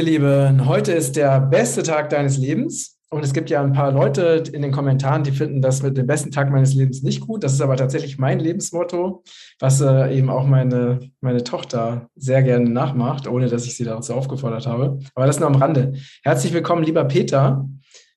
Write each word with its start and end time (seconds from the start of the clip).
ihr 0.00 0.06
Lieben, 0.06 0.66
heute 0.66 0.92
ist 0.92 1.16
der 1.16 1.40
beste 1.40 1.82
Tag 1.82 2.08
deines 2.08 2.38
Lebens. 2.38 2.96
Und 3.10 3.22
es 3.22 3.34
gibt 3.34 3.50
ja 3.50 3.60
ein 3.60 3.74
paar 3.74 3.92
Leute 3.92 4.42
in 4.50 4.62
den 4.62 4.72
Kommentaren, 4.72 5.24
die 5.24 5.32
finden 5.32 5.60
das 5.60 5.82
mit 5.82 5.96
dem 5.98 6.06
besten 6.06 6.30
Tag 6.30 6.50
meines 6.50 6.72
Lebens 6.72 7.02
nicht 7.02 7.20
gut. 7.20 7.44
Das 7.44 7.52
ist 7.52 7.60
aber 7.60 7.76
tatsächlich 7.76 8.16
mein 8.16 8.40
Lebensmotto, 8.40 9.22
was 9.58 9.82
äh, 9.82 10.16
eben 10.16 10.30
auch 10.30 10.46
meine, 10.46 11.00
meine 11.20 11.44
Tochter 11.44 12.08
sehr 12.16 12.42
gerne 12.42 12.70
nachmacht, 12.70 13.26
ohne 13.28 13.48
dass 13.48 13.66
ich 13.66 13.76
sie 13.76 13.84
dazu 13.84 14.14
aufgefordert 14.14 14.66
habe. 14.66 15.00
Aber 15.14 15.26
das 15.26 15.38
nur 15.38 15.48
am 15.48 15.56
Rande. 15.56 15.92
Herzlich 16.22 16.54
willkommen, 16.54 16.82
lieber 16.82 17.04
Peter. 17.04 17.68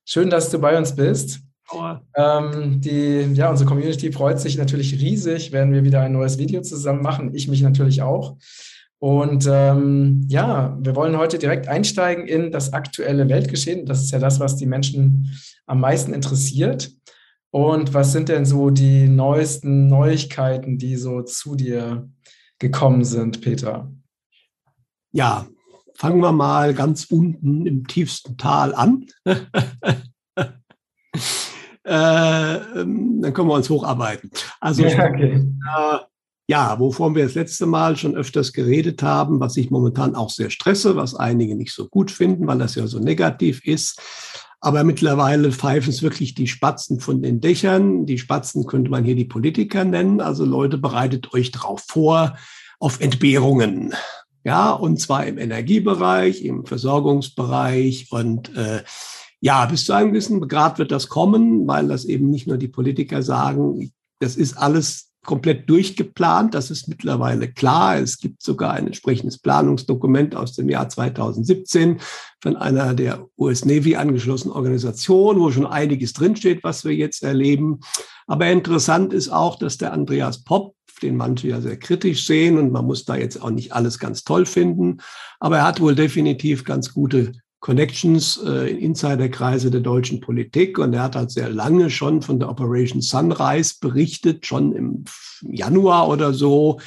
Schön, 0.06 0.30
dass 0.30 0.52
du 0.52 0.60
bei 0.60 0.78
uns 0.78 0.96
bist. 0.96 1.42
Ähm, 2.16 2.80
die, 2.80 3.34
ja, 3.34 3.50
unsere 3.50 3.68
Community 3.68 4.12
freut 4.12 4.40
sich 4.40 4.58
natürlich 4.58 5.02
riesig, 5.02 5.52
wenn 5.52 5.74
wir 5.74 5.84
wieder 5.84 6.02
ein 6.02 6.14
neues 6.14 6.38
Video 6.38 6.62
zusammen 6.62 7.02
machen. 7.02 7.34
Ich 7.34 7.50
mich 7.50 7.62
natürlich 7.62 8.04
auch. 8.04 8.38
Und 9.04 9.50
ähm, 9.52 10.26
ja, 10.30 10.78
wir 10.80 10.96
wollen 10.96 11.18
heute 11.18 11.38
direkt 11.38 11.68
einsteigen 11.68 12.26
in 12.26 12.54
das 12.54 12.72
aktuelle 12.72 13.28
Weltgeschehen. 13.28 13.86
Das 13.86 14.02
ist 14.02 14.12
ja 14.12 14.20
das, 14.20 14.40
was 14.40 14.56
die 14.56 14.66
Menschen 14.66 15.30
am 15.66 15.82
meisten 15.82 16.14
interessiert. 16.14 16.90
Und 17.52 17.94
was 17.94 18.14
sind 18.14 18.30
denn 18.30 18.46
so 18.46 18.70
die 18.70 19.10
neuesten 19.10 19.88
Neuigkeiten, 19.88 20.78
die 20.78 20.96
so 20.96 21.22
zu 21.22 21.56
dir 21.56 22.10
gekommen 22.60 23.04
sind, 23.04 23.42
Peter? 23.42 23.92
Ja, 25.12 25.48
fangen 25.96 26.22
wir 26.22 26.32
mal 26.32 26.74
ganz 26.74 27.04
unten 27.04 27.66
im 27.66 27.86
tiefsten 27.86 28.38
Tal 28.38 28.74
an. 28.74 29.06
äh, 29.26 29.36
ähm, 31.84 33.20
dann 33.22 33.34
können 33.34 33.50
wir 33.50 33.56
uns 33.56 33.70
hocharbeiten. 33.70 34.32
Also 34.62 34.86
ja, 34.86 35.10
okay. 35.10 35.46
äh, 35.78 35.98
ja, 36.48 36.78
wovon 36.80 37.16
wir 37.16 37.24
das 37.24 37.36
letzte 37.36 37.66
Mal 37.66 37.96
schon 37.96 38.16
öfters 38.16 38.52
geredet 38.52 39.02
haben, 39.02 39.40
was 39.40 39.56
ich 39.56 39.72
momentan 39.72 40.16
auch 40.16 40.30
sehr 40.30 40.50
stresse, 40.50 40.96
was 40.96 41.16
einige 41.16 41.56
nicht 41.56 41.74
so 41.74 41.88
gut 41.88 42.12
finden, 42.12 42.48
weil 42.48 42.60
das 42.60 42.76
ja 42.76 42.86
so 42.88 43.00
negativ 43.00 43.66
ist. 43.66 44.02
Aber 44.60 44.84
mittlerweile 44.84 45.52
pfeifen 45.52 45.90
es 45.90 46.04
wirklich 46.04 46.36
die 46.36 46.48
Spatzen 46.48 47.00
von 47.00 47.22
den 47.22 47.42
Dächern. 47.42 48.06
Die 48.06 48.18
Spatzen 48.18 48.66
könnte 48.66 48.92
man 48.92 49.04
hier 49.04 49.16
die 49.16 49.26
Politiker 49.26 49.84
nennen. 49.84 50.22
Also 50.22 50.46
Leute, 50.46 50.78
bereitet 50.78 51.34
euch 51.34 51.52
drauf 51.52 51.84
vor 51.88 52.38
auf 52.80 53.00
Entbehrungen. 53.02 53.94
Ja, 54.46 54.72
und 54.72 55.00
zwar 55.00 55.26
im 55.26 55.38
Energiebereich, 55.38 56.44
im 56.44 56.66
Versorgungsbereich 56.66 58.08
und 58.12 58.56
äh, 58.56 58.84
ja, 59.40 59.66
bis 59.66 59.86
zu 59.86 59.94
einem 59.94 60.12
gewissen 60.12 60.46
Grad 60.48 60.80
wird 60.80 60.92
das 60.92 61.08
kommen, 61.08 61.68
weil 61.68 61.88
das 61.88 62.04
eben 62.06 62.30
nicht 62.30 62.48
nur 62.48 62.58
die 62.58 62.68
Politiker 62.68 63.22
sagen, 63.22 63.92
das 64.20 64.36
ist 64.36 64.58
alles 64.58 65.13
komplett 65.24 65.70
durchgeplant. 65.70 66.54
Das 66.54 66.70
ist 66.70 66.88
mittlerweile 66.88 67.52
klar. 67.52 67.98
Es 67.98 68.20
gibt 68.20 68.44
sogar 68.44 68.74
ein 68.74 68.88
entsprechendes 68.88 69.40
Planungsdokument 69.40 70.36
aus 70.36 70.54
dem 70.54 70.70
Jahr 70.70 70.90
2017 70.90 72.00
von 72.42 72.56
einer 72.56 72.94
der 72.94 73.26
US 73.38 73.66
Navy 73.66 73.96
angeschlossenen 73.96 74.56
Organisation, 74.56 75.40
wo 75.40 75.52
schon 75.52 75.66
einiges 75.66 76.14
drinsteht, 76.14 76.64
was 76.64 76.86
wir 76.86 76.94
jetzt 76.94 77.24
erleben. 77.24 77.80
Aber 78.28 78.48
interessant 78.48 79.14
ist 79.14 79.30
auch, 79.30 79.58
dass 79.58 79.78
der 79.78 79.94
Andreas 79.94 80.44
Popp, 80.44 80.76
den 81.02 81.18
manche 81.18 81.50
ja 81.50 81.60
sehr 81.60 81.78
kritisch 81.78 82.26
sehen 82.26 82.58
und 82.58 82.72
man 82.72 82.86
muss 82.86 83.04
da 83.04 83.16
jetzt 83.16 83.42
auch 83.42 83.50
nicht 83.50 83.74
alles 83.74 84.00
ganz 84.00 84.24
toll 84.24 84.46
finden, 84.46 85.00
aber 85.40 85.58
er 85.58 85.68
hat 85.68 85.82
wohl 85.82 85.96
definitiv 85.96 86.64
ganz 86.64 86.94
gute 86.94 87.34
Connections 87.64 88.42
äh, 88.46 88.72
in 88.72 88.78
Insiderkreise 88.80 89.72
der 89.72 89.80
deutschen 89.80 90.20
Politik. 90.20 90.78
Und 90.78 90.94
er 90.94 91.04
hat 91.04 91.16
halt 91.16 91.32
sehr 91.32 91.50
lange 91.50 91.90
schon 91.90 92.22
von 92.22 92.38
der 92.38 92.50
Operation 92.50 93.02
Sunrise 93.02 93.76
berichtet, 93.80 94.46
schon 94.46 94.74
im 94.74 95.06
Januar 95.42 96.10
oder 96.10 96.34
so, 96.34 96.82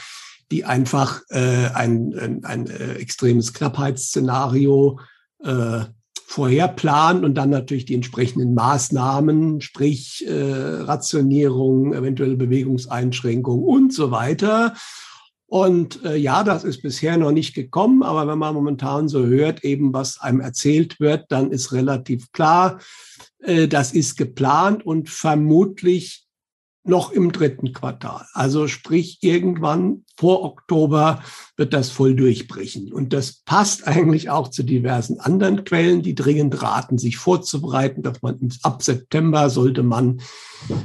die 0.53 0.67
einfach 0.67 1.23
äh, 1.31 1.69
ein, 1.73 2.15
ein, 2.19 2.45
ein 2.45 2.67
äh, 2.67 2.93
extremes 2.97 3.55
Knappheitsszenario 3.55 5.01
äh, 5.43 5.85
vorherplanen 6.27 7.25
und 7.25 7.37
dann 7.37 7.49
natürlich 7.49 7.87
die 7.87 7.95
entsprechenden 7.95 8.53
Maßnahmen, 8.53 9.63
sprich 9.63 10.27
äh, 10.29 10.83
Rationierung, 10.83 11.95
eventuelle 11.95 12.37
Bewegungseinschränkungen 12.37 13.65
und 13.65 13.95
so 13.95 14.11
weiter 14.11 14.75
und 15.47 16.05
äh, 16.05 16.17
ja, 16.17 16.43
das 16.43 16.65
ist 16.65 16.83
bisher 16.83 17.17
noch 17.17 17.31
nicht 17.31 17.55
gekommen, 17.55 18.03
aber 18.03 18.27
wenn 18.27 18.39
man 18.39 18.55
momentan 18.55 19.09
so 19.09 19.25
hört, 19.27 19.65
eben 19.65 19.93
was 19.93 20.21
einem 20.21 20.41
erzählt 20.41 20.99
wird, 20.99 21.27
dann 21.29 21.53
ist 21.53 21.73
relativ 21.73 22.33
klar, 22.33 22.81
äh, 23.43 23.69
das 23.69 23.93
ist 23.93 24.17
geplant 24.17 24.85
und 24.85 25.09
vermutlich 25.09 26.27
noch 26.83 27.11
im 27.11 27.33
dritten 27.33 27.73
Quartal. 27.73 28.27
Also 28.33 28.69
sprich, 28.69 29.19
irgendwann 29.21 30.05
vor 30.17 30.45
Oktober 30.45 31.21
wird 31.57 31.73
das 31.73 31.91
voll 31.91 32.15
durchbrechen. 32.15 32.93
Und 32.93 33.13
das 33.13 33.43
passt 33.45 33.87
eigentlich 33.87 34.31
auch 34.31 34.49
zu 34.49 34.63
diversen 34.63 35.19
anderen 35.19 35.65
Quellen, 35.65 36.03
die 36.03 36.15
dringend 36.15 36.63
raten, 36.63 36.99
sich 36.99 37.17
vorzubereiten, 37.17 38.03
dass 38.03 38.23
man 38.23 38.39
ab 38.63 38.83
September 38.83 39.51
sollte 39.51 39.83
man, 39.83 40.21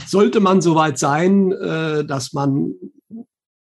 sollte 0.08 0.40
man 0.40 0.62
soweit 0.62 0.98
sein, 0.98 1.52
äh, 1.52 2.04
dass 2.04 2.34
man 2.34 2.74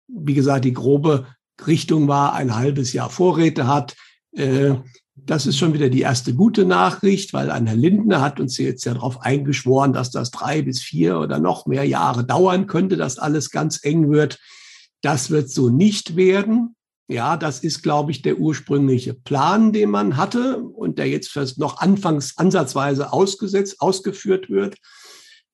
wie 0.08 0.34
gesagt, 0.34 0.64
die 0.64 0.72
grobe 0.72 1.26
Richtung 1.66 2.08
war, 2.08 2.34
ein 2.34 2.54
halbes 2.54 2.92
Jahr 2.92 3.10
Vorräte 3.10 3.66
hat. 3.66 3.96
Äh, 4.32 4.74
das 5.16 5.46
ist 5.46 5.56
schon 5.56 5.72
wieder 5.72 5.88
die 5.88 6.02
erste 6.02 6.34
gute 6.34 6.66
Nachricht, 6.66 7.32
weil 7.32 7.50
Herr 7.50 7.76
Lindner 7.76 8.20
hat 8.20 8.38
uns 8.38 8.58
jetzt 8.58 8.84
ja 8.84 8.92
darauf 8.92 9.22
eingeschworen, 9.22 9.94
dass 9.94 10.10
das 10.10 10.30
drei 10.30 10.60
bis 10.60 10.82
vier 10.82 11.18
oder 11.18 11.38
noch 11.38 11.66
mehr 11.66 11.84
Jahre 11.84 12.24
dauern 12.24 12.66
könnte, 12.66 12.96
dass 12.96 13.18
alles 13.18 13.50
ganz 13.50 13.82
eng 13.82 14.10
wird. 14.10 14.38
Das 15.00 15.30
wird 15.30 15.50
so 15.50 15.70
nicht 15.70 16.16
werden. 16.16 16.76
Ja, 17.08 17.36
das 17.36 17.60
ist, 17.60 17.82
glaube 17.82 18.10
ich, 18.10 18.22
der 18.22 18.38
ursprüngliche 18.38 19.14
Plan, 19.14 19.72
den 19.72 19.90
man 19.90 20.16
hatte 20.16 20.58
und 20.58 20.98
der 20.98 21.08
jetzt 21.08 21.34
noch 21.56 21.78
anfangs 21.78 22.36
ansatzweise 22.36 23.12
ausgesetzt, 23.12 23.80
ausgeführt 23.80 24.50
wird. 24.50 24.76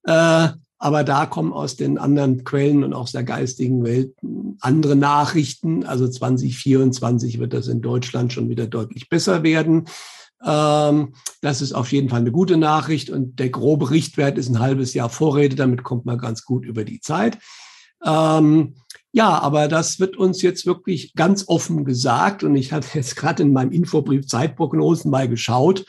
Äh, 0.04 0.48
aber 0.82 1.04
da 1.04 1.26
kommen 1.26 1.52
aus 1.52 1.76
den 1.76 1.96
anderen 1.96 2.42
Quellen 2.42 2.82
und 2.82 2.92
aus 2.92 3.12
der 3.12 3.22
geistigen 3.22 3.84
Welt 3.84 4.16
andere 4.58 4.96
Nachrichten. 4.96 5.84
Also 5.84 6.08
2024 6.08 7.38
wird 7.38 7.52
das 7.52 7.68
in 7.68 7.82
Deutschland 7.82 8.32
schon 8.32 8.48
wieder 8.48 8.66
deutlich 8.66 9.08
besser 9.08 9.44
werden. 9.44 9.84
Ähm, 10.44 11.14
das 11.40 11.62
ist 11.62 11.72
auf 11.72 11.92
jeden 11.92 12.08
Fall 12.08 12.18
eine 12.18 12.32
gute 12.32 12.56
Nachricht. 12.56 13.10
Und 13.10 13.38
der 13.38 13.50
grobe 13.50 13.90
Richtwert 13.90 14.38
ist 14.38 14.48
ein 14.48 14.58
halbes 14.58 14.92
Jahr 14.92 15.08
Vorräte. 15.08 15.54
Damit 15.54 15.84
kommt 15.84 16.04
man 16.04 16.18
ganz 16.18 16.44
gut 16.44 16.66
über 16.66 16.84
die 16.84 16.98
Zeit. 16.98 17.38
Ähm, 18.04 18.74
ja, 19.12 19.38
aber 19.38 19.68
das 19.68 20.00
wird 20.00 20.16
uns 20.16 20.42
jetzt 20.42 20.66
wirklich 20.66 21.14
ganz 21.14 21.44
offen 21.46 21.84
gesagt. 21.84 22.42
Und 22.42 22.56
ich 22.56 22.72
habe 22.72 22.84
jetzt 22.94 23.14
gerade 23.14 23.44
in 23.44 23.52
meinem 23.52 23.70
Infobrief 23.70 24.26
Zeitprognosen 24.26 25.12
mal 25.12 25.28
geschaut 25.28 25.84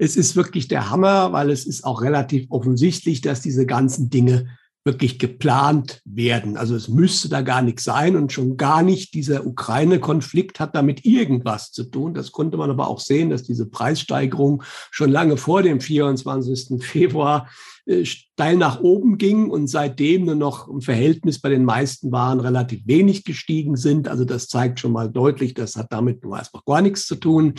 es 0.00 0.16
ist 0.16 0.34
wirklich 0.34 0.66
der 0.66 0.88
Hammer, 0.88 1.32
weil 1.32 1.50
es 1.50 1.66
ist 1.66 1.84
auch 1.84 2.00
relativ 2.00 2.46
offensichtlich, 2.48 3.20
dass 3.20 3.42
diese 3.42 3.66
ganzen 3.66 4.08
Dinge 4.08 4.46
wirklich 4.82 5.18
geplant 5.18 6.00
werden. 6.06 6.56
Also 6.56 6.74
es 6.74 6.88
müsste 6.88 7.28
da 7.28 7.42
gar 7.42 7.60
nichts 7.60 7.84
sein 7.84 8.16
und 8.16 8.32
schon 8.32 8.56
gar 8.56 8.82
nicht 8.82 9.12
dieser 9.12 9.46
Ukraine-Konflikt 9.46 10.58
hat 10.58 10.74
damit 10.74 11.04
irgendwas 11.04 11.70
zu 11.70 11.84
tun. 11.84 12.14
Das 12.14 12.32
konnte 12.32 12.56
man 12.56 12.70
aber 12.70 12.88
auch 12.88 12.98
sehen, 12.98 13.28
dass 13.28 13.42
diese 13.42 13.66
Preissteigerung 13.66 14.62
schon 14.90 15.10
lange 15.10 15.36
vor 15.36 15.62
dem 15.62 15.82
24. 15.82 16.82
Februar 16.82 17.50
äh, 17.84 18.06
steil 18.06 18.56
nach 18.56 18.80
oben 18.80 19.18
ging 19.18 19.50
und 19.50 19.66
seitdem 19.66 20.24
nur 20.24 20.34
noch 20.34 20.66
im 20.66 20.80
Verhältnis 20.80 21.42
bei 21.42 21.50
den 21.50 21.66
meisten 21.66 22.10
Waren 22.10 22.40
relativ 22.40 22.86
wenig 22.86 23.24
gestiegen 23.24 23.76
sind. 23.76 24.08
Also 24.08 24.24
das 24.24 24.48
zeigt 24.48 24.80
schon 24.80 24.92
mal 24.92 25.10
deutlich, 25.10 25.52
das 25.52 25.76
hat 25.76 25.92
damit 25.92 26.24
nur 26.24 26.38
erstmal 26.38 26.62
gar 26.64 26.80
nichts 26.80 27.06
zu 27.06 27.16
tun. 27.16 27.52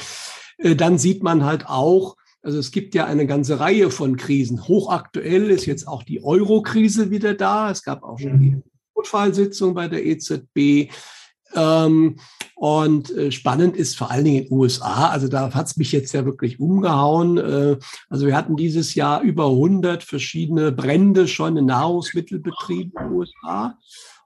Äh, 0.57 0.75
dann 0.75 0.97
sieht 0.97 1.21
man 1.21 1.45
halt 1.45 1.67
auch, 1.67 2.15
also 2.41 2.57
es 2.57 2.71
gibt 2.71 2.95
ja 2.95 3.05
eine 3.05 3.27
ganze 3.27 3.59
Reihe 3.59 3.91
von 3.91 4.17
Krisen. 4.17 4.67
Hochaktuell 4.67 5.51
ist 5.51 5.65
jetzt 5.65 5.87
auch 5.87 6.03
die 6.03 6.23
Euro-Krise 6.23 7.11
wieder 7.11 7.33
da. 7.35 7.69
Es 7.69 7.83
gab 7.83 8.03
auch 8.03 8.19
schon 8.19 8.39
die 8.39 8.57
Notfallsitzung 8.95 9.75
bei 9.75 9.87
der 9.87 10.05
EZB. 10.05 10.91
Ähm, 11.53 12.17
und 12.55 13.11
äh, 13.11 13.31
spannend 13.31 13.75
ist 13.75 13.97
vor 13.97 14.11
allen 14.11 14.25
Dingen 14.25 14.43
in 14.43 14.49
den 14.49 14.57
USA. 14.57 15.09
Also 15.09 15.27
da 15.27 15.53
hat 15.53 15.67
es 15.67 15.77
mich 15.77 15.91
jetzt 15.91 16.13
ja 16.13 16.25
wirklich 16.25 16.59
umgehauen. 16.59 17.37
Äh, 17.37 17.77
also 18.09 18.25
wir 18.25 18.35
hatten 18.35 18.55
dieses 18.55 18.95
Jahr 18.95 19.21
über 19.21 19.47
100 19.47 20.03
verschiedene 20.03 20.71
Brände 20.71 21.27
schon 21.27 21.57
in 21.57 21.65
Nahrungsmittelbetrieben 21.65 22.93
in 22.97 23.07
den 23.07 23.13
USA. 23.13 23.77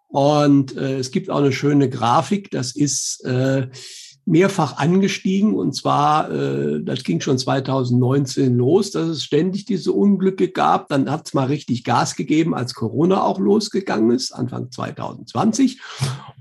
Und 0.07 0.77
äh, 0.77 0.99
es 0.99 1.11
gibt 1.11 1.29
auch 1.29 1.39
eine 1.39 1.51
schöne 1.51 1.89
Grafik. 1.89 2.51
Das 2.51 2.75
ist 2.75 3.25
äh, 3.25 3.67
mehrfach 4.25 4.77
angestiegen 4.77 5.53
und 5.53 5.73
zwar, 5.73 6.31
äh, 6.31 6.83
das 6.83 7.03
ging 7.03 7.21
schon 7.21 7.37
2019 7.37 8.55
los, 8.55 8.91
dass 8.91 9.07
es 9.07 9.23
ständig 9.23 9.65
diese 9.65 9.91
Unglücke 9.91 10.49
gab. 10.49 10.89
Dann 10.89 11.09
hat 11.11 11.27
es 11.27 11.33
mal 11.33 11.45
richtig 11.45 11.83
Gas 11.83 12.15
gegeben, 12.15 12.55
als 12.55 12.73
Corona 12.73 13.21
auch 13.23 13.39
losgegangen 13.39 14.11
ist, 14.11 14.31
Anfang 14.31 14.71
2020 14.71 15.79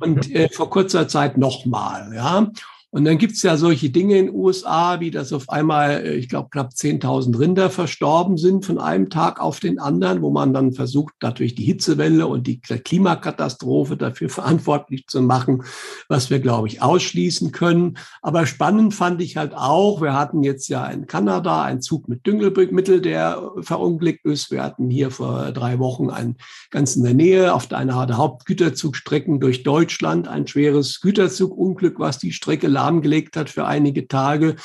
und 0.01 0.35
äh, 0.35 0.49
vor 0.49 0.71
kurzer 0.71 1.09
Zeit 1.09 1.37
nochmal. 1.37 2.13
Ja. 2.15 2.51
Und 2.95 3.05
dann 3.07 3.19
gibt's 3.19 3.43
ja 3.43 3.57
solche 3.57 3.91
Dinge 3.91 4.19
in 4.19 4.27
den 4.27 4.35
USA, 4.37 5.01
wie 5.01 5.11
das 5.11 5.33
auf 5.33 5.49
einmal, 5.49 6.07
äh, 6.07 6.15
ich 6.15 6.29
glaube, 6.29 6.51
knapp 6.53 6.71
10.000 6.75 7.37
Rinder 7.37 7.69
verstorben 7.69 8.37
sind 8.37 8.65
von 8.65 8.79
einem 8.79 9.11
Tag 9.11 9.41
auf 9.41 9.59
den 9.59 9.81
anderen, 9.81 10.23
wo 10.23 10.31
man 10.31 10.55
dann 10.55 10.73
versucht, 10.73 11.13
natürlich 11.21 11.57
die 11.57 11.65
Hitzewelle 11.65 12.29
und 12.29 12.47
die 12.47 12.61
Klimakatastrophe 12.61 13.97
dafür 13.97 14.29
verantwortlich 14.31 15.09
zu 15.09 15.23
machen, 15.23 15.65
was 16.09 16.31
wir, 16.31 16.39
glaube 16.39 16.69
ich, 16.69 16.83
ausschließen 16.83 17.51
können. 17.51 17.99
Aber 18.23 18.47
spannend 18.47 18.95
fand 18.95 19.21
ich 19.21 19.37
halt 19.37 19.55
auch, 19.57 20.01
wir 20.01 20.15
hatten 20.15 20.45
jetzt 20.45 20.69
ja 20.69 20.87
in 20.87 21.09
Kanada 21.09 21.65
einen 21.65 21.83
Zug 21.83 22.07
mit 22.09 22.25
Düngelmittel, 22.25 23.01
der 23.01 23.43
verunglückt 23.63 24.25
ist. 24.25 24.53
Wir 24.53 24.63
hatten 24.63 24.89
hier 24.89 25.11
vor 25.11 25.51
drei 25.51 25.81
Wochen 25.81 26.11
einen 26.11 26.37
ganz 26.71 26.95
in 26.95 27.03
der 27.03 27.15
Nähe 27.15 27.55
auf 27.55 27.73
einer 27.73 28.07
der 28.07 28.19
Hauptgüterzugstrecken 28.19 29.41
durch 29.41 29.65
Deutschland 29.65 30.29
ein 30.29 30.47
schweres 30.47 31.01
Güterzugunglück, 31.01 31.99
was 31.99 32.21
die 32.21 32.31
Strecke 32.31 32.69
lahmgelegt 32.85 33.37
hat 33.37 33.51
für 33.51 33.67
einige 33.67 34.09
Tage. 34.09 34.57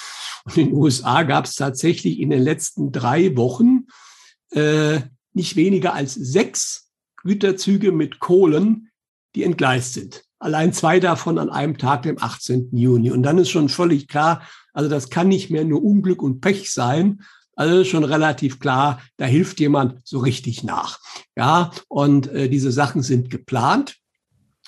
Und 0.46 0.58
in 0.58 0.68
den 0.68 0.76
USA 0.76 1.24
gab 1.24 1.46
es 1.46 1.56
tatsächlich 1.56 2.20
in 2.20 2.30
den 2.30 2.42
letzten 2.42 2.92
drei 2.92 3.36
Wochen 3.38 3.88
äh, 4.52 5.02
nicht 5.34 5.56
weniger 5.56 5.94
als 5.94 6.14
sechs 6.14 6.90
Güterzüge 7.24 7.92
mit 7.92 8.20
Kohlen, 8.20 8.90
die 9.36 9.44
entgleist 9.44 9.94
sind. 9.94 10.24
Allein 10.40 10.74
zwei 10.74 11.00
davon 11.00 11.38
an 11.38 11.50
einem 11.50 11.78
Tag, 11.78 12.04
dem 12.04 12.22
18. 12.22 12.70
Juni. 12.72 13.12
Und 13.12 13.24
dann 13.24 13.38
ist 13.38 13.50
schon 13.50 13.70
völlig 13.70 14.08
klar, 14.08 14.42
also 14.74 14.90
das 14.90 15.10
kann 15.10 15.28
nicht 15.28 15.50
mehr 15.50 15.66
nur 15.66 15.84
Unglück 15.84 16.22
und 16.22 16.40
Pech 16.40 16.72
sein. 16.72 17.22
Also 17.56 17.84
schon 17.84 18.06
relativ 18.06 18.60
klar, 18.60 19.02
da 19.18 19.26
hilft 19.26 19.60
jemand 19.60 20.00
so 20.08 20.20
richtig 20.20 20.64
nach. 20.64 21.00
Ja, 21.36 21.72
und 21.90 22.28
äh, 22.28 22.48
diese 22.48 22.72
Sachen 22.72 23.02
sind 23.04 23.30
geplant. 23.30 23.99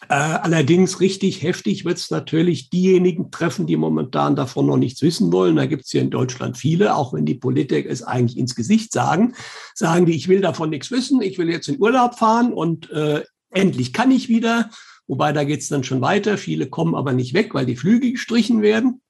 Äh, 0.09 0.15
allerdings 0.15 0.99
richtig 0.99 1.43
heftig 1.43 1.85
wird 1.85 1.97
es 1.97 2.09
natürlich 2.09 2.69
diejenigen 2.69 3.31
treffen, 3.31 3.67
die 3.67 3.77
momentan 3.77 4.35
davon 4.35 4.65
noch 4.65 4.77
nichts 4.77 5.01
wissen 5.01 5.31
wollen. 5.31 5.55
Da 5.55 5.67
gibt 5.67 5.85
es 5.85 5.91
hier 5.91 6.01
in 6.01 6.09
Deutschland 6.09 6.57
viele, 6.57 6.95
auch 6.95 7.13
wenn 7.13 7.25
die 7.25 7.35
Politiker 7.35 7.89
es 7.89 8.03
eigentlich 8.03 8.37
ins 8.37 8.55
Gesicht 8.55 8.91
sagen, 8.91 9.35
sagen 9.75 10.05
die, 10.05 10.15
ich 10.15 10.27
will 10.27 10.41
davon 10.41 10.71
nichts 10.71 10.91
wissen, 10.91 11.21
ich 11.21 11.37
will 11.37 11.49
jetzt 11.49 11.69
in 11.69 11.79
Urlaub 11.79 12.17
fahren 12.17 12.51
und 12.51 12.89
äh, 12.91 13.23
endlich 13.51 13.93
kann 13.93 14.11
ich 14.11 14.27
wieder. 14.27 14.69
Wobei 15.07 15.33
da 15.33 15.43
geht 15.43 15.61
es 15.61 15.67
dann 15.67 15.83
schon 15.83 16.01
weiter. 16.01 16.37
Viele 16.37 16.67
kommen 16.67 16.95
aber 16.95 17.13
nicht 17.13 17.33
weg, 17.33 17.53
weil 17.53 17.65
die 17.65 17.75
Flüge 17.75 18.11
gestrichen 18.11 18.61
werden. 18.61 19.01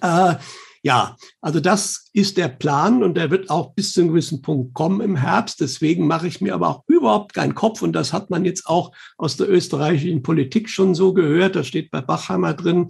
Äh, 0.00 0.34
ja, 0.82 1.16
also 1.40 1.60
das 1.60 2.08
ist 2.12 2.36
der 2.36 2.48
Plan 2.48 3.04
und 3.04 3.14
der 3.14 3.30
wird 3.30 3.50
auch 3.50 3.72
bis 3.74 3.92
zu 3.92 4.00
einem 4.00 4.10
gewissen 4.10 4.42
Punkt 4.42 4.74
kommen 4.74 5.00
im 5.00 5.16
Herbst. 5.16 5.60
Deswegen 5.60 6.08
mache 6.08 6.26
ich 6.26 6.40
mir 6.40 6.54
aber 6.54 6.68
auch 6.68 6.82
überhaupt 6.88 7.34
keinen 7.34 7.54
Kopf 7.54 7.82
und 7.82 7.92
das 7.92 8.12
hat 8.12 8.30
man 8.30 8.44
jetzt 8.44 8.66
auch 8.66 8.92
aus 9.16 9.36
der 9.36 9.48
österreichischen 9.48 10.22
Politik 10.24 10.68
schon 10.68 10.96
so 10.96 11.14
gehört. 11.14 11.54
Da 11.54 11.62
steht 11.62 11.92
bei 11.92 12.00
Bachheimer 12.00 12.54
drin, 12.54 12.88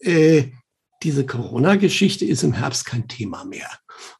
äh, 0.00 0.50
diese 1.04 1.24
Corona-Geschichte 1.24 2.24
ist 2.24 2.42
im 2.42 2.52
Herbst 2.52 2.84
kein 2.84 3.06
Thema 3.06 3.44
mehr. 3.44 3.70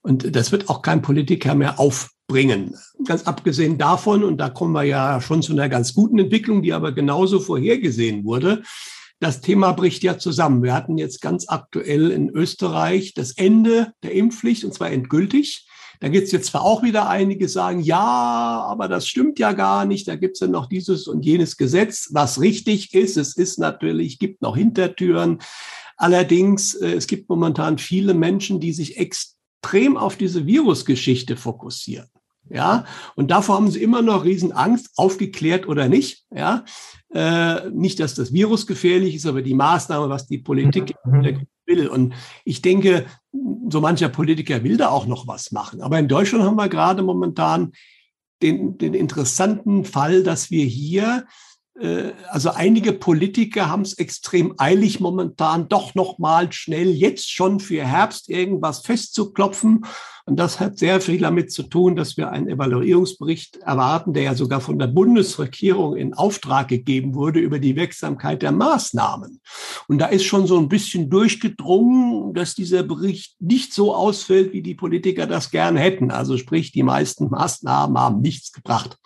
Und 0.03 0.35
das 0.35 0.53
wird 0.53 0.69
auch 0.69 0.81
kein 0.83 1.03
Politiker 1.03 1.55
mehr 1.55 1.81
aufbringen. 1.81 2.77
Ganz 3.05 3.25
abgesehen 3.25 3.77
davon, 3.77 4.23
und 4.23 4.39
da 4.39 4.51
kommen 4.51 4.73
wir 4.73 4.85
ja 4.85 5.21
schon 5.21 5.43
zu 5.43 5.53
einer 5.53 5.69
ganz 5.69 5.95
guten 5.95 6.19
Entwicklung, 6.19 6.63
die 6.63 6.73
aber 6.73 6.93
genauso 6.93 7.41
vorhergesehen 7.41 8.25
wurde, 8.25 8.63
das 9.21 9.43
Thema 9.43 9.73
bricht 9.73 10.03
ja 10.03 10.19
zusammen. 10.19 10.63
Wir 10.63 10.75
hatten 10.75 10.97
jetzt 10.97 11.21
ganz 11.21 11.47
aktuell 11.49 12.11
in 12.11 12.31
Österreich 12.31 13.13
das 13.15 13.33
Ende 13.33 13.93
der 14.03 14.13
Impfpflicht 14.13 14.65
und 14.65 14.73
zwar 14.73 14.91
endgültig. 14.91 15.67
Da 16.01 16.09
gibt 16.09 16.27
es 16.27 16.33
jetzt 16.33 16.47
zwar 16.47 16.63
auch 16.63 16.83
wieder 16.83 17.11
einige, 17.11 17.47
sagen, 17.47 17.81
ja, 17.81 17.99
aber 18.01 18.89
das 18.89 19.07
stimmt 19.07 19.39
ja 19.39 19.53
gar 19.53 19.85
nicht. 19.85 20.09
Da 20.09 20.17
gibt 20.17 20.37
es 20.37 20.41
ja 20.41 20.47
noch 20.47 20.67
dieses 20.67 21.07
und 21.07 21.27
jenes 21.27 21.59
Gesetz, 21.59 22.09
was 22.13 22.41
richtig 22.41 22.95
ist. 22.95 23.19
Es 23.19 23.37
ist 23.37 23.59
natürlich, 23.59 24.19
gibt 24.19 24.41
noch 24.41 24.57
Hintertüren. 24.57 25.41
Allerdings, 25.99 26.73
äh, 26.75 26.95
es 26.95 27.07
gibt 27.07 27.29
momentan 27.29 27.77
viele 27.77 28.15
Menschen, 28.15 28.61
die 28.61 28.73
sich 28.73 28.97
extrem 28.97 29.99
auf 29.99 30.17
diese 30.17 30.47
Virusgeschichte 30.47 31.37
fokussieren. 31.37 32.09
Ja, 32.51 32.85
und 33.15 33.31
davor 33.31 33.57
haben 33.57 33.71
sie 33.71 33.83
immer 33.83 34.03
noch 34.03 34.25
Riesenangst, 34.25 34.91
aufgeklärt 34.97 35.69
oder 35.69 35.89
nicht. 35.89 36.25
Ja, 36.35 36.65
äh, 37.13 37.71
nicht, 37.71 38.01
dass 38.01 38.15
das 38.15 38.33
Virus 38.33 38.67
gefährlich 38.67 39.15
ist, 39.15 39.27
aber 39.27 39.43
die 39.43 39.55
Maßnahme, 39.55 40.09
was 40.09 40.27
die 40.27 40.39
Politik 40.39 40.95
mhm. 41.05 41.47
will. 41.67 41.89
Und 41.89 42.15
ich 42.45 42.61
denke, 42.61 43.07
so 43.69 43.81
mancher 43.81 44.09
Politiker 44.09 44.65
will 44.65 44.77
da 44.77 44.89
auch 44.89 45.07
noch 45.07 45.29
was 45.29 45.53
machen. 45.53 45.81
Aber 45.81 45.99
in 45.99 46.09
Deutschland 46.09 46.45
haben 46.45 46.57
wir 46.57 46.69
gerade 46.69 47.03
momentan 47.03 47.73
den, 48.43 48.79
den 48.79 48.95
interessanten 48.95 49.85
Fall, 49.85 50.23
dass 50.23 50.51
wir 50.51 50.65
hier 50.65 51.27
also 52.29 52.51
einige 52.51 52.93
Politiker 52.93 53.71
haben 53.71 53.83
es 53.83 53.95
extrem 53.95 54.55
eilig 54.59 55.01
momentan, 55.01 55.69
doch 55.69 55.95
noch 55.95 56.19
mal 56.19 56.53
schnell 56.53 56.91
jetzt 56.91 57.31
schon 57.31 57.59
für 57.59 57.85
Herbst 57.85 58.29
irgendwas 58.29 58.81
festzuklopfen. 58.81 59.87
Und 60.27 60.37
das 60.37 60.61
hat 60.61 60.79
sehr 60.79 61.01
viel 61.01 61.19
damit 61.19 61.51
zu 61.51 61.63
tun, 61.63 61.97
dass 61.97 62.17
wir 62.17 62.31
einen 62.31 62.49
Evaluierungsbericht 62.49 63.57
erwarten, 63.59 64.13
der 64.13 64.25
ja 64.25 64.35
sogar 64.35 64.61
von 64.61 64.79
der 64.79 64.89
Bundesregierung 64.89 65.97
in 65.97 66.15
Auftrag 66.15 66.69
gegeben 66.69 67.15
wurde 67.15 67.41
über 67.41 67.59
die 67.59 67.77
Wirksamkeit 67.77 68.43
der 68.43 68.53
Maßnahmen. 68.53 69.41
Und 69.89 69.99
da 69.99 70.07
ist 70.07 70.25
schon 70.25 70.47
so 70.47 70.59
ein 70.59 70.69
bisschen 70.69 71.09
durchgedrungen, 71.09 72.35
dass 72.35 72.55
dieser 72.55 72.83
Bericht 72.83 73.41
nicht 73.41 73.73
so 73.73 73.95
ausfällt, 73.95 74.53
wie 74.53 74.63
die 74.63 74.75
Politiker 74.75 75.27
das 75.27 75.51
gern 75.51 75.77
hätten. 75.77 76.11
Also 76.11 76.37
sprich, 76.37 76.73
die 76.73 76.83
meisten 76.83 77.31
Maßnahmen 77.31 77.99
haben 77.99 78.21
nichts 78.21 78.53
gebracht. 78.53 78.99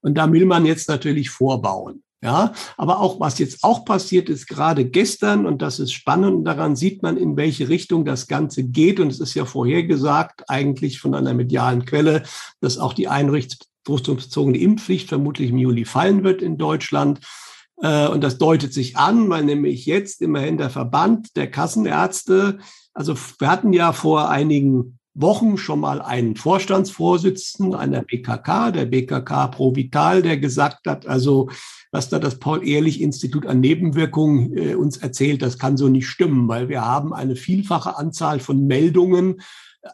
Und 0.00 0.16
da 0.16 0.30
will 0.32 0.46
man 0.46 0.66
jetzt 0.66 0.88
natürlich 0.88 1.30
vorbauen. 1.30 2.02
Ja, 2.20 2.52
aber 2.76 2.98
auch 3.00 3.20
was 3.20 3.38
jetzt 3.38 3.62
auch 3.62 3.84
passiert 3.84 4.28
ist, 4.28 4.48
gerade 4.48 4.84
gestern, 4.84 5.46
und 5.46 5.62
das 5.62 5.78
ist 5.78 5.92
spannend, 5.92 6.44
daran 6.48 6.74
sieht 6.74 7.00
man, 7.00 7.16
in 7.16 7.36
welche 7.36 7.68
Richtung 7.68 8.04
das 8.04 8.26
Ganze 8.26 8.64
geht. 8.64 8.98
Und 8.98 9.12
es 9.12 9.20
ist 9.20 9.34
ja 9.34 9.44
vorhergesagt, 9.44 10.42
eigentlich 10.48 10.98
von 10.98 11.14
einer 11.14 11.32
medialen 11.32 11.84
Quelle, 11.84 12.24
dass 12.60 12.76
auch 12.76 12.92
die 12.92 13.06
einrichtungsbezogene 13.06 14.58
Impfpflicht 14.58 15.08
vermutlich 15.08 15.50
im 15.50 15.58
Juli 15.58 15.84
fallen 15.84 16.24
wird 16.24 16.42
in 16.42 16.58
Deutschland. 16.58 17.20
Äh, 17.80 18.08
und 18.08 18.24
das 18.24 18.38
deutet 18.38 18.74
sich 18.74 18.96
an, 18.96 19.30
weil 19.30 19.44
nämlich 19.44 19.86
jetzt 19.86 20.20
immerhin 20.20 20.58
der 20.58 20.70
Verband 20.70 21.36
der 21.36 21.48
Kassenärzte, 21.48 22.58
also 22.94 23.14
wir 23.38 23.48
hatten 23.48 23.72
ja 23.72 23.92
vor 23.92 24.28
einigen 24.28 24.98
Wochen 25.14 25.56
schon 25.56 25.80
mal 25.80 26.00
einen 26.00 26.36
Vorstandsvorsitzenden 26.36 27.74
einer 27.74 28.02
BKK, 28.02 28.70
der 28.70 28.86
BKK 28.86 29.48
Pro 29.48 29.74
Vital, 29.74 30.22
der 30.22 30.38
gesagt 30.38 30.86
hat, 30.86 31.06
also 31.06 31.48
was 31.90 32.08
da 32.08 32.18
das 32.18 32.38
Paul-Ehrlich-Institut 32.38 33.46
an 33.46 33.60
Nebenwirkungen 33.60 34.56
äh, 34.56 34.74
uns 34.74 34.98
erzählt, 34.98 35.42
das 35.42 35.58
kann 35.58 35.76
so 35.76 35.88
nicht 35.88 36.08
stimmen, 36.08 36.48
weil 36.48 36.68
wir 36.68 36.84
haben 36.84 37.12
eine 37.12 37.34
vielfache 37.34 37.96
Anzahl 37.96 38.40
von 38.40 38.66
Meldungen, 38.66 39.40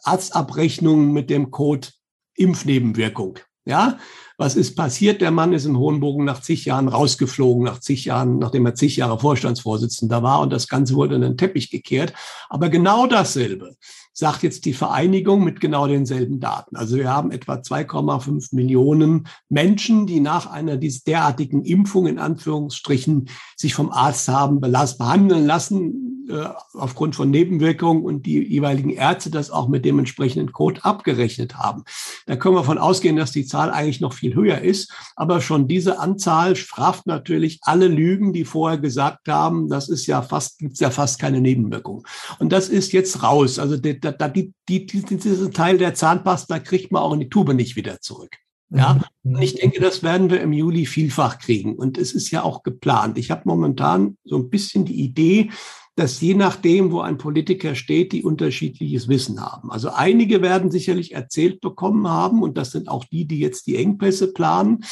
Arztabrechnungen 0.02 1.12
mit 1.12 1.30
dem 1.30 1.50
Code 1.50 1.88
Impfnebenwirkung. 2.36 3.38
Ja, 3.66 3.98
was 4.36 4.56
ist 4.56 4.74
passiert? 4.74 5.22
Der 5.22 5.30
Mann 5.30 5.54
ist 5.54 5.64
im 5.64 5.78
Hohenbogen 5.78 6.24
nach 6.24 6.42
zig 6.42 6.66
Jahren 6.66 6.88
rausgeflogen, 6.88 7.64
nach 7.64 7.80
zig 7.80 8.04
Jahren, 8.04 8.38
nachdem 8.38 8.66
er 8.66 8.74
zig 8.74 8.96
Jahre 8.96 9.18
Vorstandsvorsitzender 9.18 10.22
war 10.22 10.40
und 10.40 10.52
das 10.52 10.68
Ganze 10.68 10.94
wurde 10.94 11.14
in 11.14 11.22
den 11.22 11.38
Teppich 11.38 11.70
gekehrt. 11.70 12.12
Aber 12.50 12.68
genau 12.68 13.06
dasselbe 13.06 13.76
sagt 14.14 14.44
jetzt 14.44 14.64
die 14.64 14.72
Vereinigung 14.72 15.44
mit 15.44 15.60
genau 15.60 15.86
denselben 15.86 16.40
Daten. 16.40 16.76
Also 16.76 16.96
wir 16.96 17.10
haben 17.10 17.32
etwa 17.32 17.54
2,5 17.54 18.54
Millionen 18.54 19.26
Menschen, 19.48 20.06
die 20.06 20.20
nach 20.20 20.46
einer 20.46 20.76
derartigen 21.04 21.62
Impfung 21.62 22.06
in 22.06 22.18
Anführungsstrichen 22.18 23.28
sich 23.56 23.74
vom 23.74 23.90
Arzt 23.90 24.28
haben 24.28 24.60
behandeln 24.96 25.44
lassen 25.44 26.13
äh, 26.28 26.48
aufgrund 26.72 27.16
von 27.16 27.30
Nebenwirkungen 27.30 28.02
und 28.02 28.24
die 28.24 28.42
jeweiligen 28.42 28.90
Ärzte 28.90 29.30
das 29.30 29.50
auch 29.50 29.68
mit 29.68 29.84
dem 29.84 29.98
entsprechenden 29.98 30.52
Code 30.52 30.84
abgerechnet 30.84 31.56
haben. 31.56 31.84
Da 32.26 32.36
können 32.36 32.54
wir 32.54 32.60
davon 32.60 32.78
ausgehen, 32.78 33.16
dass 33.16 33.32
die 33.32 33.46
Zahl 33.46 33.70
eigentlich 33.70 34.00
noch 34.00 34.14
viel 34.14 34.34
höher 34.34 34.60
ist. 34.60 34.92
Aber 35.16 35.40
schon 35.40 35.68
diese 35.68 35.98
Anzahl 35.98 36.56
straft 36.56 37.06
natürlich 37.06 37.60
alle 37.62 37.88
Lügen, 37.88 38.32
die 38.32 38.44
vorher 38.44 38.78
gesagt 38.78 39.28
haben, 39.28 39.68
das 39.68 39.88
ist 39.88 40.06
ja 40.06 40.22
fast, 40.22 40.58
gibt's 40.58 40.80
ja 40.80 40.90
fast 40.90 41.18
keine 41.18 41.40
Nebenwirkung. 41.40 42.06
Und 42.38 42.52
das 42.52 42.68
ist 42.68 42.92
jetzt 42.92 43.22
raus. 43.22 43.58
Also 43.58 43.76
die, 43.76 44.00
da, 44.00 44.12
die, 44.12 44.52
die, 44.68 44.86
diesen 44.86 45.52
Teil 45.52 45.78
der 45.78 45.94
Zahnpasta 45.94 46.58
kriegt 46.58 46.92
man 46.92 47.02
auch 47.02 47.12
in 47.12 47.20
die 47.20 47.28
Tube 47.28 47.54
nicht 47.54 47.76
wieder 47.76 48.00
zurück. 48.00 48.36
Ja, 48.70 49.00
mhm. 49.22 49.36
und 49.36 49.42
ich 49.42 49.54
denke, 49.54 49.80
das 49.80 50.02
werden 50.02 50.30
wir 50.30 50.40
im 50.40 50.52
Juli 50.52 50.86
vielfach 50.86 51.38
kriegen. 51.38 51.74
Und 51.76 51.98
es 51.98 52.12
ist 52.12 52.30
ja 52.30 52.42
auch 52.42 52.62
geplant. 52.62 53.18
Ich 53.18 53.30
habe 53.30 53.42
momentan 53.44 54.16
so 54.24 54.36
ein 54.36 54.50
bisschen 54.50 54.84
die 54.84 55.00
Idee, 55.00 55.50
dass 55.96 56.20
je 56.20 56.34
nachdem, 56.34 56.90
wo 56.90 57.00
ein 57.00 57.18
Politiker 57.18 57.74
steht, 57.74 58.12
die 58.12 58.24
unterschiedliches 58.24 59.08
Wissen 59.08 59.40
haben. 59.40 59.70
Also 59.70 59.90
einige 59.90 60.42
werden 60.42 60.70
sicherlich 60.70 61.12
erzählt 61.12 61.60
bekommen 61.60 62.08
haben, 62.08 62.42
und 62.42 62.58
das 62.58 62.72
sind 62.72 62.88
auch 62.88 63.04
die, 63.04 63.26
die 63.26 63.38
jetzt 63.38 63.66
die 63.66 63.76
Engpässe 63.76 64.32
planen, 64.32 64.84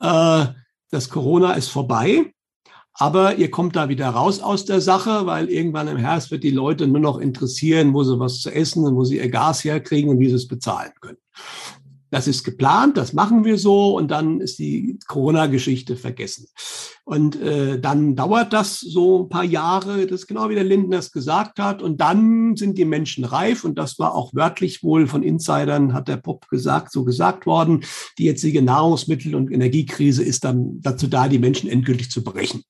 äh, 0.00 0.46
dass 0.90 1.10
Corona 1.10 1.54
ist 1.54 1.68
vorbei. 1.68 2.32
Aber 2.96 3.36
ihr 3.36 3.50
kommt 3.50 3.74
da 3.74 3.88
wieder 3.88 4.08
raus 4.10 4.40
aus 4.40 4.64
der 4.64 4.80
Sache, 4.80 5.26
weil 5.26 5.48
irgendwann 5.48 5.88
im 5.88 5.96
Herbst 5.96 6.30
wird 6.30 6.44
die 6.44 6.50
Leute 6.50 6.86
nur 6.86 7.00
noch 7.00 7.18
interessieren, 7.18 7.92
wo 7.92 8.04
sie 8.04 8.20
was 8.20 8.40
zu 8.40 8.54
essen 8.54 8.86
und 8.86 8.94
wo 8.94 9.02
sie 9.02 9.16
ihr 9.16 9.30
Gas 9.30 9.64
herkriegen 9.64 10.10
und 10.10 10.20
wie 10.20 10.28
sie 10.28 10.36
es 10.36 10.46
bezahlen 10.46 10.92
können. 11.00 11.18
Das 12.14 12.28
ist 12.28 12.44
geplant, 12.44 12.96
das 12.96 13.12
machen 13.12 13.44
wir 13.44 13.58
so 13.58 13.96
und 13.96 14.12
dann 14.12 14.40
ist 14.40 14.60
die 14.60 15.00
Corona-Geschichte 15.08 15.96
vergessen. 15.96 16.46
Und 17.02 17.34
äh, 17.42 17.80
dann 17.80 18.14
dauert 18.14 18.52
das 18.52 18.78
so 18.78 19.24
ein 19.24 19.28
paar 19.28 19.42
Jahre, 19.42 20.06
das 20.06 20.20
ist 20.20 20.26
genau 20.28 20.48
wie 20.48 20.54
der 20.54 20.62
Lindner 20.62 20.98
es 20.98 21.10
gesagt 21.10 21.58
hat. 21.58 21.82
Und 21.82 22.00
dann 22.00 22.54
sind 22.54 22.78
die 22.78 22.84
Menschen 22.84 23.24
reif 23.24 23.64
und 23.64 23.76
das 23.76 23.98
war 23.98 24.14
auch 24.14 24.32
wörtlich 24.32 24.84
wohl 24.84 25.08
von 25.08 25.24
Insidern, 25.24 25.92
hat 25.92 26.06
der 26.06 26.18
Pop 26.18 26.48
gesagt, 26.48 26.92
so 26.92 27.04
gesagt 27.04 27.46
worden. 27.46 27.84
Die 28.16 28.26
jetzige 28.26 28.62
Nahrungsmittel- 28.62 29.34
und 29.34 29.50
Energiekrise 29.50 30.22
ist 30.22 30.44
dann 30.44 30.80
dazu 30.82 31.08
da, 31.08 31.26
die 31.26 31.40
Menschen 31.40 31.68
endgültig 31.68 32.12
zu 32.12 32.22
brechen. 32.22 32.62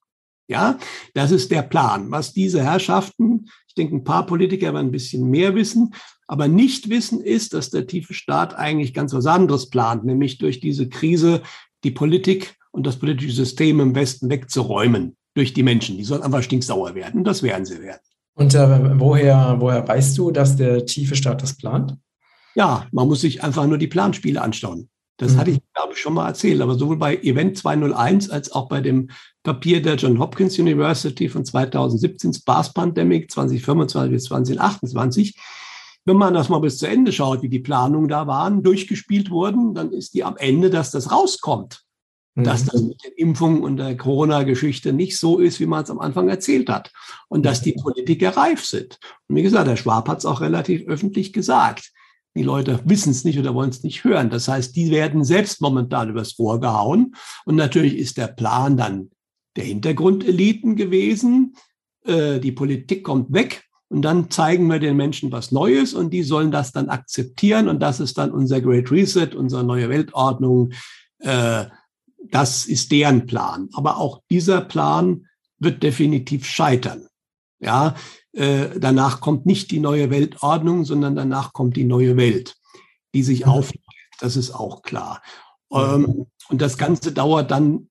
Ja, 0.47 0.79
das 1.13 1.31
ist 1.33 1.51
der 1.51 1.63
Plan. 1.63 2.11
Was 2.11 2.33
diese 2.33 2.63
Herrschaften, 2.63 3.51
ich 3.75 3.83
denke, 3.83 3.97
ein 3.97 4.05
paar 4.05 4.25
Politiker 4.25 4.73
werden 4.73 4.87
ein 4.87 4.93
bisschen 4.93 5.29
mehr 5.31 5.57
wissen, 5.57 5.95
aber 6.29 6.47
nicht 6.47 6.91
wissen 6.91 7.21
ist, 7.21 7.55
dass 7.55 7.71
der 7.71 7.89
tiefe 7.89 8.15
Staat 8.15 8.55
eigentlich 8.55 8.95
ganz 8.95 9.13
was 9.13 9.27
anderes 9.27 9.69
plant, 9.69 10.05
nämlich 10.05 10.39
durch 10.39 10.61
diese 10.61 10.89
Krise 10.89 11.43
die 11.83 11.91
Politik 11.91 12.55
und 12.71 12.87
das 12.87 13.01
politische 13.01 13.33
System 13.33 13.81
im 13.81 13.97
Westen 13.97 14.31
wegzuräumen 14.31 15.17
durch 15.35 15.55
die 15.55 15.65
Menschen. 15.65 15.97
Die 15.97 16.05
sollen 16.05 16.23
einfach 16.23 16.45
stinksauer 16.45 16.95
werden 16.95 17.19
und 17.19 17.25
das 17.25 17.43
werden 17.43 17.65
sie 17.65 17.81
werden. 17.81 18.01
Und 18.35 18.55
äh, 18.55 19.01
woher, 19.01 19.57
woher 19.59 19.87
weißt 19.87 20.17
du, 20.19 20.31
dass 20.31 20.55
der 20.55 20.87
tiefe 20.87 21.17
Staat 21.17 21.43
das 21.43 21.57
plant? 21.57 21.97
Ja, 22.55 22.87
man 22.93 23.09
muss 23.09 23.23
sich 23.23 23.43
einfach 23.43 23.67
nur 23.67 23.79
die 23.79 23.89
Planspiele 23.89 24.41
anschauen. 24.41 24.89
Das 25.17 25.33
mhm. 25.33 25.37
hatte 25.39 25.51
ich, 25.53 25.61
glaube 25.75 25.93
ich, 25.93 26.01
schon 26.01 26.15
mal 26.15 26.27
erzählt, 26.27 26.61
aber 26.61 26.75
sowohl 26.75 26.97
bei 26.97 27.17
Event 27.17 27.57
201 27.57 28.31
als 28.31 28.51
auch 28.53 28.69
bei 28.69 28.81
dem 28.81 29.11
Papier 29.43 29.81
der 29.81 29.95
John 29.95 30.19
Hopkins 30.19 30.59
University 30.59 31.29
von 31.29 31.45
2017, 31.45 32.35
Sparse 32.35 32.73
Pandemic 32.75 33.31
2025 33.31 34.13
bis 34.13 34.25
2028. 34.25 35.37
Wenn 36.07 36.17
man 36.17 36.35
das 36.35 36.49
mal 36.49 36.59
bis 36.59 36.79
zu 36.79 36.87
Ende 36.87 37.13
schaut, 37.13 37.43
wie 37.43 37.49
die 37.49 37.61
Planungen 37.61 38.09
da 38.09 38.27
waren, 38.27 38.63
durchgespielt 38.63 39.31
wurden, 39.31 39.75
dann 39.75 39.93
ist 39.93 40.15
die 40.15 40.25
am 40.25 40.37
Ende, 40.37 40.69
dass 40.69 40.91
das 40.91 41.11
rauskommt. 41.11 41.83
Mhm. 42.35 42.45
Dass 42.45 42.65
das 42.65 42.83
mit 42.83 43.03
den 43.05 43.13
Impfungen 43.17 43.63
und 43.63 43.77
der 43.77 43.97
Corona-Geschichte 43.97 44.93
nicht 44.93 45.19
so 45.19 45.39
ist, 45.39 45.61
wie 45.61 45.67
man 45.67 45.85
es 45.85 45.91
am 45.91 46.01
Anfang 46.01 46.29
erzählt 46.29 46.69
hat. 46.69 46.91
Und 47.29 47.47
dass 47.47 47.63
die 47.63 47.73
Politiker 47.73 48.37
reif 48.37 48.65
sind. 48.65 48.99
Und 49.29 49.37
wie 49.37 49.43
gesagt, 49.43 49.69
der 49.69 49.77
Schwab 49.77 50.09
hat 50.09 50.19
es 50.19 50.27
auch 50.27 50.41
relativ 50.41 50.87
öffentlich 50.89 51.33
gesagt. 51.33 51.93
Die 52.37 52.43
Leute 52.43 52.81
wissen 52.85 53.11
es 53.11 53.25
nicht 53.25 53.39
oder 53.39 53.55
wollen 53.55 53.71
es 53.71 53.83
nicht 53.83 54.05
hören. 54.05 54.31
Das 54.31 54.49
heißt, 54.49 54.75
die 54.75 54.91
werden 54.91 55.25
selbst 55.25 55.61
momentan 55.61 56.11
übers 56.11 56.39
Ohr 56.39 56.61
gehauen. 56.61 57.15
Und 57.45 57.55
natürlich 57.55 57.97
ist 57.97 58.17
der 58.17 58.27
Plan 58.27 58.77
dann 58.77 59.11
der 59.57 59.65
Hintergrundeliten 59.65 60.75
gewesen. 60.75 61.55
Äh, 62.05 62.41
die 62.41 62.53
Politik 62.53 63.05
kommt 63.05 63.33
weg 63.33 63.65
und 63.89 64.03
dann 64.03 64.31
zeigen 64.31 64.67
wir 64.67 64.81
den 64.81 64.97
Menschen 64.97 65.31
was 65.31 65.53
Neues 65.53 65.95
und 65.95 66.11
die 66.11 66.25
sollen 66.25 66.51
das 66.51 66.73
dann 66.73 66.89
akzeptieren. 66.89 67.69
Und 67.69 67.81
das 67.81 68.01
ist 68.01 68.19
dann 68.19 68.33
unser 68.33 68.61
Great 68.61 68.91
Reset, 68.91 69.37
unsere 69.37 69.63
neue 69.63 69.89
Weltordnung. 69.89 70.73
Äh, 71.21 71.67
das 72.31 72.67
ist 72.67 72.91
deren 72.91 73.27
Plan. 73.27 73.69
Aber 73.75 73.99
auch 73.99 74.23
dieser 74.31 74.61
Plan 74.61 75.27
wird 75.59 75.83
definitiv 75.85 76.47
scheitern. 76.47 77.07
Ja, 77.61 77.95
äh, 78.35 78.79
danach 78.79 79.21
kommt 79.21 79.47
nicht 79.47 79.71
die 79.71 79.81
neue 79.81 80.11
Weltordnung, 80.11 80.85
sondern 80.85 81.17
danach 81.17 81.53
kommt 81.53 81.77
die 81.77 81.85
neue 81.85 82.17
Welt, 82.17 82.57
die 83.15 83.23
sich 83.23 83.47
auflöst. 83.47 83.85
Das 84.21 84.37
ist 84.37 84.53
auch 84.53 84.83
klar. 84.83 85.23
Ähm, 85.73 86.27
und 86.49 86.61
das 86.61 86.79
Ganze 86.79 87.13
dauert 87.13 87.51
dann 87.51 87.89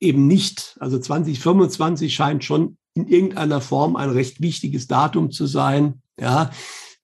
eben 0.00 0.26
nicht. 0.26 0.76
Also 0.80 0.98
2025 0.98 2.14
scheint 2.14 2.44
schon 2.44 2.78
in 2.94 3.06
irgendeiner 3.06 3.60
Form 3.60 3.96
ein 3.96 4.10
recht 4.10 4.40
wichtiges 4.40 4.86
Datum 4.86 5.30
zu 5.30 5.46
sein. 5.46 6.02
Ja, 6.18 6.50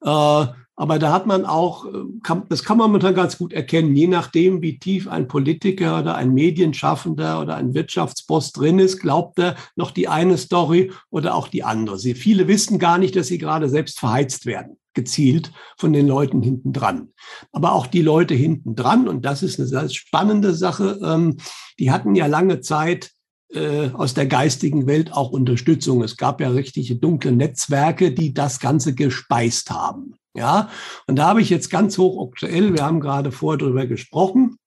äh, 0.03 0.47
aber 0.79 0.99
da 0.99 1.11
hat 1.11 1.27
man 1.27 1.47
auch, 1.47 1.87
äh, 1.87 2.05
kann, 2.23 2.43
das 2.51 2.63
kann 2.63 2.77
man 2.77 2.89
momentan 2.89 3.15
ganz 3.15 3.39
gut 3.39 3.55
erkennen, 3.55 3.97
je 3.97 4.07
nachdem, 4.07 4.61
wie 4.61 4.79
tief 4.79 5.09
ein 5.09 5.27
Politiker 5.27 6.01
oder 6.01 6.15
ein 6.17 6.35
Medienschaffender 6.35 7.41
oder 7.41 7.57
ein 7.57 7.75
Wirtschaftsboss 7.75 8.53
drin 8.53 8.79
ist, 8.79 9.01
glaubt 9.01 9.39
er 9.39 9.57
noch 9.75 9.91
die 9.91 10.07
eine 10.07 10.37
Story 10.37 10.93
oder 11.11 11.35
auch 11.35 11.49
die 11.49 11.65
andere. 11.65 11.99
Sie, 11.99 12.15
viele 12.15 12.47
wissen 12.47 12.79
gar 12.79 12.99
nicht, 12.99 13.17
dass 13.17 13.29
sie 13.29 13.39
gerade 13.39 13.71
selbst 13.71 13.99
verheizt 13.99 14.45
werden, 14.45 14.77
gezielt 14.93 15.51
von 15.79 15.95
den 15.95 16.07
Leuten 16.07 16.43
hinten 16.43 16.75
dran. 16.75 17.09
Aber 17.53 17.73
auch 17.73 17.87
die 17.87 18.03
Leute 18.03 18.35
hinten 18.35 18.75
dran, 18.75 19.09
und 19.09 19.25
das 19.25 19.43
ist 19.43 19.59
eine 19.59 19.89
spannende 19.89 20.55
Sache, 20.55 21.01
ähm, 21.03 21.39
die 21.79 21.91
hatten 21.91 22.15
ja 22.15 22.27
lange 22.27 22.61
Zeit 22.61 23.13
äh, 23.49 23.89
aus 23.95 24.13
der 24.13 24.27
geistigen 24.27 24.87
Welt 24.87 25.13
auch 25.13 25.31
Unterstützung. 25.31 26.03
Es 26.03 26.19
gab 26.19 26.43
ja 26.43 26.51
richtige 26.51 26.97
dunkle 26.97 27.33
Netzwerke, 27.33 28.13
die 28.13 28.35
das 28.35 28.61
Ganze 28.61 28.95
gespeist 28.95 29.71
haben. 29.71 30.17
Ja, 30.37 30.69
und 31.07 31.17
da 31.17 31.29
habe 31.29 31.41
ich 31.41 31.49
jetzt 31.49 31.71
ganz 31.71 31.97
hoch 31.97 32.29
aktuell, 32.29 32.75
wir 32.75 32.85
haben 32.85 33.01
gerade 33.01 33.33
vorher 33.33 33.59
darüber 33.59 33.87
gesprochen, 33.87 34.59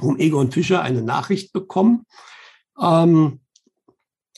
um 0.00 0.18
Egon 0.18 0.52
Fischer 0.52 0.82
eine 0.82 1.02
Nachricht 1.02 1.52
bekommen. 1.52 2.06
Ähm, 2.80 3.40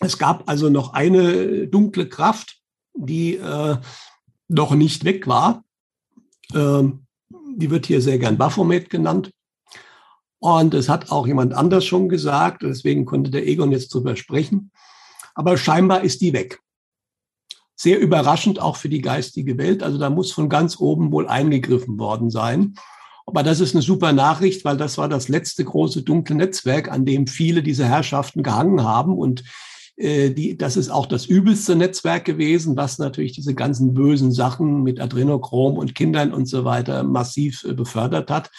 es 0.01 0.17
gab 0.17 0.49
also 0.49 0.71
noch 0.71 0.95
eine 0.95 1.69
dunkle 1.69 2.09
Kraft, 2.09 2.59
die 2.95 3.37
äh, 3.37 3.77
noch 4.49 4.75
nicht 4.75 5.05
weg 5.05 5.27
war. 5.27 5.63
Ähm, 6.55 7.07
die 7.55 7.71
wird 7.71 7.85
hier 7.85 8.01
sehr 8.01 8.19
gern 8.19 8.39
Baphomet 8.39 8.89
genannt. 8.89 9.33
Und 10.39 10.73
es 10.73 10.89
hat 10.89 11.11
auch 11.11 11.27
jemand 11.27 11.53
anders 11.53 11.85
schon 11.85 12.09
gesagt, 12.09 12.63
deswegen 12.63 13.05
konnte 13.05 13.31
der 13.31 13.47
Egon 13.47 13.73
jetzt 13.73 13.93
drüber 13.93 14.17
sprechen. 14.17 14.71
Aber 15.35 15.59
scheinbar 15.59 16.03
ist 16.03 16.23
die 16.23 16.33
weg 16.33 16.61
sehr 17.77 18.01
überraschend 18.01 18.61
auch 18.61 18.77
für 18.77 18.89
die 18.89 19.03
geistige 19.03 19.59
Welt. 19.59 19.83
Also 19.83 19.99
da 19.99 20.11
muss 20.11 20.33
von 20.33 20.49
ganz 20.49 20.81
oben 20.81 21.13
wohl 21.13 21.29
eingegriffen 21.29 21.99
worden 21.99 22.31
sein. 22.31 22.75
Aber 23.27 23.43
das 23.43 23.61
ist 23.61 23.75
eine 23.75 23.83
super 23.83 24.13
Nachricht, 24.13 24.65
weil 24.65 24.77
das 24.77 24.99
war 24.99 25.09
das 25.09 25.29
letzte 25.29 25.65
große 25.65 26.03
dunkle 26.03 26.37
Netzwerk, 26.37 26.91
an 26.91 27.05
dem 27.05 27.27
viele 27.27 27.63
dieser 27.63 27.87
Herrschaften 27.87 28.43
gehangen 28.43 28.83
haben. 28.83 29.19
Und 29.19 29.45
äh, 29.97 30.31
die, 30.31 30.57
das 30.57 30.77
ist 30.77 30.91
auch 30.91 31.07
das 31.07 31.27
übelste 31.27 31.75
Netzwerk 31.75 32.25
gewesen, 32.25 32.77
was 32.77 32.99
natürlich 32.99 33.33
diese 33.33 33.55
ganzen 33.55 33.95
bösen 33.95 34.31
Sachen 34.33 34.83
mit 34.83 35.01
Adrenochrom 35.01 35.77
und 35.77 35.95
Kindern 35.95 36.33
und 36.33 36.47
so 36.47 36.65
weiter 36.65 37.03
massiv 37.03 37.65
äh, 37.65 37.75
befördert 37.75 38.31
hat. 38.31 38.51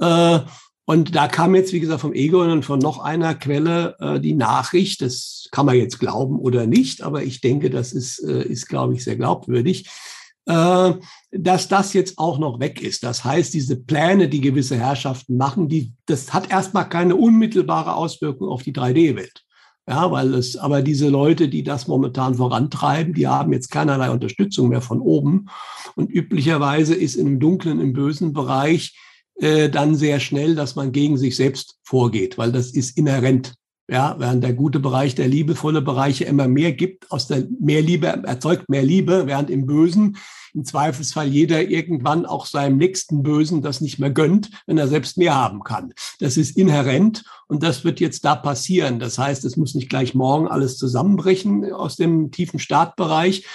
Äh, 0.00 0.40
und 0.86 1.16
da 1.16 1.26
kam 1.26 1.56
jetzt, 1.56 1.72
wie 1.72 1.80
gesagt, 1.80 2.00
vom 2.00 2.14
Egon 2.14 2.50
und 2.50 2.64
von 2.64 2.78
noch 2.78 3.00
einer 3.00 3.34
Quelle 3.34 3.96
äh, 3.98 4.20
die 4.20 4.34
Nachricht, 4.34 5.02
das 5.02 5.48
kann 5.50 5.66
man 5.66 5.74
jetzt 5.74 5.98
glauben 5.98 6.38
oder 6.38 6.68
nicht, 6.68 7.02
aber 7.02 7.24
ich 7.24 7.40
denke, 7.40 7.70
das 7.70 7.92
ist, 7.92 8.20
äh, 8.20 8.44
ist 8.44 8.68
glaube 8.68 8.94
ich, 8.94 9.02
sehr 9.02 9.16
glaubwürdig, 9.16 9.90
äh, 10.46 10.92
dass 11.32 11.66
das 11.66 11.92
jetzt 11.92 12.18
auch 12.18 12.38
noch 12.38 12.60
weg 12.60 12.80
ist. 12.80 13.02
Das 13.02 13.24
heißt, 13.24 13.52
diese 13.52 13.76
Pläne, 13.76 14.28
die 14.28 14.40
gewisse 14.40 14.76
Herrschaften 14.76 15.36
machen, 15.36 15.68
die, 15.68 15.92
das 16.06 16.32
hat 16.32 16.52
erstmal 16.52 16.88
keine 16.88 17.16
unmittelbare 17.16 17.96
Auswirkung 17.96 18.48
auf 18.48 18.62
die 18.62 18.72
3D-Welt. 18.72 19.42
Ja, 19.88 20.10
weil 20.10 20.34
es, 20.34 20.56
aber 20.56 20.82
diese 20.82 21.08
Leute, 21.08 21.48
die 21.48 21.62
das 21.62 21.86
momentan 21.86 22.36
vorantreiben, 22.36 23.14
die 23.14 23.28
haben 23.28 23.52
jetzt 23.52 23.70
keinerlei 23.70 24.10
Unterstützung 24.10 24.68
mehr 24.68 24.80
von 24.80 25.00
oben. 25.00 25.46
Und 25.94 26.10
üblicherweise 26.10 26.94
ist 26.94 27.14
im 27.16 27.38
dunklen, 27.38 27.80
im 27.80 27.92
bösen 27.92 28.32
Bereich 28.32 28.96
äh, 29.38 29.68
dann 29.68 29.94
sehr 29.94 30.20
schnell, 30.20 30.54
dass 30.54 30.76
man 30.76 30.92
gegen 30.92 31.18
sich 31.18 31.36
selbst 31.36 31.78
vorgeht, 31.82 32.38
weil 32.38 32.52
das 32.52 32.70
ist 32.70 32.96
inhärent. 32.96 33.54
Ja, 33.88 34.16
während 34.18 34.42
der 34.42 34.52
gute 34.52 34.80
Bereich, 34.80 35.14
der 35.14 35.28
liebevolle 35.28 35.80
Bereiche 35.80 36.24
immer 36.24 36.48
mehr 36.48 36.72
gibt, 36.72 37.12
aus 37.12 37.28
der 37.28 37.46
mehr 37.60 37.82
Liebe 37.82 38.08
erzeugt 38.08 38.68
mehr 38.68 38.82
Liebe, 38.82 39.26
während 39.26 39.48
im 39.48 39.64
Bösen 39.64 40.16
im 40.56 40.64
Zweifelsfall 40.64 41.28
jeder 41.28 41.62
irgendwann 41.68 42.24
auch 42.24 42.46
seinem 42.46 42.78
nächsten 42.78 43.22
Bösen 43.22 43.60
das 43.60 43.82
nicht 43.82 43.98
mehr 43.98 44.10
gönnt, 44.10 44.50
wenn 44.66 44.78
er 44.78 44.88
selbst 44.88 45.18
mehr 45.18 45.34
haben 45.34 45.62
kann. 45.62 45.92
Das 46.18 46.38
ist 46.38 46.56
inhärent 46.56 47.24
und 47.46 47.62
das 47.62 47.84
wird 47.84 48.00
jetzt 48.00 48.24
da 48.24 48.34
passieren. 48.34 48.98
Das 48.98 49.18
heißt, 49.18 49.44
es 49.44 49.56
muss 49.56 49.74
nicht 49.74 49.90
gleich 49.90 50.14
morgen 50.14 50.48
alles 50.48 50.78
zusammenbrechen 50.78 51.72
aus 51.72 51.96
dem 51.96 52.30
tiefen 52.30 52.58
Startbereich, 52.58 53.46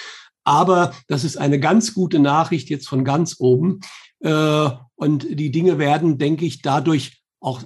aber 0.44 0.92
das 1.08 1.24
ist 1.24 1.36
eine 1.36 1.58
ganz 1.58 1.92
gute 1.92 2.20
Nachricht 2.20 2.70
jetzt 2.70 2.88
von 2.88 3.04
ganz 3.04 3.36
oben. 3.40 3.80
Äh, 4.20 4.70
und 5.02 5.26
die 5.28 5.50
Dinge 5.50 5.80
werden, 5.80 6.16
denke 6.16 6.44
ich, 6.44 6.62
dadurch 6.62 7.24
auch 7.40 7.60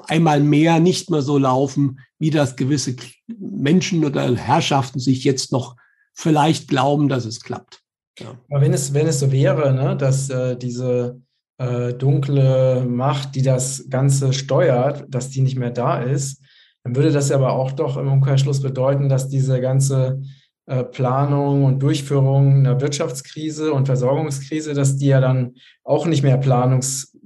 einmal 0.00 0.40
mehr 0.40 0.80
nicht 0.80 1.08
mehr 1.08 1.22
so 1.22 1.38
laufen, 1.38 2.00
wie 2.18 2.30
das 2.30 2.56
gewisse 2.56 2.96
Menschen 3.38 4.04
oder 4.04 4.34
Herrschaften 4.34 4.98
sich 4.98 5.22
jetzt 5.22 5.52
noch 5.52 5.76
vielleicht 6.14 6.66
glauben, 6.66 7.08
dass 7.08 7.26
es 7.26 7.40
klappt. 7.40 7.80
Ja. 8.18 8.36
Wenn 8.48 8.72
es, 8.72 8.92
wenn 8.92 9.06
es 9.06 9.20
so 9.20 9.30
wäre, 9.30 9.72
ne, 9.72 9.96
dass 9.96 10.30
äh, 10.30 10.56
diese 10.56 11.20
äh, 11.58 11.94
dunkle 11.94 12.84
Macht, 12.88 13.36
die 13.36 13.42
das 13.42 13.88
Ganze 13.88 14.32
steuert, 14.32 15.04
dass 15.08 15.30
die 15.30 15.42
nicht 15.42 15.56
mehr 15.56 15.70
da 15.70 16.02
ist, 16.02 16.42
dann 16.82 16.96
würde 16.96 17.12
das 17.12 17.30
aber 17.30 17.52
auch 17.52 17.70
doch 17.70 17.96
im 17.96 18.10
Umkehrschluss 18.10 18.60
bedeuten, 18.60 19.08
dass 19.08 19.28
diese 19.28 19.60
ganze 19.60 20.22
Planung 20.66 21.64
und 21.64 21.82
Durchführung 21.82 22.60
einer 22.60 22.80
Wirtschaftskrise 22.80 23.72
und 23.72 23.86
Versorgungskrise, 23.86 24.72
dass 24.72 24.96
die 24.96 25.06
ja 25.06 25.20
dann 25.20 25.56
auch 25.82 26.06
nicht 26.06 26.22
mehr 26.22 26.38
planungs 26.38 27.16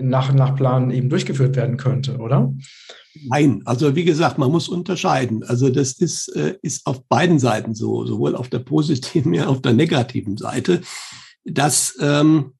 nach, 0.00 0.32
nach 0.32 0.56
Plan 0.56 0.90
eben 0.90 1.08
durchgeführt 1.08 1.56
werden 1.56 1.76
könnte, 1.76 2.18
oder? 2.18 2.52
Nein, 3.28 3.62
also 3.64 3.94
wie 3.96 4.04
gesagt, 4.04 4.38
man 4.38 4.50
muss 4.50 4.68
unterscheiden. 4.68 5.42
Also 5.44 5.70
das 5.70 5.92
ist, 5.92 6.28
äh, 6.36 6.56
ist 6.62 6.86
auf 6.86 7.04
beiden 7.08 7.38
Seiten 7.38 7.74
so, 7.74 8.04
sowohl 8.06 8.36
auf 8.36 8.48
der 8.48 8.60
positiven 8.60 9.32
wie 9.32 9.40
auf 9.40 9.60
der 9.60 9.72
negativen 9.72 10.36
Seite, 10.36 10.80
dass 11.44 11.96
ähm, 12.00 12.52
äh, 12.52 12.57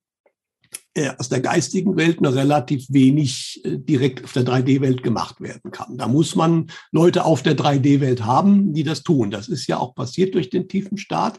aus 1.18 1.28
der 1.28 1.40
geistigen 1.40 1.96
Welt 1.96 2.20
noch 2.20 2.34
relativ 2.34 2.86
wenig 2.88 3.60
äh, 3.64 3.78
direkt 3.78 4.24
auf 4.24 4.32
der 4.32 4.44
3D-Welt 4.44 5.02
gemacht 5.02 5.40
werden 5.40 5.70
kann. 5.70 5.96
Da 5.96 6.08
muss 6.08 6.34
man 6.34 6.70
Leute 6.90 7.24
auf 7.24 7.42
der 7.42 7.56
3D-Welt 7.56 8.24
haben, 8.24 8.72
die 8.72 8.82
das 8.82 9.02
tun. 9.02 9.30
Das 9.30 9.48
ist 9.48 9.66
ja 9.66 9.78
auch 9.78 9.94
passiert 9.94 10.34
durch 10.34 10.50
den 10.50 10.68
tiefen 10.68 10.98
Staat. 10.98 11.38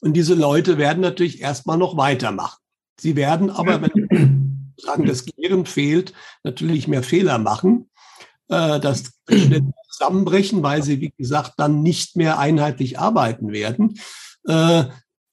Und 0.00 0.14
diese 0.14 0.34
Leute 0.34 0.78
werden 0.78 1.00
natürlich 1.00 1.40
erstmal 1.40 1.78
noch 1.78 1.96
weitermachen. 1.96 2.58
Sie 2.98 3.16
werden 3.16 3.50
aber, 3.50 3.82
wenn 3.82 4.72
sagen, 4.76 5.06
das 5.06 5.24
Gehirn 5.24 5.66
fehlt, 5.66 6.12
natürlich 6.44 6.88
mehr 6.88 7.02
Fehler 7.02 7.38
machen, 7.38 7.90
äh, 8.48 8.78
das 8.80 9.12
zusammenbrechen, 9.90 10.62
weil 10.62 10.82
sie, 10.82 11.00
wie 11.00 11.12
gesagt, 11.16 11.54
dann 11.56 11.82
nicht 11.82 12.16
mehr 12.16 12.38
einheitlich 12.38 12.98
arbeiten 12.98 13.52
werden. 13.52 13.98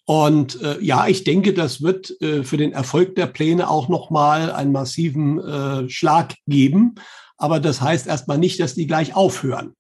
Und 0.10 0.60
äh, 0.64 0.82
ja, 0.82 1.08
ich 1.08 1.24
denke, 1.24 1.54
das 1.54 1.84
wird 1.84 2.20
äh, 2.20 2.42
für 2.44 2.58
den 2.58 2.72
Erfolg 2.72 3.14
der 3.14 3.28
Pläne 3.28 3.70
auch 3.70 3.90
nochmal 3.90 4.52
einen 4.52 4.72
massiven 4.72 5.38
äh, 5.38 5.88
Schlag 5.88 6.34
geben. 6.48 6.96
Aber 7.38 7.60
das 7.60 7.80
heißt 7.80 8.08
erstmal 8.08 8.40
nicht, 8.40 8.60
dass 8.60 8.74
die 8.74 8.88
gleich 8.88 9.16
aufhören. 9.16 9.76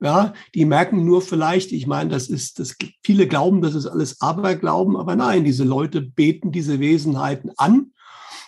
Ja, 0.00 0.32
die 0.54 0.64
merken 0.64 1.04
nur 1.04 1.20
vielleicht, 1.20 1.70
ich 1.70 1.86
meine, 1.86 2.08
das 2.08 2.28
ist, 2.28 2.60
das, 2.60 2.76
viele 3.04 3.26
glauben, 3.28 3.60
das 3.60 3.74
ist 3.74 3.84
alles 3.86 4.22
Aberglauben, 4.22 4.96
aber 4.96 5.16
nein, 5.16 5.44
diese 5.44 5.64
Leute 5.64 6.00
beten 6.00 6.50
diese 6.50 6.80
Wesenheiten 6.80 7.50
an 7.58 7.92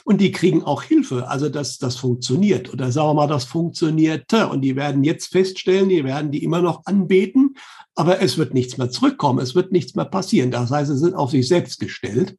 und 0.06 0.20
die 0.20 0.30
kriegen 0.30 0.62
auch 0.62 0.84
Hilfe. 0.84 1.28
Also 1.28 1.48
dass 1.48 1.78
das 1.78 1.96
funktioniert. 1.96 2.72
Oder 2.72 2.92
sagen 2.92 3.08
wir 3.08 3.14
mal, 3.14 3.26
das 3.26 3.44
funktionierte. 3.44 4.46
Und 4.46 4.60
die 4.60 4.76
werden 4.76 5.02
jetzt 5.02 5.32
feststellen, 5.32 5.88
die 5.88 6.04
werden 6.04 6.30
die 6.30 6.44
immer 6.44 6.62
noch 6.62 6.86
anbeten, 6.86 7.56
aber 7.96 8.20
es 8.20 8.38
wird 8.38 8.54
nichts 8.54 8.78
mehr 8.78 8.88
zurückkommen, 8.88 9.40
es 9.40 9.56
wird 9.56 9.72
nichts 9.72 9.96
mehr 9.96 10.04
passieren. 10.04 10.52
Das 10.52 10.70
heißt, 10.70 10.92
sie 10.92 10.96
sind 10.98 11.16
auf 11.16 11.32
sich 11.32 11.48
selbst 11.48 11.80
gestellt. 11.80 12.38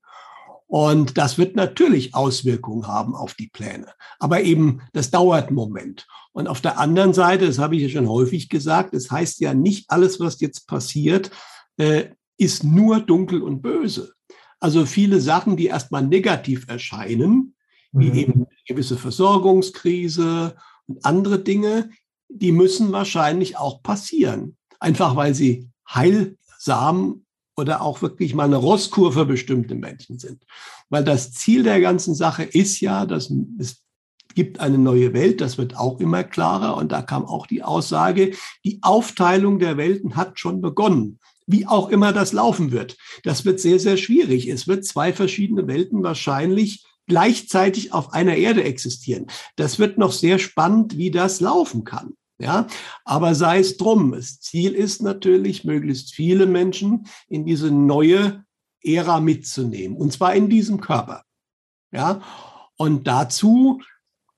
Und 0.65 1.17
das 1.17 1.37
wird 1.37 1.57
natürlich 1.57 2.15
Auswirkungen 2.15 2.87
haben 2.87 3.15
auf 3.15 3.33
die 3.33 3.49
Pläne. 3.49 3.87
Aber 4.17 4.41
eben, 4.41 4.81
das 4.93 5.11
dauert 5.11 5.47
einen 5.47 5.55
Moment. 5.55 6.07
Und 6.31 6.47
auf 6.47 6.61
der 6.61 6.79
anderen 6.79 7.13
Seite, 7.13 7.47
das 7.47 7.59
habe 7.59 7.75
ich 7.75 7.83
ja 7.83 7.89
schon 7.89 8.07
häufig 8.07 8.47
gesagt, 8.47 8.93
es 8.93 9.03
das 9.03 9.11
heißt 9.11 9.39
ja 9.41 9.53
nicht 9.53 9.89
alles, 9.89 10.21
was 10.21 10.39
jetzt 10.39 10.67
passiert, 10.67 11.31
äh, 11.75 12.05
ist 12.37 12.63
nur 12.63 13.01
dunkel 13.01 13.41
und 13.41 13.61
böse. 13.61 14.13
Also 14.61 14.85
viele 14.85 15.19
Sachen, 15.19 15.57
die 15.57 15.65
erstmal 15.65 16.05
negativ 16.05 16.69
erscheinen, 16.69 17.55
wie 17.91 18.09
mhm. 18.09 18.17
eben 18.17 18.33
eine 18.33 18.47
gewisse 18.67 18.97
Versorgungskrise 18.97 20.55
und 20.87 21.05
andere 21.05 21.39
Dinge, 21.39 21.89
die 22.29 22.51
müssen 22.51 22.91
wahrscheinlich 22.91 23.57
auch 23.57 23.81
passieren 23.81 24.57
einfach 24.79 25.15
weil 25.15 25.33
sie 25.33 25.69
heilsam 25.89 27.23
oder 27.55 27.81
auch 27.81 28.01
wirklich 28.01 28.35
mal 28.35 28.45
eine 28.45 28.57
Rosskur 28.57 29.13
für 29.13 29.25
bestimmte 29.25 29.75
Menschen 29.75 30.19
sind. 30.19 30.43
Weil 30.89 31.03
das 31.03 31.31
Ziel 31.31 31.63
der 31.63 31.81
ganzen 31.81 32.13
Sache 32.13 32.43
ist 32.43 32.79
ja, 32.81 33.05
dass 33.05 33.31
es 33.57 33.83
gibt 34.35 34.59
eine 34.59 34.77
neue 34.77 35.13
Welt, 35.13 35.41
das 35.41 35.57
wird 35.57 35.75
auch 35.75 35.99
immer 35.99 36.23
klarer. 36.23 36.77
Und 36.77 36.91
da 36.91 37.01
kam 37.01 37.25
auch 37.25 37.47
die 37.47 37.63
Aussage, 37.63 38.33
die 38.63 38.79
Aufteilung 38.83 39.57
der 39.57 39.77
Welten 39.77 40.15
hat 40.15 40.39
schon 40.39 40.61
begonnen. 40.61 41.19
Wie 41.47 41.65
auch 41.65 41.89
immer 41.89 42.13
das 42.13 42.33
laufen 42.33 42.71
wird. 42.71 42.97
Das 43.23 43.45
wird 43.45 43.59
sehr, 43.59 43.79
sehr 43.79 43.97
schwierig. 43.97 44.47
Es 44.47 44.67
wird 44.67 44.85
zwei 44.85 45.13
verschiedene 45.13 45.65
Welten 45.65 46.03
wahrscheinlich 46.03 46.85
gleichzeitig 47.07 47.93
auf 47.93 48.13
einer 48.13 48.35
Erde 48.35 48.63
existieren. 48.63 49.27
Das 49.55 49.79
wird 49.79 49.97
noch 49.97 50.11
sehr 50.11 50.39
spannend, 50.39 50.97
wie 50.97 51.11
das 51.11 51.39
laufen 51.39 51.83
kann. 51.83 52.13
Ja, 52.39 52.67
aber 53.03 53.33
sei 53.33 53.59
es 53.59 53.77
drum. 53.77 54.11
Das 54.11 54.39
Ziel 54.39 54.73
ist 54.73 55.01
natürlich, 55.01 55.63
möglichst 55.63 56.13
viele 56.13 56.45
Menschen 56.45 57.07
in 57.27 57.45
diese 57.45 57.71
neue 57.71 58.43
Ära 58.83 59.19
mitzunehmen. 59.19 59.97
Und 59.97 60.13
zwar 60.13 60.35
in 60.35 60.47
diesem 60.47 60.79
Körper. 60.79 61.23
Ja, 61.91 62.21
und 62.75 63.07
dazu 63.07 63.81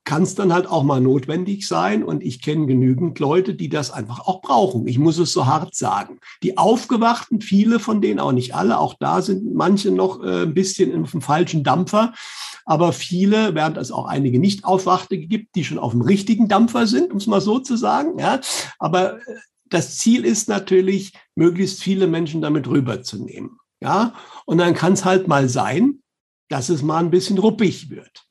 kann 0.04 0.22
es 0.22 0.34
dann 0.34 0.52
halt 0.52 0.66
auch 0.66 0.82
mal 0.82 1.00
notwendig 1.00 1.68
sein. 1.68 2.02
Und 2.02 2.22
ich 2.22 2.40
kenne 2.40 2.66
genügend 2.66 3.18
Leute, 3.18 3.54
die 3.54 3.68
das 3.68 3.90
einfach 3.90 4.20
auch 4.20 4.40
brauchen. 4.40 4.88
Ich 4.88 4.98
muss 4.98 5.18
es 5.18 5.32
so 5.32 5.46
hart 5.46 5.74
sagen. 5.74 6.18
Die 6.42 6.58
Aufgewachten, 6.58 7.40
viele 7.40 7.78
von 7.80 8.00
denen, 8.00 8.18
auch 8.18 8.32
nicht 8.32 8.54
alle, 8.54 8.78
auch 8.78 8.94
da 8.98 9.20
sind 9.20 9.54
manche 9.54 9.90
noch 9.90 10.22
äh, 10.22 10.42
ein 10.42 10.54
bisschen 10.54 10.90
dem 10.90 11.06
falschen 11.20 11.64
Dampfer. 11.64 12.14
Aber 12.64 12.92
viele, 12.92 13.54
während 13.54 13.76
es 13.76 13.92
auch 13.92 14.06
einige 14.06 14.38
Nicht-Aufwachte 14.38 15.18
gibt, 15.18 15.54
die 15.54 15.64
schon 15.64 15.78
auf 15.78 15.92
dem 15.92 16.02
richtigen 16.02 16.48
Dampfer 16.48 16.86
sind, 16.86 17.10
um 17.10 17.18
es 17.18 17.26
mal 17.26 17.40
so 17.40 17.58
zu 17.58 17.76
sagen. 17.76 18.18
Ja. 18.18 18.40
Aber 18.78 19.16
äh, 19.16 19.20
das 19.68 19.96
Ziel 19.98 20.24
ist 20.24 20.48
natürlich, 20.48 21.12
möglichst 21.34 21.82
viele 21.82 22.06
Menschen 22.06 22.40
damit 22.40 22.66
rüberzunehmen. 22.68 23.58
Ja. 23.82 24.14
Und 24.46 24.58
dann 24.58 24.74
kann 24.74 24.92
es 24.92 25.04
halt 25.04 25.28
mal 25.28 25.48
sein, 25.48 26.00
dass 26.48 26.68
es 26.68 26.82
mal 26.82 26.98
ein 26.98 27.10
bisschen 27.10 27.38
ruppig 27.38 27.90
wird. 27.90 28.24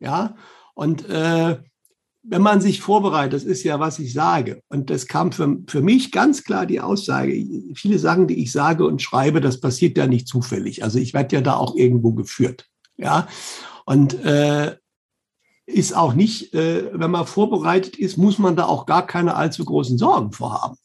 Ja. 0.00 0.36
Und 0.74 1.08
äh, 1.08 1.58
wenn 2.22 2.42
man 2.42 2.60
sich 2.60 2.80
vorbereitet, 2.80 3.32
das 3.32 3.44
ist 3.44 3.64
ja, 3.64 3.80
was 3.80 3.98
ich 3.98 4.12
sage. 4.12 4.62
Und 4.68 4.90
das 4.90 5.06
kam 5.06 5.32
für, 5.32 5.58
für 5.66 5.80
mich 5.80 6.12
ganz 6.12 6.44
klar 6.44 6.66
die 6.66 6.80
Aussage. 6.80 7.32
Viele 7.74 7.98
Sachen, 7.98 8.26
die 8.26 8.42
ich 8.42 8.52
sage 8.52 8.86
und 8.86 9.00
schreibe, 9.02 9.40
das 9.40 9.60
passiert 9.60 9.96
ja 9.96 10.06
nicht 10.06 10.28
zufällig. 10.28 10.84
Also 10.84 10.98
ich 10.98 11.14
werde 11.14 11.36
ja 11.36 11.42
da 11.42 11.56
auch 11.56 11.74
irgendwo 11.74 12.12
geführt. 12.12 12.66
Ja. 12.98 13.28
Und 13.86 14.14
äh, 14.24 14.76
ist 15.66 15.94
auch 15.94 16.14
nicht, 16.14 16.54
äh, 16.54 16.90
wenn 16.92 17.10
man 17.10 17.26
vorbereitet 17.26 17.96
ist, 17.96 18.16
muss 18.16 18.38
man 18.38 18.56
da 18.56 18.64
auch 18.64 18.86
gar 18.86 19.06
keine 19.06 19.34
allzu 19.34 19.64
großen 19.64 19.98
Sorgen 19.98 20.32
vorhaben. 20.32 20.76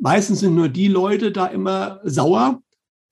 Meistens 0.00 0.40
sind 0.40 0.54
nur 0.54 0.68
die 0.68 0.88
Leute 0.88 1.32
da 1.32 1.46
immer 1.46 2.00
sauer, 2.04 2.60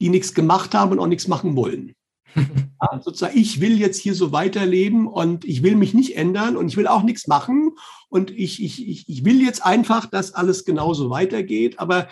die 0.01 0.11
nichts 0.11 0.35
gemacht 0.35 0.75
haben 0.75 0.93
und 0.93 0.99
auch 0.99 1.07
nichts 1.07 1.29
machen 1.29 1.57
wollen. 1.57 1.95
Ja, 2.83 3.01
sozusagen, 3.01 3.39
ich 3.39 3.63
will 3.63 3.81
jetzt 3.81 3.97
hier 3.97 4.15
so 4.15 4.33
weiterleben 4.33 5.07
und 5.07 5.47
ich 5.47 5.63
will 5.63 5.77
mich 5.77 5.95
nicht 5.95 6.15
ändern 6.15 6.59
und 6.59 6.69
ich 6.69 6.77
will 6.77 6.87
auch 6.87 7.03
nichts 7.03 7.27
machen 7.27 7.71
und 8.11 8.31
ich, 8.31 8.63
ich, 8.63 8.87
ich, 8.87 9.09
ich 9.09 9.25
will 9.25 9.41
jetzt 9.41 9.65
einfach, 9.65 10.05
dass 10.05 10.35
alles 10.35 10.67
genauso 10.67 11.09
weitergeht. 11.09 11.79
Aber 11.79 12.09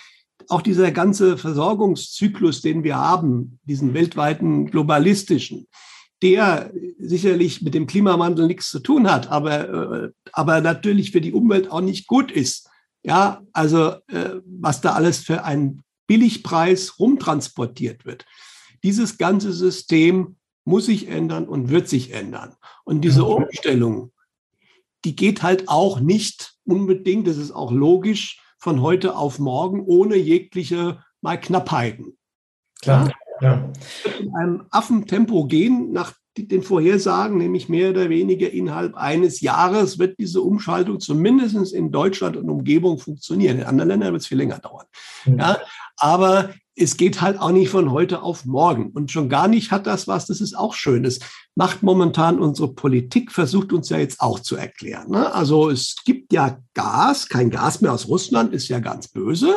auch 0.49 0.63
dieser 0.63 0.91
ganze 0.91 1.37
Versorgungszyklus, 1.37 2.63
den 2.63 2.83
wir 2.83 2.97
haben, 2.97 3.59
diesen 3.65 3.93
weltweiten 3.93 4.65
globalistischen, 4.65 5.67
der 6.23 6.73
sicherlich 6.99 7.63
mit 7.63 7.75
dem 7.75 7.87
Klimawandel 7.87 8.47
nichts 8.47 8.71
zu 8.71 8.81
tun 8.81 9.11
hat, 9.11 9.31
aber, 9.31 10.05
äh, 10.05 10.11
aber 10.33 10.61
natürlich 10.61 11.11
für 11.11 11.21
die 11.21 11.33
Umwelt 11.33 11.71
auch 11.71 11.81
nicht 11.81 12.07
gut 12.07 12.31
ist. 12.31 12.69
Ja, 13.03 13.43
also 13.53 13.97
äh, 14.09 14.41
was 14.47 14.81
da 14.81 14.93
alles 14.93 15.19
für 15.19 15.45
einen 15.45 15.83
Billigpreis 16.07 16.99
rumtransportiert 16.99 18.05
wird. 18.05 18.25
Dieses 18.83 19.19
ganze 19.19 19.53
System 19.53 20.37
muss 20.65 20.87
sich 20.87 21.09
ändern 21.09 21.47
und 21.47 21.69
wird 21.71 21.89
sich 21.89 22.13
ändern. 22.13 22.55
Und 22.85 23.03
diese 23.03 23.25
Umstellung, 23.25 24.13
die 25.05 25.17
geht 25.17 25.43
halt 25.43 25.69
auch 25.69 26.01
nicht 26.01 26.55
unbedingt, 26.65 27.27
das 27.27 27.37
ist 27.37 27.53
auch 27.53 27.73
logisch, 27.73 28.41
von 28.59 28.81
heute 28.81 29.17
auf 29.17 29.39
morgen 29.39 29.85
ohne 29.85 30.17
jegliche 30.17 31.05
mal 31.21 31.39
Knappheiten. 31.39 32.17
Klar. 32.81 33.09
Ja. 33.09 33.15
In 34.21 34.35
einem 34.35 34.65
Affentempo 34.71 35.47
gehen 35.47 35.93
nach 35.93 36.13
den 36.37 36.63
Vorhersagen, 36.63 37.39
nämlich 37.39 37.69
mehr 37.69 37.91
oder 37.91 38.09
weniger 38.11 38.51
innerhalb 38.51 38.97
eines 38.97 39.41
Jahres 39.41 39.99
wird 39.99 40.19
diese 40.19 40.41
Umschaltung 40.41 40.99
zumindest 40.99 41.73
in 41.73 41.93
Deutschland 41.93 42.37
und 42.37 42.51
Umgebung 42.51 42.99
funktionieren. 42.99 43.59
In 43.59 43.65
anderen 43.65 43.89
Ländern 43.91 44.13
wird 44.13 44.23
es 44.23 44.29
viel 44.29 44.39
länger 44.39 44.59
dauern. 44.59 44.87
Mhm. 45.27 45.39
Ja, 45.39 45.59
aber 45.97 46.51
es 46.77 46.97
geht 46.97 47.21
halt 47.21 47.41
auch 47.41 47.53
nicht 47.53 47.69
von 47.69 47.93
heute 47.93 48.23
auf 48.23 48.45
morgen. 48.45 48.91
Und 48.91 49.13
schon 49.13 49.29
gar 49.29 49.47
nicht 49.47 49.71
hat 49.71 49.87
das 49.87 50.09
was, 50.09 50.27
das 50.27 50.41
ist 50.41 50.59
auch 50.59 50.75
schön. 50.75 51.05
Das 51.05 51.21
macht 51.55 51.85
momentan 51.85 52.41
unsere 52.41 52.75
Politik, 52.75 53.31
versucht 53.31 53.73
uns 53.73 53.91
ja 53.91 53.99
jetzt 53.99 54.21
auch 54.21 54.41
zu 54.41 54.57
erklären. 54.57 55.11
Ne? 55.11 55.33
Also 55.33 55.71
es 55.71 55.97
gibt 56.05 56.33
ja 56.33 56.59
Gas, 56.75 57.29
kein 57.29 57.51
Gas 57.51 57.81
mehr 57.81 57.93
aus 57.93 58.09
Russland, 58.09 58.53
ist 58.53 58.67
ja 58.69 58.81
ganz 58.81 59.07
böse. 59.07 59.55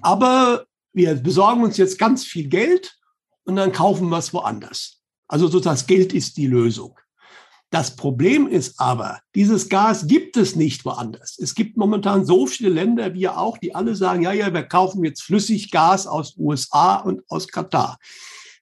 Aber 0.00 0.64
wir 0.92 1.14
besorgen 1.14 1.62
uns 1.62 1.76
jetzt 1.76 1.98
ganz 1.98 2.24
viel 2.24 2.48
Geld 2.48 2.98
und 3.44 3.56
dann 3.56 3.72
kaufen 3.72 4.08
wir 4.08 4.18
es 4.18 4.32
woanders. 4.32 5.00
Also 5.28 5.46
sozusagen 5.46 5.76
das 5.76 5.86
Geld 5.86 6.12
ist 6.12 6.36
die 6.36 6.46
Lösung. 6.46 6.98
Das 7.70 7.96
Problem 7.96 8.46
ist 8.48 8.78
aber, 8.78 9.20
dieses 9.34 9.70
Gas 9.70 10.06
gibt 10.06 10.36
es 10.36 10.56
nicht 10.56 10.84
woanders. 10.84 11.38
Es 11.38 11.54
gibt 11.54 11.78
momentan 11.78 12.26
so 12.26 12.46
viele 12.46 12.68
Länder, 12.68 13.14
wie 13.14 13.28
auch, 13.28 13.56
die 13.56 13.74
alle 13.74 13.94
sagen, 13.94 14.22
ja, 14.22 14.32
ja, 14.32 14.52
wir 14.52 14.64
kaufen 14.64 15.02
jetzt 15.04 15.22
Flüssiggas 15.22 16.06
aus 16.06 16.36
USA 16.36 16.96
und 16.96 17.22
aus 17.30 17.48
Katar. 17.48 17.98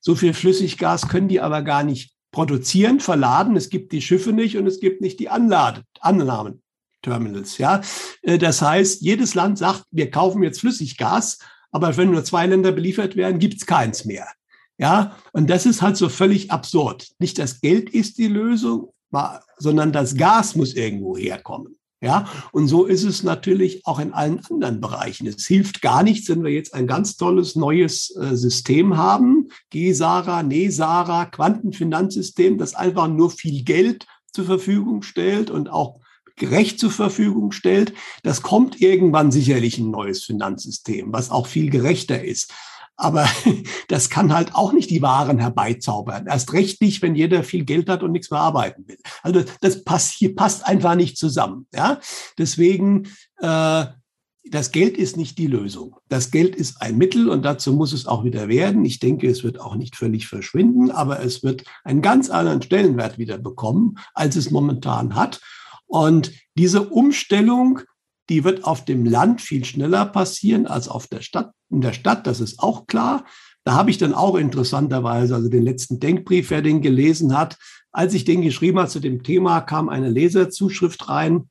So 0.00 0.14
viel 0.14 0.32
Flüssiggas 0.32 1.08
können 1.08 1.26
die 1.26 1.40
aber 1.40 1.62
gar 1.62 1.82
nicht 1.82 2.14
produzieren, 2.30 3.00
verladen. 3.00 3.56
Es 3.56 3.68
gibt 3.68 3.90
die 3.90 4.00
Schiffe 4.00 4.32
nicht 4.32 4.56
und 4.56 4.68
es 4.68 4.78
gibt 4.78 5.00
nicht 5.00 5.18
die 5.18 5.28
Anlade, 5.28 5.82
Annahmeterminals. 5.98 7.58
Ja, 7.58 7.80
äh, 8.22 8.38
das 8.38 8.62
heißt, 8.62 9.02
jedes 9.02 9.34
Land 9.34 9.58
sagt, 9.58 9.86
wir 9.90 10.08
kaufen 10.12 10.44
jetzt 10.44 10.60
Flüssiggas, 10.60 11.40
aber 11.72 11.96
wenn 11.96 12.10
nur 12.10 12.24
zwei 12.24 12.46
Länder 12.46 12.72
beliefert 12.72 13.16
werden, 13.16 13.38
gibt 13.38 13.54
es 13.54 13.66
keins 13.66 14.04
mehr. 14.04 14.26
Ja, 14.78 15.16
und 15.32 15.50
das 15.50 15.66
ist 15.66 15.82
halt 15.82 15.96
so 15.96 16.08
völlig 16.08 16.50
absurd. 16.50 17.08
Nicht 17.18 17.38
das 17.38 17.60
Geld 17.60 17.90
ist 17.90 18.16
die 18.16 18.28
Lösung, 18.28 18.92
sondern 19.58 19.92
das 19.92 20.16
Gas 20.16 20.56
muss 20.56 20.74
irgendwo 20.74 21.16
herkommen. 21.16 21.76
Ja, 22.02 22.26
und 22.52 22.66
so 22.66 22.86
ist 22.86 23.04
es 23.04 23.22
natürlich 23.22 23.84
auch 23.84 23.98
in 23.98 24.14
allen 24.14 24.40
anderen 24.46 24.80
Bereichen. 24.80 25.26
Es 25.26 25.46
hilft 25.46 25.82
gar 25.82 26.02
nichts, 26.02 26.30
wenn 26.30 26.42
wir 26.42 26.50
jetzt 26.50 26.72
ein 26.72 26.86
ganz 26.86 27.18
tolles 27.18 27.56
neues 27.56 28.16
äh, 28.16 28.34
System 28.36 28.96
haben, 28.96 29.48
GESARA, 29.68 30.42
NESARA, 30.42 31.26
Quantenfinanzsystem, 31.26 32.56
das 32.56 32.74
einfach 32.74 33.06
nur 33.06 33.30
viel 33.30 33.64
Geld 33.64 34.06
zur 34.32 34.46
Verfügung 34.46 35.02
stellt 35.02 35.50
und 35.50 35.68
auch 35.68 36.00
gerecht 36.40 36.80
zur 36.80 36.90
Verfügung 36.90 37.52
stellt. 37.52 37.92
Das 38.24 38.42
kommt 38.42 38.80
irgendwann 38.80 39.30
sicherlich 39.30 39.78
ein 39.78 39.92
neues 39.92 40.24
Finanzsystem, 40.24 41.12
was 41.12 41.30
auch 41.30 41.46
viel 41.46 41.70
gerechter 41.70 42.24
ist. 42.24 42.52
Aber 42.96 43.28
das 43.88 44.10
kann 44.10 44.34
halt 44.34 44.54
auch 44.54 44.72
nicht 44.72 44.90
die 44.90 45.02
Waren 45.02 45.38
herbeizaubern. 45.38 46.26
Erst 46.26 46.52
recht 46.52 46.82
nicht, 46.82 47.02
wenn 47.02 47.14
jeder 47.14 47.44
viel 47.44 47.64
Geld 47.64 47.88
hat 47.88 48.02
und 48.02 48.12
nichts 48.12 48.30
mehr 48.30 48.40
arbeiten 48.40 48.88
will. 48.88 48.98
Also 49.22 49.44
das 49.60 49.84
passt, 49.84 50.14
hier 50.14 50.34
passt 50.34 50.66
einfach 50.66 50.96
nicht 50.96 51.16
zusammen. 51.16 51.66
Ja? 51.72 52.00
Deswegen, 52.36 53.08
äh, 53.38 53.84
das 54.50 54.72
Geld 54.72 54.96
ist 54.96 55.16
nicht 55.16 55.38
die 55.38 55.46
Lösung. 55.46 55.96
Das 56.08 56.30
Geld 56.30 56.56
ist 56.56 56.80
ein 56.80 56.98
Mittel 56.98 57.28
und 57.28 57.44
dazu 57.44 57.72
muss 57.72 57.92
es 57.92 58.06
auch 58.06 58.24
wieder 58.24 58.48
werden. 58.48 58.84
Ich 58.84 58.98
denke, 58.98 59.28
es 59.28 59.44
wird 59.44 59.60
auch 59.60 59.76
nicht 59.76 59.96
völlig 59.96 60.26
verschwinden, 60.26 60.90
aber 60.90 61.22
es 61.22 61.42
wird 61.42 61.64
einen 61.84 62.02
ganz 62.02 62.30
anderen 62.30 62.62
Stellenwert 62.62 63.18
wieder 63.18 63.38
bekommen, 63.38 63.98
als 64.14 64.36
es 64.36 64.50
momentan 64.50 65.14
hat. 65.14 65.40
Und 65.90 66.32
diese 66.56 66.88
Umstellung 66.88 67.80
die 68.30 68.44
wird 68.44 68.64
auf 68.64 68.84
dem 68.84 69.04
Land 69.04 69.42
viel 69.42 69.64
schneller 69.64 70.06
passieren 70.06 70.66
als 70.66 70.88
auf 70.88 71.08
der 71.08 71.20
Stadt. 71.20 71.52
In 71.68 71.80
der 71.80 71.92
Stadt, 71.92 72.26
das 72.26 72.40
ist 72.40 72.60
auch 72.60 72.86
klar. 72.86 73.26
Da 73.64 73.74
habe 73.74 73.90
ich 73.90 73.98
dann 73.98 74.14
auch 74.14 74.36
interessanterweise, 74.36 75.34
also 75.34 75.48
den 75.48 75.64
letzten 75.64 75.98
Denkbrief, 75.98 76.50
wer 76.50 76.62
den 76.62 76.80
gelesen 76.80 77.36
hat, 77.36 77.58
als 77.90 78.14
ich 78.14 78.24
den 78.24 78.40
geschrieben 78.40 78.78
habe 78.78 78.88
zu 78.88 79.00
dem 79.00 79.24
Thema, 79.24 79.60
kam 79.60 79.88
eine 79.88 80.08
Leserzuschrift 80.08 81.08
rein. 81.08 81.50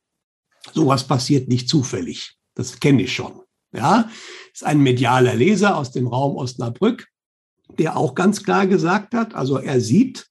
Sowas 0.72 1.06
passiert 1.06 1.48
nicht 1.48 1.68
zufällig. 1.68 2.36
Das 2.54 2.80
kenne 2.80 3.02
ich 3.02 3.14
schon. 3.14 3.42
Ja, 3.72 4.10
ist 4.52 4.64
ein 4.64 4.80
medialer 4.80 5.34
Leser 5.34 5.76
aus 5.76 5.92
dem 5.92 6.06
Raum 6.06 6.36
Osnabrück, 6.36 7.08
der 7.78 7.96
auch 7.96 8.14
ganz 8.14 8.42
klar 8.42 8.66
gesagt 8.66 9.14
hat, 9.14 9.34
also 9.34 9.58
er 9.58 9.80
sieht 9.80 10.28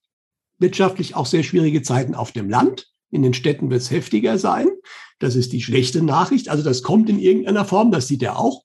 wirtschaftlich 0.58 1.14
auch 1.14 1.26
sehr 1.26 1.42
schwierige 1.42 1.80
Zeiten 1.82 2.14
auf 2.14 2.32
dem 2.32 2.50
Land. 2.50 2.90
In 3.10 3.22
den 3.22 3.34
Städten 3.34 3.70
wird 3.70 3.82
es 3.82 3.90
heftiger 3.90 4.38
sein. 4.38 4.68
Das 5.18 5.36
ist 5.36 5.52
die 5.52 5.62
schlechte 5.62 6.02
Nachricht. 6.02 6.48
Also 6.48 6.62
das 6.62 6.82
kommt 6.82 7.08
in 7.10 7.18
irgendeiner 7.18 7.64
Form, 7.64 7.90
das 7.90 8.08
sieht 8.08 8.22
er 8.22 8.38
auch. 8.38 8.64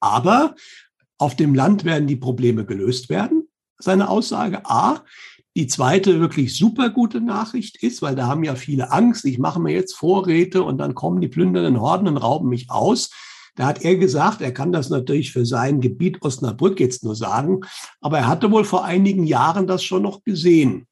Aber 0.00 0.54
auf 1.18 1.36
dem 1.36 1.54
Land 1.54 1.84
werden 1.84 2.06
die 2.06 2.16
Probleme 2.16 2.64
gelöst 2.64 3.08
werden. 3.08 3.48
Seine 3.78 4.08
Aussage 4.08 4.66
A. 4.66 5.04
Die 5.56 5.68
zweite 5.68 6.18
wirklich 6.20 6.56
super 6.56 6.90
gute 6.90 7.20
Nachricht 7.20 7.80
ist, 7.82 8.02
weil 8.02 8.16
da 8.16 8.26
haben 8.26 8.42
ja 8.42 8.56
viele 8.56 8.90
Angst, 8.90 9.24
ich 9.24 9.38
mache 9.38 9.60
mir 9.60 9.72
jetzt 9.72 9.94
Vorräte 9.94 10.64
und 10.64 10.78
dann 10.78 10.96
kommen 10.96 11.20
die 11.20 11.28
plündernden 11.28 11.80
Horden 11.80 12.08
und 12.08 12.16
rauben 12.16 12.48
mich 12.48 12.70
aus. 12.70 13.10
Da 13.54 13.66
hat 13.66 13.84
er 13.84 13.96
gesagt, 13.96 14.40
er 14.40 14.52
kann 14.52 14.72
das 14.72 14.90
natürlich 14.90 15.32
für 15.32 15.46
sein 15.46 15.80
Gebiet 15.80 16.22
Osnabrück 16.22 16.80
jetzt 16.80 17.04
nur 17.04 17.14
sagen, 17.14 17.60
aber 18.00 18.18
er 18.18 18.26
hatte 18.26 18.50
wohl 18.50 18.64
vor 18.64 18.84
einigen 18.84 19.24
Jahren 19.24 19.68
das 19.68 19.84
schon 19.84 20.02
noch 20.02 20.24
gesehen. 20.24 20.88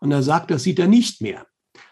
Und 0.00 0.10
er 0.12 0.22
sagt, 0.22 0.50
das 0.50 0.62
sieht 0.62 0.78
er 0.78 0.88
nicht 0.88 1.20
mehr. 1.20 1.46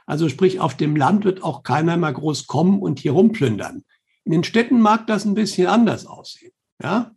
Also 0.06 0.28
sprich, 0.28 0.60
auf 0.60 0.76
dem 0.76 0.96
Land 0.96 1.24
wird 1.24 1.42
auch 1.42 1.62
keiner 1.62 1.96
mehr 1.96 2.12
groß 2.12 2.46
kommen 2.46 2.80
und 2.80 2.98
hier 2.98 3.12
rumplündern. 3.12 3.84
In 4.24 4.32
den 4.32 4.44
Städten 4.44 4.80
mag 4.80 5.06
das 5.06 5.24
ein 5.24 5.34
bisschen 5.34 5.66
anders 5.66 6.06
aussehen. 6.06 6.52
Ja? 6.82 7.12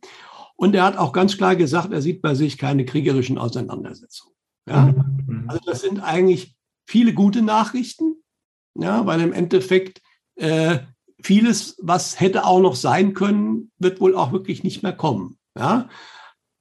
Und 0.56 0.76
er 0.76 0.84
hat 0.84 0.98
auch 0.98 1.14
ganz 1.14 1.38
klar 1.38 1.56
gesagt, 1.56 1.92
er 1.92 2.02
sieht 2.02 2.22
bei 2.22 2.36
sich 2.36 2.58
keine 2.58 2.86
kriegerischen 2.86 3.38
Auseinandersetzungen. 3.38 4.36
Ja? 4.68 4.94
Mhm. 5.26 5.46
Also 5.48 5.62
das 5.66 5.82
sind 5.82 6.02
eigentlich 6.02 6.56
viele 6.86 7.14
gute 7.14 7.42
Nachrichten, 7.42 8.16
ja, 8.76 9.06
weil 9.06 9.22
im 9.22 9.34
Endeffekt 9.34 10.02
äh, 10.36 10.80
vieles, 11.22 11.78
was 11.82 12.20
hätte 12.20 12.46
auch 12.46 12.60
noch 12.60 12.76
sein 12.76 13.14
können, 13.14 13.72
wird 13.78 14.02
wohl 14.02 14.16
auch 14.16 14.32
wirklich 14.32 14.64
nicht 14.64 14.84
mehr 14.84 14.94
kommen. 14.94 15.38
Ja? 15.58 15.90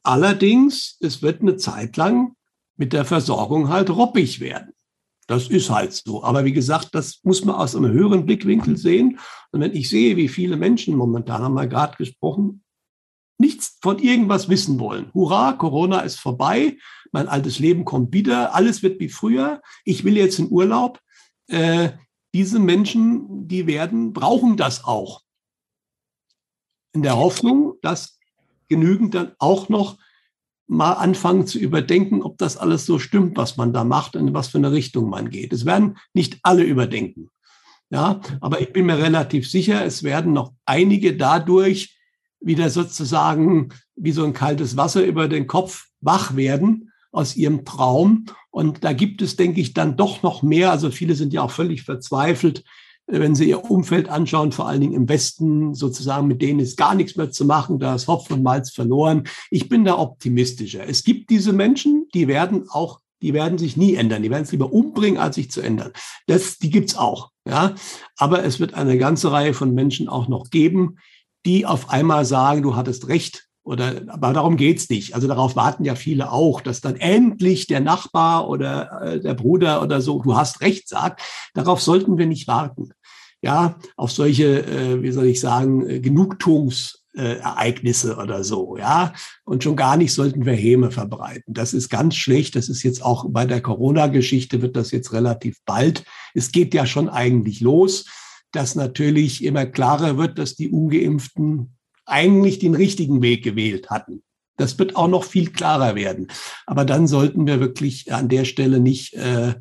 Allerdings, 0.03 0.97
es 1.01 1.23
wird 1.23 1.43
eine 1.43 1.57
Zeit 1.57 1.97
lang 1.97 2.37
mit 2.81 2.95
der 2.95 3.05
Versorgung 3.05 3.69
halt 3.69 3.91
roppig 3.91 4.41
werden. 4.41 4.73
Das 5.27 5.49
ist 5.49 5.69
halt 5.69 5.93
so. 5.93 6.25
Aber 6.25 6.47
wie 6.47 6.55
gesagt, 6.55 6.89
das 6.95 7.21
muss 7.25 7.45
man 7.45 7.55
aus 7.55 7.77
einem 7.77 7.93
höheren 7.93 8.25
Blickwinkel 8.25 8.79
sehen. 8.79 9.19
Und 9.53 9.61
wenn 9.61 9.75
ich 9.75 9.91
sehe, 9.91 10.17
wie 10.17 10.29
viele 10.29 10.57
Menschen 10.57 10.97
momentan, 10.97 11.43
haben 11.43 11.53
wir 11.53 11.67
gerade 11.67 11.99
gesprochen, 11.99 12.65
nichts 13.37 13.77
von 13.83 13.99
irgendwas 13.99 14.49
wissen 14.49 14.81
wollen. 14.81 15.13
Hurra, 15.13 15.53
Corona 15.53 16.01
ist 16.01 16.19
vorbei, 16.19 16.79
mein 17.13 17.29
altes 17.29 17.59
Leben 17.59 17.85
kommt 17.85 18.15
wieder, 18.15 18.55
alles 18.55 18.83
wird 18.83 18.99
wie 18.99 19.11
früher, 19.11 19.61
ich 19.85 20.03
will 20.05 20.17
jetzt 20.17 20.39
in 20.39 20.51
Urlaub. 20.51 21.01
Äh, 21.49 21.91
diese 22.33 22.61
Menschen, 22.61 23.47
die 23.47 23.67
werden, 23.67 24.15
brauchen 24.15 24.57
das 24.57 24.85
auch. 24.85 25.21
In 26.95 27.03
der 27.03 27.19
Hoffnung, 27.19 27.75
dass 27.83 28.19
genügend 28.69 29.15
dann 29.15 29.33
auch 29.39 29.69
noch 29.69 29.99
mal 30.71 30.93
anfangen 30.93 31.49
zu 31.49 31.59
überdenken, 31.59 32.23
ob 32.23 32.39
das 32.39 32.57
alles 32.57 32.87
so 32.87 33.01
stimmt, 33.01 33.37
was 33.37 33.57
man 33.57 33.73
da 33.73 33.83
macht 33.83 34.15
und 34.15 34.29
in 34.29 34.35
was 34.35 34.49
für 34.49 34.59
eine 34.59 34.71
Richtung 34.71 35.11
man 35.11 35.29
geht. 35.29 35.53
Es 35.53 35.67
werden 35.67 35.99
nicht 36.15 36.39
alle 36.45 36.63
überdenken. 36.63 37.29
Ja, 37.91 38.21
aber 38.41 38.61
ich 38.61 38.73
bin 38.73 38.87
mir 38.87 38.99
relativ 38.99 39.51
sicher, 39.51 39.85
es 39.85 40.05
werden 40.05 40.33
noch 40.33 40.53
einige 40.65 41.17
dadurch 41.17 41.99
wieder 42.41 42.71
sozusagen 42.71 43.71
wie 43.97 44.13
so 44.13 44.25
ein 44.25 44.33
kaltes 44.33 44.77
Wasser 44.77 45.05
über 45.05 45.27
den 45.27 45.49
Kopf 45.49 45.89
wach 46.01 46.37
werden 46.37 46.93
aus 47.11 47.35
ihrem 47.35 47.65
Traum. 47.65 48.27
Und 48.51 48.85
da 48.85 48.93
gibt 48.93 49.23
es, 49.23 49.35
denke 49.35 49.61
ich, 49.61 49.75
dann 49.75 49.97
doch 49.97 50.23
noch 50.23 50.45
mehr. 50.45 50.71
Also 50.71 50.93
viele 50.93 51.17
sind 51.17 51.33
ja 51.33 51.43
auch 51.43 51.51
völlig 51.51 51.83
verzweifelt, 51.83 52.63
wenn 53.11 53.35
Sie 53.35 53.49
Ihr 53.49 53.71
Umfeld 53.71 54.09
anschauen, 54.09 54.53
vor 54.53 54.69
allen 54.69 54.81
Dingen 54.81 54.95
im 54.95 55.09
Westen, 55.09 55.75
sozusagen, 55.75 56.27
mit 56.27 56.43
denen 56.43 56.61
ist 56.61 56.77
gar 56.77 56.95
nichts 56.95 57.17
mehr 57.17 57.31
zu 57.31 57.45
machen, 57.45 57.79
da 57.79 57.95
ist 57.95 58.09
Hopf 58.09 58.31
und 58.31 58.43
Malz 58.43 58.71
verloren. 58.71 59.25
Ich 59.51 59.69
bin 59.69 59.85
da 59.85 59.99
optimistischer. 59.99 60.89
Es 60.89 61.05
gibt 61.05 61.31
diese 61.31 61.53
Menschen, 61.53 62.07
die 62.15 62.29
werden 62.29 62.69
auch, 62.71 63.01
die 63.23 63.35
werden 63.35 63.59
sich 63.59 63.77
nie 63.77 63.95
ändern. 63.95 64.23
Die 64.23 64.31
werden 64.31 64.45
es 64.45 64.53
lieber 64.53 64.73
umbringen, 64.73 65.19
als 65.19 65.35
sich 65.35 65.51
zu 65.51 65.61
ändern. 65.61 65.93
Das, 66.27 66.59
die 66.59 66.71
gibt's 66.71 66.97
auch. 66.97 67.31
Ja, 67.47 67.75
aber 68.17 68.45
es 68.45 68.61
wird 68.61 68.75
eine 68.75 68.99
ganze 68.99 69.33
Reihe 69.33 69.55
von 69.55 69.75
Menschen 69.75 70.09
auch 70.09 70.29
noch 70.29 70.51
geben, 70.51 70.99
die 71.47 71.67
auf 71.67 71.91
einmal 71.91 72.25
sagen, 72.25 72.63
du 72.63 72.77
hattest 72.77 73.09
recht, 73.09 73.47
oder, 73.63 74.03
aber 74.09 74.33
darum 74.33 74.57
geht's 74.57 74.89
nicht. 74.89 75.15
Also 75.15 75.29
darauf 75.29 75.55
warten 75.55 75.85
ja 75.85 75.95
viele 75.95 76.33
auch, 76.33 76.61
dass 76.61 76.81
dann 76.81 76.97
endlich 76.97 77.67
der 77.67 77.81
Nachbar 77.81 78.49
oder 78.49 79.03
äh, 79.03 79.21
der 79.21 79.35
Bruder 79.35 79.83
oder 79.83 80.01
so, 80.01 80.21
du 80.23 80.35
hast 80.35 80.61
recht, 80.61 80.89
sagt. 80.89 81.23
Darauf 81.55 81.81
sollten 81.81 82.19
wir 82.19 82.27
nicht 82.27 82.49
warten 82.49 82.91
ja, 83.43 83.79
auf 83.97 84.13
solche, 84.13 84.67
äh, 84.67 85.03
wie 85.03 85.13
soll 85.13 85.25
ich 85.27 85.41
sagen, 85.41 85.89
äh, 85.89 86.01
Genugtuungsereignisse 86.01 88.17
oder 88.17 88.45
so, 88.45 88.77
ja. 88.77 89.15
Und 89.45 89.65
schon 89.65 89.77
gar 89.77 89.97
nicht 89.97 90.13
sollten 90.13 90.45
wir 90.45 90.53
Häme 90.53 90.91
verbreiten. 90.91 91.55
Das 91.55 91.73
ist 91.73 91.89
ganz 91.89 92.17
schlecht. 92.17 92.55
Das 92.57 92.69
ist 92.69 92.83
jetzt 92.83 93.03
auch 93.03 93.25
bei 93.31 93.47
der 93.47 93.63
Corona-Geschichte 93.63 94.61
wird 94.63 94.77
das 94.77 94.91
jetzt 94.91 95.13
relativ 95.13 95.59
bald. 95.65 96.05
Es 96.35 96.51
geht 96.53 96.75
ja 96.75 96.85
schon 96.87 97.09
eigentlich 97.09 97.61
los, 97.61 98.07
dass 98.53 98.75
natürlich 98.75 99.45
immer 99.45 99.67
klarer 99.67 100.19
wird, 100.19 100.39
dass 100.39 100.57
die 100.57 100.71
Ungeimpften 100.71 101.77
eigentlich 102.05 102.59
den 102.59 102.75
richtigen 102.75 103.23
Weg 103.23 103.45
gewählt 103.45 103.89
hatten. 103.89 104.23
Das 104.57 104.79
wird 104.79 104.97
auch 104.97 105.09
noch 105.09 105.25
viel 105.25 105.51
klarer 105.51 105.95
werden. 105.95 106.29
Aber 106.67 106.85
dann 106.85 107.07
sollten 107.07 107.47
wir 107.47 107.61
wirklich 107.61 108.13
an 108.13 108.29
der 108.29 108.45
Stelle 108.45 108.81
nicht 108.81 109.15
äh, 109.15 109.55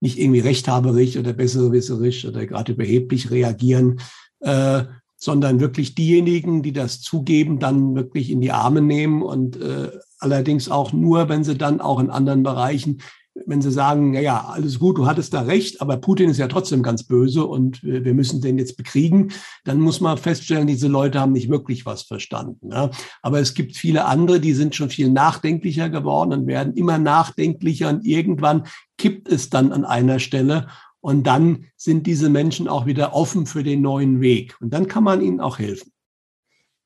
nicht 0.00 0.18
irgendwie 0.18 0.40
rechthaberisch 0.40 1.16
oder 1.16 1.32
besserwisserisch 1.32 2.24
oder 2.24 2.46
gerade 2.46 2.72
überheblich 2.72 3.30
reagieren, 3.30 4.00
äh, 4.40 4.84
sondern 5.16 5.60
wirklich 5.60 5.94
diejenigen, 5.94 6.62
die 6.62 6.72
das 6.72 7.00
zugeben, 7.00 7.58
dann 7.58 7.94
wirklich 7.94 8.30
in 8.30 8.40
die 8.40 8.52
Arme 8.52 8.82
nehmen 8.82 9.22
und 9.22 9.60
äh, 9.60 9.90
allerdings 10.18 10.70
auch 10.70 10.92
nur, 10.92 11.28
wenn 11.28 11.44
sie 11.44 11.56
dann 11.56 11.80
auch 11.80 12.00
in 12.00 12.10
anderen 12.10 12.42
Bereichen 12.42 12.98
wenn 13.44 13.60
sie 13.60 13.70
sagen, 13.70 14.14
ja, 14.14 14.20
ja, 14.20 14.44
alles 14.46 14.78
gut, 14.78 14.96
du 14.96 15.06
hattest 15.06 15.34
da 15.34 15.42
recht, 15.42 15.80
aber 15.80 15.98
Putin 15.98 16.30
ist 16.30 16.38
ja 16.38 16.48
trotzdem 16.48 16.82
ganz 16.82 17.04
böse 17.04 17.44
und 17.44 17.82
wir 17.82 18.14
müssen 18.14 18.40
den 18.40 18.58
jetzt 18.58 18.76
bekriegen, 18.76 19.32
dann 19.64 19.80
muss 19.80 20.00
man 20.00 20.16
feststellen, 20.16 20.66
diese 20.66 20.88
Leute 20.88 21.20
haben 21.20 21.32
nicht 21.32 21.50
wirklich 21.50 21.84
was 21.84 22.02
verstanden. 22.02 22.70
Ja. 22.72 22.90
Aber 23.22 23.40
es 23.40 23.54
gibt 23.54 23.76
viele 23.76 24.06
andere, 24.06 24.40
die 24.40 24.54
sind 24.54 24.74
schon 24.74 24.88
viel 24.88 25.10
nachdenklicher 25.10 25.90
geworden 25.90 26.32
und 26.32 26.46
werden 26.46 26.74
immer 26.74 26.98
nachdenklicher 26.98 27.90
und 27.90 28.06
irgendwann 28.06 28.66
kippt 28.96 29.28
es 29.28 29.50
dann 29.50 29.72
an 29.72 29.84
einer 29.84 30.18
Stelle 30.18 30.68
und 31.00 31.26
dann 31.26 31.66
sind 31.76 32.06
diese 32.06 32.30
Menschen 32.30 32.68
auch 32.68 32.86
wieder 32.86 33.14
offen 33.14 33.46
für 33.46 33.62
den 33.62 33.82
neuen 33.82 34.20
Weg 34.20 34.56
und 34.60 34.72
dann 34.72 34.88
kann 34.88 35.04
man 35.04 35.20
ihnen 35.20 35.40
auch 35.40 35.58
helfen. 35.58 35.92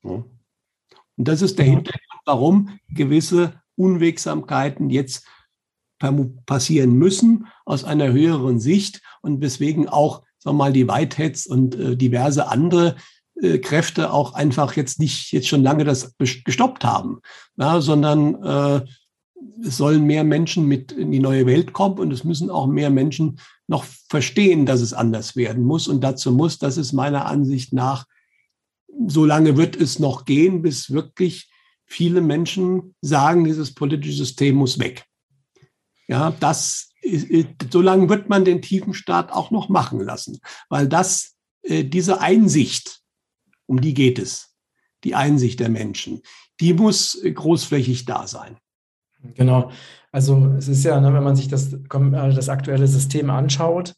Ja. 0.03 0.25
Und 1.17 1.29
das 1.29 1.43
ist 1.43 1.59
der 1.59 1.67
Hintergrund, 1.67 2.23
warum 2.25 2.79
gewisse 2.89 3.61
Unwegsamkeiten 3.77 4.91
jetzt 4.91 5.27
passieren 6.47 6.95
müssen 6.95 7.47
aus 7.65 7.85
einer 7.85 8.13
höheren 8.13 8.59
Sicht 8.59 9.01
und 9.23 9.41
weswegen 9.41 9.89
auch 9.89 10.23
sagen 10.39 10.57
wir 10.57 10.65
mal 10.65 10.73
die 10.73 10.89
Whiteheads 10.89 11.47
und 11.47 11.75
äh, 11.75 11.97
diverse 11.97 12.49
andere 12.49 12.97
äh, 13.41 13.59
Kräfte 13.59 14.13
auch 14.13 14.35
einfach 14.35 14.75
jetzt 14.75 14.99
nicht 14.99 15.33
jetzt 15.33 15.49
schon 15.49 15.63
lange 15.63 15.85
das 15.85 16.17
gestoppt 16.19 16.85
haben, 16.85 17.21
ja, 17.57 17.81
sondern 17.81 18.43
äh, 18.43 18.85
es 19.65 19.77
sollen 19.77 20.05
mehr 20.05 20.25
Menschen 20.25 20.67
mit 20.67 20.93
in 20.93 21.13
die 21.13 21.19
neue 21.19 21.47
Welt 21.47 21.73
kommen 21.73 21.99
und 21.99 22.13
es 22.13 22.25
müssen 22.25 22.51
auch 22.51 22.67
mehr 22.67 22.91
Menschen 22.91 23.39
noch 23.67 23.85
verstehen, 23.85 24.67
dass 24.67 24.81
es 24.81 24.93
anders 24.93 25.37
werden 25.37 25.65
muss. 25.65 25.89
Und 25.89 26.03
dazu 26.03 26.33
muss, 26.33 26.59
das 26.59 26.77
ist 26.77 26.93
meiner 26.93 27.27
Ansicht 27.27 27.73
nach, 27.73 28.07
so 29.07 29.25
lange 29.25 29.57
wird 29.57 29.77
es 29.77 29.99
noch 29.99 30.25
gehen, 30.25 30.63
bis 30.63 30.91
wirklich 30.91 31.51
viele 31.87 32.21
Menschen 32.21 32.95
sagen, 33.01 33.45
dieses 33.45 33.75
politische 33.75 34.17
System 34.17 34.57
muss 34.57 34.79
weg. 34.79 35.07
Ja, 36.11 36.33
das, 36.41 36.91
so 37.71 37.81
lange 37.81 38.09
wird 38.09 38.29
man 38.29 38.45
den 38.45 38.63
tiefen 38.63 38.95
Staat 38.95 39.31
auch 39.31 39.53
noch 39.53 39.69
machen 39.69 40.01
lassen, 40.01 40.41
weil 40.69 40.89
das, 40.89 41.37
äh, 41.63 41.85
diese 41.85 42.21
Einsicht, 42.21 43.01
um 43.67 43.81
die 43.81 43.95
geht 43.95 44.19
es, 44.19 44.53
die 45.05 45.15
Einsicht 45.15 45.61
der 45.61 45.69
Menschen, 45.69 46.23
die 46.59 46.75
muss 46.75 47.23
großflächig 47.23 48.07
da 48.07 48.27
sein. 48.27 48.57
Genau. 49.35 49.71
Also 50.11 50.53
es 50.59 50.67
ist 50.67 50.83
ja, 50.83 51.01
ne, 51.01 51.15
wenn 51.15 51.23
man 51.23 51.37
sich 51.37 51.47
das, 51.47 51.73
äh, 51.75 51.79
das 52.35 52.49
aktuelle 52.49 52.89
System 52.89 53.31
anschaut, 53.31 53.95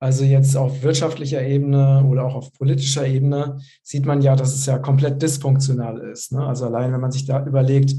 also 0.00 0.24
jetzt 0.24 0.56
auf 0.56 0.82
wirtschaftlicher 0.82 1.46
Ebene 1.46 2.04
oder 2.04 2.24
auch 2.24 2.34
auf 2.34 2.52
politischer 2.54 3.06
Ebene, 3.06 3.60
sieht 3.84 4.04
man 4.04 4.20
ja, 4.20 4.34
dass 4.34 4.52
es 4.52 4.66
ja 4.66 4.80
komplett 4.80 5.22
dysfunktional 5.22 6.00
ist. 6.10 6.32
Ne? 6.32 6.44
Also 6.44 6.66
allein, 6.66 6.92
wenn 6.92 7.00
man 7.00 7.12
sich 7.12 7.24
da 7.24 7.46
überlegt, 7.46 7.94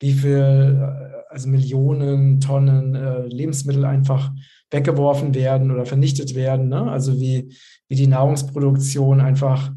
wie 0.00 0.12
viel, 0.12 0.80
äh, 0.80 1.32
also 1.32 1.48
Millionen 1.48 2.40
Tonnen 2.40 2.94
äh, 2.94 3.26
Lebensmittel 3.26 3.84
einfach 3.84 4.30
weggeworfen 4.70 5.34
werden 5.34 5.70
oder 5.70 5.86
vernichtet 5.86 6.34
werden. 6.34 6.68
Ne? 6.68 6.90
Also 6.90 7.20
wie, 7.20 7.52
wie 7.88 7.96
die 7.96 8.06
Nahrungsproduktion 8.06 9.20
einfach 9.20 9.70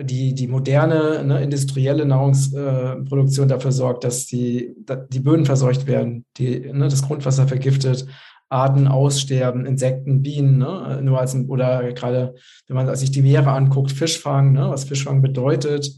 die, 0.00 0.34
die 0.34 0.46
moderne 0.46 1.24
ne, 1.24 1.42
industrielle 1.42 2.04
Nahrungsproduktion 2.04 3.46
äh, 3.46 3.48
dafür 3.48 3.72
sorgt, 3.72 4.04
dass 4.04 4.26
die, 4.26 4.74
die 5.10 5.20
Böden 5.20 5.44
verseucht 5.44 5.86
werden, 5.86 6.24
die, 6.36 6.60
ne, 6.72 6.88
das 6.88 7.02
Grundwasser 7.02 7.48
vergiftet, 7.48 8.06
Arten 8.48 8.86
aussterben, 8.86 9.66
Insekten, 9.66 10.22
Bienen, 10.22 10.58
ne, 10.58 11.00
nur 11.02 11.20
als, 11.20 11.34
oder 11.34 11.92
gerade, 11.92 12.34
wenn 12.68 12.76
man 12.76 12.94
sich 12.96 13.10
die 13.10 13.22
Meere 13.22 13.50
anguckt, 13.50 13.92
Fischfang, 13.92 14.52
ne, 14.52 14.70
was 14.70 14.84
Fischfang 14.84 15.20
bedeutet, 15.20 15.90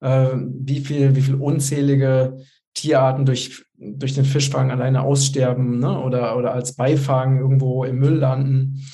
äh, 0.00 0.28
wie 0.34 0.80
viel, 0.80 1.14
wie 1.14 1.22
viel 1.22 1.36
unzählige 1.36 2.38
Tierarten 2.76 3.24
durch, 3.24 3.64
durch 3.78 4.14
den 4.14 4.24
Fischfang 4.24 4.70
alleine 4.70 5.02
aussterben 5.02 5.80
ne, 5.80 6.00
oder, 6.00 6.36
oder 6.36 6.52
als 6.52 6.76
Beifang 6.76 7.40
irgendwo 7.40 7.84
im 7.84 7.98
Müll 7.98 8.16
landen. 8.16 8.84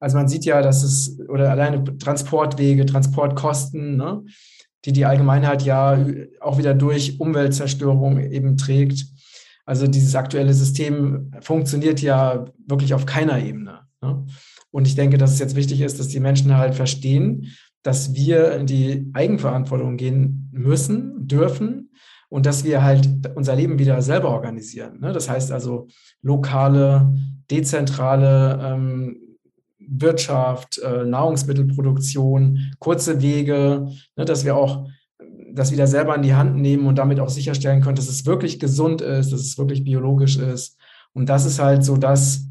Also 0.00 0.16
man 0.16 0.28
sieht 0.28 0.44
ja, 0.44 0.62
dass 0.62 0.82
es, 0.82 1.20
oder 1.28 1.50
alleine 1.50 1.84
Transportwege, 1.98 2.86
Transportkosten, 2.86 3.96
ne, 3.96 4.24
die 4.84 4.92
die 4.92 5.04
Allgemeinheit 5.04 5.62
ja 5.62 5.98
auch 6.40 6.58
wieder 6.58 6.74
durch 6.74 7.20
Umweltzerstörung 7.20 8.20
eben 8.20 8.56
trägt. 8.56 9.06
Also 9.64 9.86
dieses 9.86 10.14
aktuelle 10.14 10.54
System 10.54 11.32
funktioniert 11.40 12.00
ja 12.00 12.44
wirklich 12.66 12.94
auf 12.94 13.04
keiner 13.04 13.38
Ebene. 13.38 13.80
Ne? 14.00 14.24
Und 14.70 14.86
ich 14.86 14.94
denke, 14.94 15.18
dass 15.18 15.32
es 15.32 15.38
jetzt 15.40 15.56
wichtig 15.56 15.80
ist, 15.80 15.98
dass 15.98 16.08
die 16.08 16.20
Menschen 16.20 16.56
halt 16.56 16.74
verstehen, 16.74 17.52
dass 17.82 18.14
wir 18.14 18.52
in 18.52 18.66
die 18.66 19.10
Eigenverantwortung 19.12 19.96
gehen 19.96 20.50
müssen, 20.52 21.26
dürfen 21.26 21.90
und 22.28 22.46
dass 22.46 22.64
wir 22.64 22.82
halt 22.82 23.08
unser 23.34 23.54
Leben 23.54 23.78
wieder 23.78 24.00
selber 24.02 24.30
organisieren. 24.30 25.00
Ne? 25.00 25.12
Das 25.12 25.28
heißt 25.28 25.52
also 25.52 25.88
lokale, 26.22 27.14
dezentrale 27.50 28.60
ähm, 28.62 29.20
Wirtschaft, 29.78 30.78
äh, 30.78 31.04
Nahrungsmittelproduktion, 31.04 32.72
kurze 32.78 33.22
Wege, 33.22 33.88
ne, 34.16 34.24
dass 34.24 34.44
wir 34.44 34.56
auch 34.56 34.88
das 35.52 35.72
wieder 35.72 35.86
selber 35.86 36.14
in 36.14 36.22
die 36.22 36.34
Hand 36.34 36.56
nehmen 36.56 36.86
und 36.86 36.98
damit 36.98 37.20
auch 37.20 37.28
sicherstellen 37.28 37.80
können, 37.80 37.96
dass 37.96 38.08
es 38.08 38.26
wirklich 38.26 38.60
gesund 38.60 39.00
ist, 39.00 39.32
dass 39.32 39.40
es 39.40 39.58
wirklich 39.58 39.84
biologisch 39.84 40.36
ist. 40.36 40.76
Und 41.12 41.28
das 41.28 41.46
ist 41.46 41.58
halt 41.58 41.82
so 41.84 41.96
das, 41.96 42.46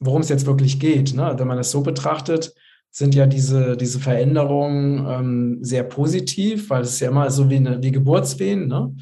worum 0.00 0.22
es 0.22 0.30
jetzt 0.30 0.46
wirklich 0.46 0.80
geht. 0.80 1.14
Ne? 1.14 1.34
Wenn 1.36 1.48
man 1.48 1.58
es 1.58 1.70
so 1.70 1.82
betrachtet, 1.82 2.54
sind 2.96 3.14
ja 3.14 3.26
diese, 3.26 3.76
diese 3.76 4.00
Veränderungen 4.00 5.06
ähm, 5.06 5.58
sehr 5.60 5.82
positiv, 5.82 6.70
weil 6.70 6.80
es 6.80 6.98
ja 6.98 7.10
immer 7.10 7.30
so 7.30 7.50
wie, 7.50 7.56
eine, 7.56 7.82
wie 7.82 7.92
Geburtswehen. 7.92 8.68
Ne? 8.68 8.96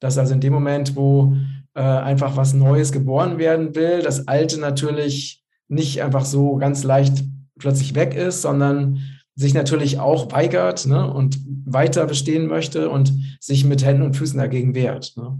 Dass 0.00 0.16
also 0.16 0.32
in 0.32 0.40
dem 0.40 0.54
Moment, 0.54 0.96
wo 0.96 1.36
äh, 1.74 1.82
einfach 1.82 2.38
was 2.38 2.54
Neues 2.54 2.90
geboren 2.90 3.36
werden 3.36 3.74
will, 3.74 4.00
das 4.00 4.28
Alte 4.28 4.58
natürlich 4.58 5.42
nicht 5.68 6.02
einfach 6.02 6.24
so 6.24 6.56
ganz 6.56 6.84
leicht 6.84 7.22
plötzlich 7.58 7.94
weg 7.94 8.14
ist, 8.14 8.40
sondern 8.40 9.00
sich 9.34 9.52
natürlich 9.52 9.98
auch 9.98 10.32
weigert 10.32 10.86
ne, 10.86 11.12
und 11.12 11.38
weiter 11.66 12.06
bestehen 12.06 12.46
möchte 12.46 12.88
und 12.88 13.12
sich 13.40 13.66
mit 13.66 13.84
Händen 13.84 14.04
und 14.04 14.16
Füßen 14.16 14.38
dagegen 14.38 14.74
wehrt. 14.74 15.18
Ne. 15.18 15.38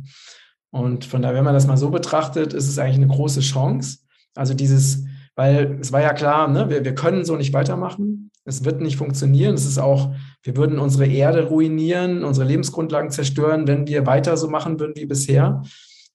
Und 0.68 1.06
von 1.06 1.22
daher, 1.22 1.36
wenn 1.38 1.44
man 1.44 1.54
das 1.54 1.66
mal 1.66 1.78
so 1.78 1.88
betrachtet, 1.88 2.52
ist 2.52 2.68
es 2.68 2.78
eigentlich 2.78 2.96
eine 2.96 3.06
große 3.06 3.40
Chance. 3.40 4.00
Also 4.34 4.52
dieses, 4.52 5.04
weil 5.36 5.78
es 5.80 5.92
war 5.92 6.00
ja 6.00 6.12
klar, 6.12 6.48
ne, 6.48 6.68
wir, 6.68 6.84
wir 6.84 6.94
können 6.94 7.24
so 7.24 7.36
nicht 7.36 7.52
weitermachen. 7.52 8.30
Es 8.44 8.64
wird 8.64 8.80
nicht 8.80 8.96
funktionieren. 8.96 9.54
Es 9.54 9.64
ist 9.64 9.78
auch, 9.78 10.14
wir 10.42 10.56
würden 10.56 10.78
unsere 10.78 11.06
Erde 11.06 11.46
ruinieren, 11.46 12.24
unsere 12.24 12.46
Lebensgrundlagen 12.46 13.10
zerstören, 13.10 13.66
wenn 13.66 13.86
wir 13.86 14.06
weiter 14.06 14.36
so 14.36 14.48
machen 14.48 14.78
würden 14.78 14.94
wie 14.96 15.06
bisher. 15.06 15.62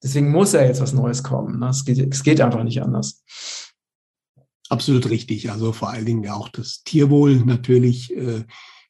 Deswegen 0.02 0.32
muss 0.32 0.54
ja 0.54 0.62
jetzt 0.62 0.82
was 0.82 0.94
Neues 0.94 1.24
kommen. 1.24 1.60
Ne. 1.60 1.70
Es, 1.70 1.84
geht, 1.84 2.14
es 2.14 2.24
geht 2.24 2.40
einfach 2.40 2.64
nicht 2.64 2.82
anders. 2.82 3.24
Absolut 4.70 5.10
richtig. 5.10 5.52
Also 5.52 5.74
vor 5.74 5.90
allen 5.90 6.06
Dingen 6.06 6.30
auch 6.30 6.50
das 6.50 6.84
Tierwohl 6.84 7.38
natürlich. 7.38 8.16
Äh, 8.16 8.44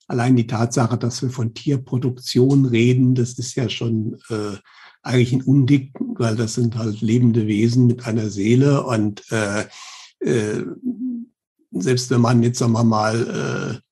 allein 0.07 0.35
die 0.35 0.47
Tatsache, 0.47 0.97
dass 0.97 1.21
wir 1.21 1.29
von 1.29 1.53
Tierproduktion 1.53 2.65
reden, 2.65 3.15
das 3.15 3.39
ist 3.39 3.55
ja 3.55 3.69
schon 3.69 4.17
äh, 4.29 4.57
eigentlich 5.01 5.31
ein 5.31 5.43
Undick, 5.43 5.93
weil 6.15 6.35
das 6.35 6.55
sind 6.55 6.75
halt 6.77 6.99
lebende 7.01 7.47
Wesen 7.47 7.87
mit 7.87 8.05
einer 8.05 8.29
Seele 8.29 8.83
und 8.83 9.23
äh, 9.31 9.65
äh, 10.19 10.63
selbst 11.71 12.09
wenn 12.09 12.21
man 12.21 12.43
jetzt 12.43 12.59
sagen 12.59 12.73
wir 12.73 12.83
mal 12.83 13.79
äh, 13.79 13.89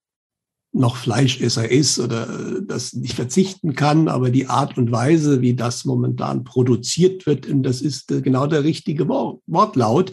noch 0.74 0.96
Fleischesser 0.96 1.70
ist 1.70 2.00
oder 2.00 2.28
äh, 2.30 2.62
das 2.66 2.94
nicht 2.94 3.16
verzichten 3.16 3.74
kann, 3.74 4.08
aber 4.08 4.30
die 4.30 4.48
Art 4.48 4.78
und 4.78 4.92
Weise, 4.92 5.42
wie 5.42 5.56
das 5.56 5.86
momentan 5.86 6.44
produziert 6.44 7.26
wird, 7.26 7.48
und 7.48 7.64
das 7.64 7.82
ist 7.82 8.12
äh, 8.12 8.22
genau 8.22 8.48
der 8.48 8.64
richtige 8.64 9.08
Wortlaut, 9.08 10.12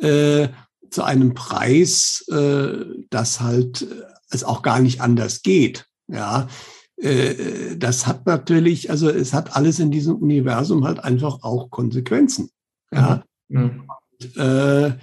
äh, 0.00 0.48
zu 0.90 1.02
einem 1.02 1.34
Preis, 1.34 2.24
äh, 2.28 2.84
das 3.10 3.40
halt 3.40 3.86
es 4.30 4.44
auch 4.44 4.62
gar 4.62 4.80
nicht 4.80 5.00
anders 5.00 5.42
geht. 5.42 5.86
Ja, 6.08 6.48
äh, 6.96 7.76
das 7.76 8.06
hat 8.06 8.26
natürlich, 8.26 8.90
also 8.90 9.08
es 9.08 9.32
hat 9.32 9.56
alles 9.56 9.78
in 9.78 9.90
diesem 9.90 10.16
Universum 10.16 10.84
halt 10.84 11.00
einfach 11.02 11.42
auch 11.42 11.70
Konsequenzen. 11.70 12.50
Ja. 12.92 13.24
Mhm. 13.48 13.88
Und, 13.88 14.36
äh, 14.36 14.96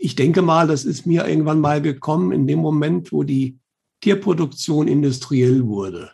ich 0.00 0.16
denke 0.16 0.40
mal, 0.40 0.66
das 0.66 0.84
ist 0.86 1.06
mir 1.06 1.28
irgendwann 1.28 1.60
mal 1.60 1.82
gekommen 1.82 2.32
in 2.32 2.46
dem 2.46 2.58
Moment, 2.58 3.12
wo 3.12 3.22
die 3.22 3.58
Tierproduktion 4.00 4.88
industriell 4.88 5.66
wurde, 5.66 6.10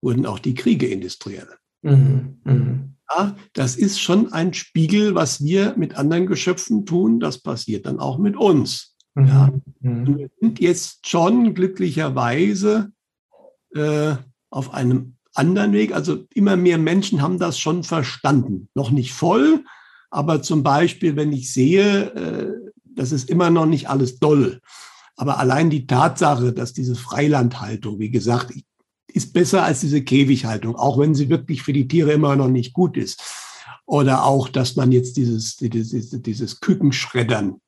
wurden 0.00 0.26
auch 0.26 0.38
die 0.38 0.54
Kriege 0.54 0.86
industriell. 0.86 1.48
Mhm. 1.82 2.38
Mhm. 2.44 2.94
Ja, 3.10 3.36
das 3.52 3.74
ist 3.74 4.00
schon 4.00 4.32
ein 4.32 4.54
Spiegel, 4.54 5.16
was 5.16 5.42
wir 5.42 5.74
mit 5.76 5.96
anderen 5.96 6.26
Geschöpfen 6.26 6.86
tun. 6.86 7.18
Das 7.18 7.38
passiert 7.38 7.86
dann 7.86 7.98
auch 7.98 8.18
mit 8.18 8.36
uns. 8.36 8.94
Mhm. 9.16 9.26
Ja. 9.26 9.52
Mhm. 9.80 10.18
Wir 10.18 10.30
sind 10.40 10.60
jetzt 10.60 11.08
schon 11.08 11.52
glücklicherweise 11.54 12.92
äh, 13.74 14.14
auf 14.50 14.72
einem 14.72 15.16
anderen 15.34 15.72
Weg. 15.72 15.92
Also 15.92 16.26
immer 16.32 16.56
mehr 16.56 16.78
Menschen 16.78 17.22
haben 17.22 17.40
das 17.40 17.58
schon 17.58 17.82
verstanden. 17.82 18.68
Noch 18.74 18.92
nicht 18.92 19.12
voll, 19.12 19.64
aber 20.10 20.42
zum 20.42 20.62
Beispiel, 20.62 21.16
wenn 21.16 21.32
ich 21.32 21.52
sehe, 21.52 22.14
äh, 22.14 22.63
das 22.94 23.12
ist 23.12 23.30
immer 23.30 23.50
noch 23.50 23.66
nicht 23.66 23.88
alles 23.88 24.18
doll. 24.18 24.60
Aber 25.16 25.38
allein 25.38 25.70
die 25.70 25.86
Tatsache, 25.86 26.52
dass 26.52 26.72
diese 26.72 26.94
Freilandhaltung, 26.94 27.98
wie 27.98 28.10
gesagt, 28.10 28.52
ist 29.08 29.32
besser 29.32 29.62
als 29.62 29.80
diese 29.80 30.02
Käfighaltung, 30.02 30.74
auch 30.74 30.98
wenn 30.98 31.14
sie 31.14 31.28
wirklich 31.28 31.62
für 31.62 31.72
die 31.72 31.86
Tiere 31.86 32.12
immer 32.12 32.34
noch 32.34 32.48
nicht 32.48 32.72
gut 32.72 32.96
ist. 32.96 33.22
Oder 33.86 34.24
auch, 34.24 34.48
dass 34.48 34.76
man 34.76 34.92
jetzt 34.92 35.16
dieses, 35.16 35.56
dieses, 35.56 36.10
dieses 36.22 36.60
Kükenschreddern 36.60 37.60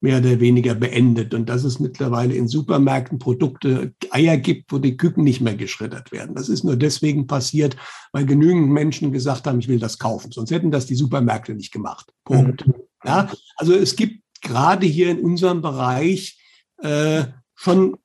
mehr 0.00 0.18
oder 0.18 0.40
weniger 0.40 0.74
beendet 0.74 1.32
und 1.32 1.48
dass 1.48 1.62
es 1.62 1.78
mittlerweile 1.78 2.34
in 2.34 2.48
Supermärkten 2.48 3.18
Produkte, 3.18 3.94
Eier 4.10 4.36
gibt, 4.36 4.72
wo 4.72 4.78
die 4.78 4.96
Küken 4.96 5.22
nicht 5.22 5.40
mehr 5.40 5.54
geschreddert 5.54 6.10
werden. 6.10 6.34
Das 6.34 6.48
ist 6.48 6.64
nur 6.64 6.76
deswegen 6.76 7.28
passiert, 7.28 7.76
weil 8.10 8.26
genügend 8.26 8.70
Menschen 8.70 9.12
gesagt 9.12 9.46
haben, 9.46 9.60
ich 9.60 9.68
will 9.68 9.78
das 9.78 9.98
kaufen. 9.98 10.32
Sonst 10.32 10.50
hätten 10.50 10.72
das 10.72 10.86
die 10.86 10.96
Supermärkte 10.96 11.54
nicht 11.54 11.72
gemacht. 11.72 12.12
Punkt. 12.24 12.66
Mhm. 12.66 12.74
Ja, 13.04 13.30
also 13.56 13.74
es 13.74 13.94
gibt 13.94 14.21
gerade 14.42 14.86
hier 14.86 15.10
in 15.10 15.20
unserem 15.20 15.62
Bereich 15.62 16.38
äh, 16.78 17.24
schon 17.54 17.96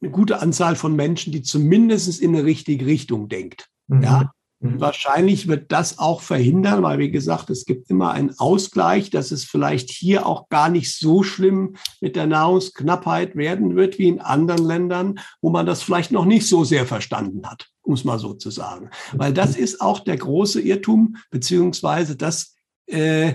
eine 0.00 0.10
gute 0.10 0.40
Anzahl 0.40 0.76
von 0.76 0.94
Menschen, 0.94 1.32
die 1.32 1.42
zumindest 1.42 2.20
in 2.20 2.34
eine 2.34 2.44
richtige 2.44 2.86
Richtung 2.86 3.28
denkt. 3.28 3.68
Mhm. 3.88 4.02
Ja. 4.02 4.30
Mhm. 4.60 4.80
Wahrscheinlich 4.80 5.46
wird 5.46 5.70
das 5.70 5.98
auch 5.98 6.20
verhindern, 6.20 6.82
weil, 6.82 6.98
wie 6.98 7.10
gesagt, 7.10 7.48
es 7.50 7.64
gibt 7.64 7.90
immer 7.90 8.10
einen 8.12 8.36
Ausgleich, 8.38 9.10
dass 9.10 9.30
es 9.30 9.44
vielleicht 9.44 9.90
hier 9.90 10.26
auch 10.26 10.48
gar 10.48 10.68
nicht 10.68 10.96
so 10.96 11.22
schlimm 11.22 11.76
mit 12.00 12.16
der 12.16 12.26
Nahrungsknappheit 12.26 13.36
werden 13.36 13.76
wird 13.76 13.98
wie 13.98 14.08
in 14.08 14.20
anderen 14.20 14.64
Ländern, 14.64 15.20
wo 15.40 15.50
man 15.50 15.66
das 15.66 15.82
vielleicht 15.82 16.10
noch 16.10 16.24
nicht 16.24 16.48
so 16.48 16.64
sehr 16.64 16.86
verstanden 16.86 17.46
hat, 17.46 17.68
um 17.82 17.94
es 17.94 18.04
mal 18.04 18.18
so 18.18 18.34
zu 18.34 18.50
sagen. 18.50 18.90
Weil 19.12 19.32
das 19.32 19.56
ist 19.56 19.80
auch 19.80 20.00
der 20.00 20.16
große 20.16 20.60
Irrtum, 20.60 21.16
beziehungsweise 21.30 22.16
das 22.16 22.56
äh, 22.86 23.34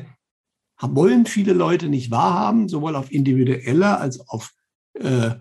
wollen 0.92 1.26
viele 1.26 1.54
Leute 1.54 1.90
nicht 1.90 2.12
wahrhaben, 2.12 2.68
sowohl 2.68 2.96
auf 2.96 3.12
individueller 3.12 4.00
als 4.00 4.20
auf 4.28 4.52
äh, 4.94 5.32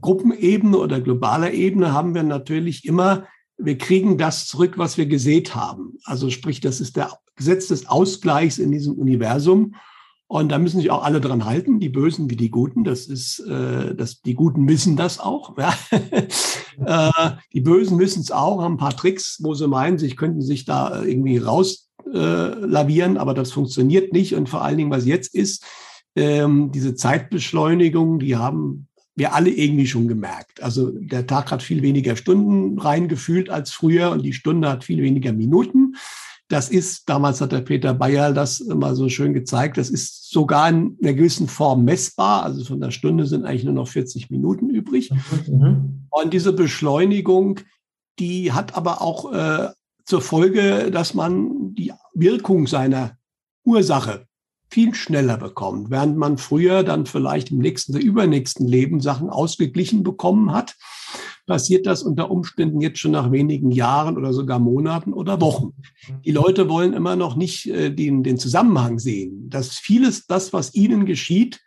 Gruppenebene 0.00 0.78
oder 0.78 1.00
globaler 1.00 1.52
Ebene 1.52 1.92
haben 1.92 2.14
wir 2.14 2.22
natürlich 2.22 2.84
immer, 2.84 3.26
wir 3.56 3.78
kriegen 3.78 4.18
das 4.18 4.46
zurück, 4.46 4.74
was 4.76 4.96
wir 4.96 5.06
gesät 5.06 5.54
haben. 5.54 5.98
Also 6.04 6.30
sprich, 6.30 6.60
das 6.60 6.80
ist 6.80 6.96
der 6.96 7.12
Gesetz 7.36 7.68
des 7.68 7.86
Ausgleichs 7.86 8.58
in 8.58 8.70
diesem 8.70 8.94
Universum. 8.94 9.74
Und 10.30 10.50
da 10.50 10.58
müssen 10.58 10.80
sich 10.80 10.90
auch 10.90 11.02
alle 11.02 11.22
dran 11.22 11.46
halten, 11.46 11.80
die 11.80 11.88
Bösen 11.88 12.28
wie 12.28 12.36
die 12.36 12.50
Guten. 12.50 12.84
Das 12.84 13.06
ist, 13.06 13.40
äh, 13.40 13.94
das, 13.94 14.20
die 14.20 14.34
Guten 14.34 14.68
wissen 14.68 14.96
das 14.96 15.18
auch. 15.18 15.56
Ja. 16.80 17.08
äh, 17.08 17.30
die 17.52 17.60
Bösen 17.60 17.98
wissen 17.98 18.20
es 18.20 18.30
auch, 18.30 18.62
haben 18.62 18.74
ein 18.74 18.78
paar 18.78 18.96
Tricks, 18.96 19.38
wo 19.42 19.54
sie 19.54 19.66
meinen, 19.66 19.98
sie 19.98 20.14
könnten 20.14 20.42
sich 20.42 20.64
da 20.64 21.02
irgendwie 21.02 21.38
rauslavieren, 21.38 21.87
äh, 22.14 23.18
aber 23.18 23.34
das 23.34 23.52
funktioniert 23.52 24.12
nicht. 24.12 24.34
Und 24.34 24.48
vor 24.48 24.62
allen 24.62 24.78
Dingen, 24.78 24.90
was 24.90 25.06
jetzt 25.06 25.34
ist, 25.34 25.64
ähm, 26.16 26.72
diese 26.72 26.94
Zeitbeschleunigung, 26.94 28.18
die 28.18 28.36
haben 28.36 28.88
wir 29.18 29.34
alle 29.34 29.50
irgendwie 29.50 29.86
schon 29.86 30.06
gemerkt. 30.06 30.62
Also 30.62 30.90
der 30.92 31.26
Tag 31.26 31.50
hat 31.50 31.62
viel 31.62 31.82
weniger 31.82 32.16
Stunden 32.16 32.78
reingefühlt 32.78 33.50
als 33.50 33.72
früher 33.72 34.10
und 34.10 34.22
die 34.22 34.32
Stunde 34.32 34.68
hat 34.68 34.84
viel 34.84 35.02
weniger 35.02 35.32
Minuten. 35.32 35.96
Das 36.48 36.70
ist, 36.70 37.08
damals 37.08 37.40
hat 37.40 37.52
der 37.52 37.60
Peter 37.60 37.92
Bayer 37.92 38.32
das 38.32 38.60
immer 38.60 38.94
so 38.94 39.08
schön 39.08 39.34
gezeigt, 39.34 39.76
das 39.76 39.90
ist 39.90 40.30
sogar 40.30 40.68
in 40.70 40.96
einer 41.02 41.12
gewissen 41.12 41.46
Form 41.46 41.84
messbar. 41.84 42.44
Also 42.44 42.64
von 42.64 42.80
der 42.80 42.90
Stunde 42.90 43.26
sind 43.26 43.44
eigentlich 43.44 43.64
nur 43.64 43.74
noch 43.74 43.88
40 43.88 44.30
Minuten 44.30 44.70
übrig. 44.70 45.10
Mhm. 45.46 46.06
Und 46.10 46.32
diese 46.32 46.52
Beschleunigung, 46.52 47.60
die 48.18 48.52
hat 48.52 48.76
aber 48.76 49.02
auch 49.02 49.32
äh, 49.32 49.68
zur 50.08 50.22
Folge, 50.22 50.90
dass 50.90 51.14
man 51.14 51.74
die 51.74 51.92
Wirkung 52.14 52.66
seiner 52.66 53.18
Ursache 53.64 54.26
viel 54.70 54.94
schneller 54.94 55.36
bekommt, 55.36 55.90
während 55.90 56.16
man 56.16 56.38
früher 56.38 56.82
dann 56.82 57.06
vielleicht 57.06 57.50
im 57.50 57.58
nächsten 57.58 57.94
oder 57.94 58.02
übernächsten 58.02 58.66
Leben 58.66 59.00
Sachen 59.00 59.30
ausgeglichen 59.30 60.02
bekommen 60.02 60.52
hat 60.52 60.76
passiert 61.48 61.86
das 61.86 62.04
unter 62.04 62.30
Umständen 62.30 62.80
jetzt 62.80 63.00
schon 63.00 63.10
nach 63.10 63.32
wenigen 63.32 63.72
Jahren 63.72 64.16
oder 64.16 64.32
sogar 64.32 64.60
Monaten 64.60 65.12
oder 65.12 65.40
Wochen. 65.40 65.72
Die 66.24 66.30
Leute 66.30 66.68
wollen 66.68 66.92
immer 66.92 67.16
noch 67.16 67.34
nicht 67.34 67.66
äh, 67.66 67.90
den, 67.90 68.22
den 68.22 68.38
Zusammenhang 68.38 69.00
sehen, 69.00 69.50
dass 69.50 69.70
vieles, 69.70 70.26
das, 70.26 70.52
was 70.52 70.74
ihnen 70.74 71.06
geschieht, 71.06 71.60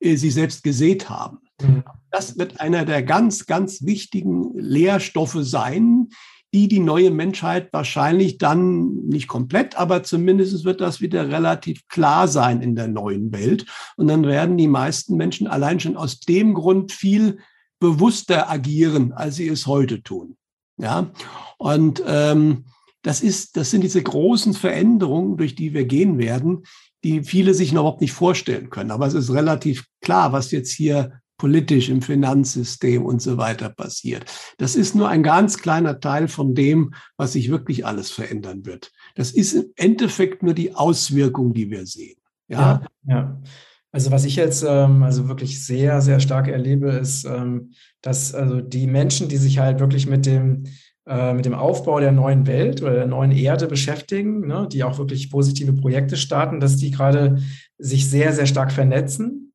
äh, 0.00 0.16
sie 0.16 0.30
selbst 0.30 0.62
gesät 0.62 1.10
haben. 1.10 1.40
Mhm. 1.60 1.82
Das 2.10 2.38
wird 2.38 2.60
einer 2.60 2.86
der 2.86 3.02
ganz, 3.02 3.44
ganz 3.44 3.82
wichtigen 3.82 4.56
Lehrstoffe 4.56 5.38
sein, 5.40 6.08
die 6.54 6.68
die 6.68 6.80
neue 6.80 7.10
Menschheit 7.10 7.72
wahrscheinlich 7.72 8.38
dann 8.38 9.06
nicht 9.06 9.28
komplett, 9.28 9.76
aber 9.76 10.02
zumindest 10.02 10.64
wird 10.64 10.80
das 10.80 11.00
wieder 11.00 11.28
relativ 11.28 11.86
klar 11.88 12.26
sein 12.26 12.62
in 12.62 12.74
der 12.74 12.88
neuen 12.88 13.32
Welt. 13.32 13.66
Und 13.96 14.08
dann 14.08 14.24
werden 14.24 14.56
die 14.56 14.68
meisten 14.68 15.16
Menschen 15.16 15.46
allein 15.46 15.78
schon 15.78 15.96
aus 15.96 16.20
dem 16.20 16.54
Grund 16.54 16.92
viel 16.92 17.38
bewusster 17.80 18.50
agieren, 18.50 19.12
als 19.12 19.36
sie 19.36 19.48
es 19.48 19.66
heute 19.66 20.02
tun. 20.02 20.36
Ja, 20.80 21.10
und 21.58 22.02
ähm, 22.06 22.64
das 23.02 23.20
ist, 23.20 23.56
das 23.56 23.70
sind 23.70 23.82
diese 23.82 24.02
großen 24.02 24.54
Veränderungen, 24.54 25.36
durch 25.36 25.54
die 25.54 25.74
wir 25.74 25.84
gehen 25.84 26.18
werden, 26.18 26.64
die 27.04 27.22
viele 27.22 27.54
sich 27.54 27.72
noch 27.72 27.82
überhaupt 27.82 28.00
nicht 28.00 28.12
vorstellen 28.12 28.70
können. 28.70 28.90
Aber 28.90 29.06
es 29.06 29.14
ist 29.14 29.32
relativ 29.32 29.86
klar, 30.00 30.32
was 30.32 30.50
jetzt 30.50 30.72
hier 30.72 31.20
politisch 31.38 31.88
im 31.88 32.02
Finanzsystem 32.02 33.06
und 33.06 33.22
so 33.22 33.38
weiter 33.38 33.70
passiert. 33.70 34.24
Das 34.58 34.74
ist 34.74 34.94
nur 34.94 35.08
ein 35.08 35.22
ganz 35.22 35.58
kleiner 35.58 36.00
Teil 36.00 36.28
von 36.28 36.54
dem, 36.54 36.92
was 37.16 37.32
sich 37.32 37.50
wirklich 37.50 37.86
alles 37.86 38.10
verändern 38.10 38.66
wird. 38.66 38.92
Das 39.14 39.30
ist 39.30 39.54
im 39.54 39.66
Endeffekt 39.76 40.42
nur 40.42 40.52
die 40.52 40.74
Auswirkung, 40.74 41.54
die 41.54 41.70
wir 41.70 41.86
sehen. 41.86 42.18
Ja, 42.48 42.82
ja. 43.06 43.14
ja. 43.14 43.42
Also 43.90 44.10
was 44.10 44.24
ich 44.24 44.36
jetzt 44.36 44.64
ähm, 44.68 45.02
also 45.02 45.28
wirklich 45.28 45.64
sehr, 45.64 46.02
sehr 46.02 46.20
stark 46.20 46.48
erlebe, 46.48 46.90
ist, 46.90 47.24
ähm, 47.24 47.72
dass 48.02 48.34
also 48.34 48.60
die 48.60 48.86
Menschen, 48.86 49.28
die 49.28 49.38
sich 49.38 49.58
halt 49.60 49.80
wirklich 49.80 50.06
mit 50.06 50.26
dem, 50.26 50.64
äh, 51.06 51.32
mit 51.32 51.46
dem 51.46 51.54
Aufbau 51.54 51.98
der 51.98 52.12
neuen 52.12 52.46
Welt 52.46 52.82
oder 52.82 52.94
der 52.94 53.06
neuen 53.06 53.32
Erde 53.32 53.66
beschäftigen, 53.66 54.46
ne, 54.46 54.68
die 54.70 54.84
auch 54.84 54.98
wirklich 54.98 55.30
positive 55.30 55.72
Projekte 55.72 56.16
starten, 56.16 56.60
dass 56.60 56.76
die 56.76 56.90
gerade 56.90 57.38
sich 57.78 58.10
sehr, 58.10 58.34
sehr 58.34 58.46
stark 58.46 58.72
vernetzen 58.72 59.47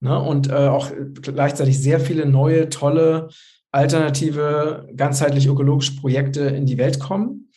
ne, 0.00 0.20
und 0.20 0.48
äh, 0.50 0.68
auch 0.68 0.90
gleichzeitig 1.22 1.80
sehr 1.80 2.00
viele 2.00 2.26
neue, 2.26 2.68
tolle, 2.68 3.28
alternative, 3.72 4.88
ganzheitlich 4.96 5.46
ökologische 5.46 5.96
Projekte 5.96 6.40
in 6.42 6.66
die 6.66 6.78
Welt 6.78 6.98
kommen. 6.98 7.50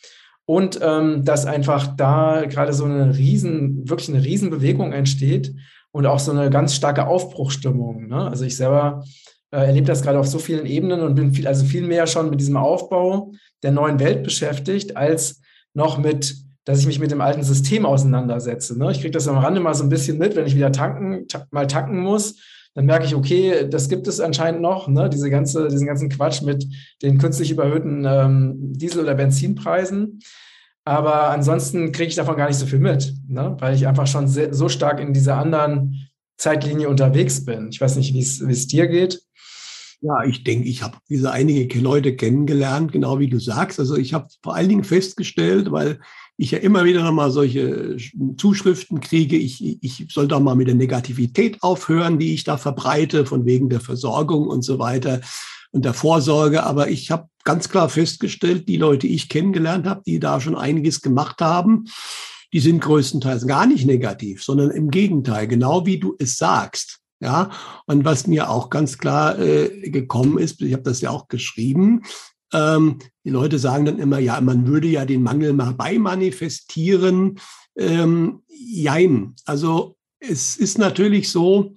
Und 0.44 0.80
ähm, 0.82 1.24
dass 1.24 1.46
einfach 1.46 1.96
da 1.96 2.44
gerade 2.44 2.72
so 2.72 2.84
eine 2.84 3.16
riesen, 3.16 3.88
wirklich 3.88 4.08
eine 4.08 4.24
Riesenbewegung 4.24 4.92
entsteht 4.92 5.54
und 5.92 6.06
auch 6.06 6.18
so 6.18 6.32
eine 6.32 6.50
ganz 6.50 6.74
starke 6.74 7.06
Aufbruchstimmung. 7.06 8.08
Ne? 8.08 8.28
Also 8.28 8.44
ich 8.44 8.56
selber 8.56 9.04
äh, 9.52 9.58
erlebe 9.66 9.86
das 9.86 10.02
gerade 10.02 10.18
auf 10.18 10.26
so 10.26 10.38
vielen 10.38 10.66
Ebenen 10.66 11.00
und 11.00 11.14
bin 11.14 11.32
viel, 11.32 11.46
also 11.46 11.64
viel 11.64 11.86
mehr 11.86 12.06
schon 12.06 12.30
mit 12.30 12.40
diesem 12.40 12.56
Aufbau 12.56 13.32
der 13.62 13.72
neuen 13.72 14.00
Welt 14.00 14.22
beschäftigt, 14.22 14.96
als 14.96 15.40
noch 15.72 15.98
mit, 15.98 16.34
dass 16.70 16.80
ich 16.80 16.86
mich 16.86 17.00
mit 17.00 17.10
dem 17.10 17.20
alten 17.20 17.42
System 17.42 17.84
auseinandersetze. 17.84 18.78
Ne? 18.78 18.90
Ich 18.92 19.00
kriege 19.00 19.10
das 19.10 19.28
am 19.28 19.38
Rande 19.38 19.60
mal 19.60 19.74
so 19.74 19.82
ein 19.82 19.88
bisschen 19.88 20.18
mit, 20.18 20.36
wenn 20.36 20.46
ich 20.46 20.54
wieder 20.54 20.72
tanken, 20.72 21.26
ta 21.28 21.46
mal 21.50 21.66
tanken 21.66 22.00
muss, 22.00 22.36
dann 22.74 22.86
merke 22.86 23.04
ich, 23.04 23.14
okay, 23.14 23.68
das 23.68 23.88
gibt 23.88 24.06
es 24.06 24.20
anscheinend 24.20 24.60
noch, 24.60 24.86
ne? 24.86 25.10
Diese 25.10 25.28
ganze, 25.28 25.66
diesen 25.66 25.88
ganzen 25.88 26.08
Quatsch 26.08 26.42
mit 26.42 26.64
den 27.02 27.18
künstlich 27.18 27.50
überhöhten 27.50 28.04
ähm, 28.06 28.54
Diesel- 28.74 29.02
oder 29.02 29.16
Benzinpreisen. 29.16 30.20
Aber 30.84 31.30
ansonsten 31.30 31.92
kriege 31.92 32.08
ich 32.08 32.14
davon 32.14 32.36
gar 32.36 32.48
nicht 32.48 32.58
so 32.58 32.66
viel 32.66 32.78
mit, 32.78 33.14
ne? 33.28 33.56
weil 33.58 33.74
ich 33.74 33.86
einfach 33.86 34.06
schon 34.06 34.28
sehr, 34.28 34.54
so 34.54 34.68
stark 34.68 35.00
in 35.00 35.12
dieser 35.12 35.36
anderen 35.36 36.08
Zeitlinie 36.38 36.88
unterwegs 36.88 37.44
bin. 37.44 37.68
Ich 37.70 37.80
weiß 37.80 37.96
nicht, 37.96 38.14
wie 38.14 38.20
es 38.20 38.66
dir 38.66 38.86
geht. 38.86 39.20
Ja, 40.00 40.24
ich 40.24 40.44
denke, 40.44 40.66
ich 40.66 40.82
habe 40.82 40.96
diese 41.10 41.30
einige 41.30 41.78
Leute 41.78 42.16
kennengelernt, 42.16 42.90
genau 42.90 43.18
wie 43.18 43.28
du 43.28 43.38
sagst. 43.38 43.78
Also 43.78 43.96
ich 43.96 44.14
habe 44.14 44.28
vor 44.42 44.54
allen 44.54 44.70
Dingen 44.70 44.84
festgestellt, 44.84 45.70
weil 45.70 46.00
ich 46.40 46.52
ja 46.52 46.58
immer 46.58 46.86
wieder 46.86 47.02
nochmal 47.02 47.30
solche 47.30 47.98
Zuschriften 48.38 49.00
kriege, 49.00 49.36
ich, 49.36 49.82
ich 49.84 50.06
soll 50.08 50.26
doch 50.26 50.40
mal 50.40 50.54
mit 50.54 50.68
der 50.68 50.74
Negativität 50.74 51.62
aufhören, 51.62 52.18
die 52.18 52.32
ich 52.32 52.44
da 52.44 52.56
verbreite, 52.56 53.26
von 53.26 53.44
wegen 53.44 53.68
der 53.68 53.80
Versorgung 53.80 54.46
und 54.46 54.62
so 54.62 54.78
weiter 54.78 55.20
und 55.70 55.84
der 55.84 55.92
Vorsorge. 55.92 56.62
Aber 56.62 56.88
ich 56.88 57.10
habe 57.10 57.28
ganz 57.44 57.68
klar 57.68 57.90
festgestellt, 57.90 58.68
die 58.68 58.78
Leute, 58.78 59.06
die 59.06 59.14
ich 59.14 59.28
kennengelernt 59.28 59.86
habe, 59.86 60.00
die 60.06 60.18
da 60.18 60.40
schon 60.40 60.56
einiges 60.56 61.02
gemacht 61.02 61.42
haben, 61.42 61.84
die 62.54 62.60
sind 62.60 62.80
größtenteils 62.80 63.46
gar 63.46 63.66
nicht 63.66 63.84
negativ, 63.84 64.42
sondern 64.42 64.70
im 64.70 64.90
Gegenteil, 64.90 65.46
genau 65.46 65.84
wie 65.84 66.00
du 66.00 66.16
es 66.18 66.38
sagst. 66.38 67.00
Ja, 67.22 67.50
und 67.84 68.06
was 68.06 68.26
mir 68.26 68.48
auch 68.48 68.70
ganz 68.70 68.96
klar 68.96 69.38
äh, 69.38 69.90
gekommen 69.90 70.38
ist, 70.38 70.62
ich 70.62 70.72
habe 70.72 70.84
das 70.84 71.02
ja 71.02 71.10
auch 71.10 71.28
geschrieben, 71.28 72.00
ähm, 72.52 72.98
die 73.24 73.30
Leute 73.30 73.58
sagen 73.58 73.84
dann 73.84 73.98
immer, 73.98 74.18
ja, 74.18 74.40
man 74.40 74.66
würde 74.66 74.88
ja 74.88 75.04
den 75.04 75.22
Mangel 75.22 75.52
mal 75.52 75.74
beimanifestieren. 75.74 77.38
Ähm, 77.76 78.42
jein. 78.48 79.34
Also 79.44 79.96
es 80.18 80.56
ist 80.56 80.78
natürlich 80.78 81.30
so, 81.30 81.76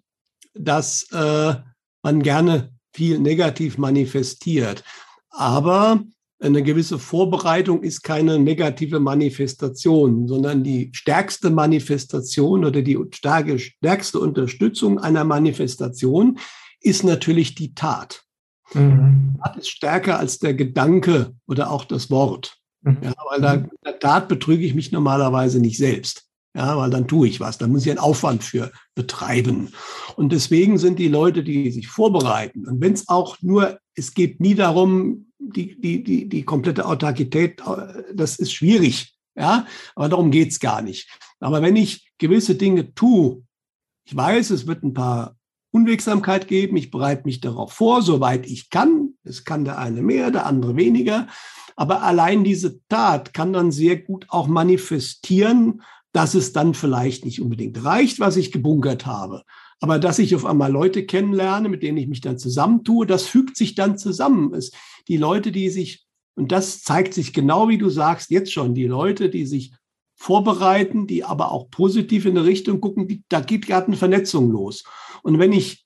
dass 0.54 1.08
äh, 1.12 1.56
man 2.04 2.24
gerne 2.24 2.72
viel 2.94 3.20
negativ 3.20 3.78
manifestiert. 3.78 4.84
Aber 5.30 6.04
eine 6.40 6.62
gewisse 6.62 7.00
Vorbereitung 7.00 7.84
ist 7.84 8.04
keine 8.04 8.38
negative 8.38 9.00
Manifestation, 9.00 10.28
sondern 10.28 10.64
die 10.64 10.90
stärkste 10.94 11.50
Manifestation 11.50 12.66
oder 12.66 12.82
die 12.82 13.00
stärkste 13.12 14.20
Unterstützung 14.20 15.00
einer 15.00 15.24
Manifestation 15.24 16.38
ist 16.82 17.04
natürlich 17.04 17.56
die 17.56 17.74
Tat. 17.74 18.23
Mhm. 18.74 19.36
Tat 19.44 19.58
ist 19.58 19.70
stärker 19.70 20.20
als 20.20 20.40
der 20.40 20.54
Gedanke 20.54 21.34
oder 21.48 21.72
auch 21.72 21.86
das 21.86 22.10
Wort. 22.10 22.58
Mhm. 22.82 22.98
Ja, 23.02 23.14
weil 23.30 23.42
da, 23.42 23.54
in 23.54 23.70
der 23.86 24.00
Tat 24.00 24.28
betrüge 24.28 24.66
ich 24.66 24.76
mich 24.76 24.92
normalerweise 24.92 25.60
nicht 25.60 25.78
selbst. 25.78 26.28
Ja, 26.56 26.78
weil 26.78 26.92
dann 26.92 27.08
tue 27.08 27.28
ich 27.28 27.40
was. 27.40 27.58
Da 27.58 27.68
muss 27.68 27.84
ich 27.84 27.90
einen 27.90 28.00
Aufwand 28.00 28.44
für 28.44 28.72
betreiben. 28.94 29.70
Und 30.16 30.32
deswegen 30.32 30.78
sind 30.78 31.00
die 31.00 31.08
Leute, 31.08 31.44
die 31.44 31.72
sich 31.72 31.88
vorbereiten, 31.88 32.68
und 32.68 32.80
wenn 32.80 32.94
es 32.94 33.10
auch 33.10 33.38
nur, 33.42 33.80
es 33.96 34.14
geht 34.14 34.40
nie 34.40 34.54
darum, 34.54 35.32
die, 35.40 35.80
die, 35.82 36.04
die, 36.04 36.30
die 36.30 36.44
komplette 36.44 36.86
Autarkität, 36.86 37.62
das 38.14 38.38
ist 38.38 38.54
schwierig. 38.54 39.16
Ja, 39.36 39.66
aber 39.96 40.10
darum 40.10 40.30
geht's 40.30 40.60
gar 40.60 40.84
nicht. 40.84 41.10
Aber 41.40 41.64
wenn 41.64 41.76
ich 41.76 42.12
gewisse 42.20 42.54
Dinge 42.54 42.94
tue, 42.94 43.44
ich 44.06 44.16
weiß, 44.16 44.52
es 44.52 44.68
wird 44.68 44.84
ein 44.84 44.94
paar 44.94 45.36
Unwegsamkeit 45.74 46.48
geben, 46.48 46.78
ich 46.78 46.92
bereite 46.92 47.24
mich 47.26 47.42
darauf 47.42 47.74
vor, 47.74 48.04
soweit 48.04 48.46
ich 48.46 48.70
kann. 48.70 49.16
Es 49.24 49.44
kann 49.44 49.66
der 49.66 49.80
eine 49.80 50.04
mehr, 50.04 50.30
der 50.30 50.46
andere 50.46 50.76
weniger. 50.76 51.28
Aber 51.76 52.04
allein 52.04 52.44
diese 52.44 52.80
Tat 52.88 53.34
kann 53.34 53.54
dann 53.54 53.72
sehr 53.72 53.98
gut 53.98 54.28
auch 54.30 54.46
manifestieren, 54.46 55.82
dass 56.12 56.36
es 56.36 56.54
dann 56.54 56.76
vielleicht 56.76 57.26
nicht 57.26 57.42
unbedingt 57.42 57.84
reicht, 57.84 58.20
was 58.20 58.38
ich 58.38 58.52
gebunkert 58.52 59.08
habe. 59.08 59.42
Aber 59.80 59.98
dass 59.98 60.20
ich 60.20 60.36
auf 60.36 60.46
einmal 60.46 60.72
Leute 60.72 61.08
kennenlerne, 61.08 61.70
mit 61.70 61.82
denen 61.82 61.98
ich 61.98 62.08
mich 62.08 62.22
dann 62.22 62.38
zusammentue, 62.38 63.08
das 63.08 63.24
fügt 63.24 63.58
sich 63.58 63.74
dann 63.74 63.98
zusammen. 63.98 64.54
Es, 64.54 64.72
die 65.08 65.18
Leute, 65.18 65.52
die 65.52 65.70
sich, 65.70 66.06
und 66.36 66.52
das 66.52 66.84
zeigt 66.84 67.16
sich 67.16 67.34
genau 67.34 67.68
wie 67.68 67.80
du 67.80 67.90
sagst, 67.90 68.30
jetzt 68.30 68.54
schon, 68.54 68.76
die 68.76 68.86
Leute, 68.86 69.32
die 69.32 69.48
sich 69.48 69.74
vorbereiten, 70.16 71.08
die 71.08 71.24
aber 71.24 71.52
auch 71.52 71.70
positiv 71.70 72.26
in 72.26 72.38
eine 72.38 72.48
Richtung 72.48 72.80
gucken, 72.80 73.08
die, 73.08 73.24
da 73.28 73.42
geht 73.42 73.66
gerade 73.66 73.88
eine 73.88 73.98
Vernetzung 73.98 74.52
los. 74.52 74.84
Und 75.24 75.40
wenn 75.40 75.52
ich 75.52 75.86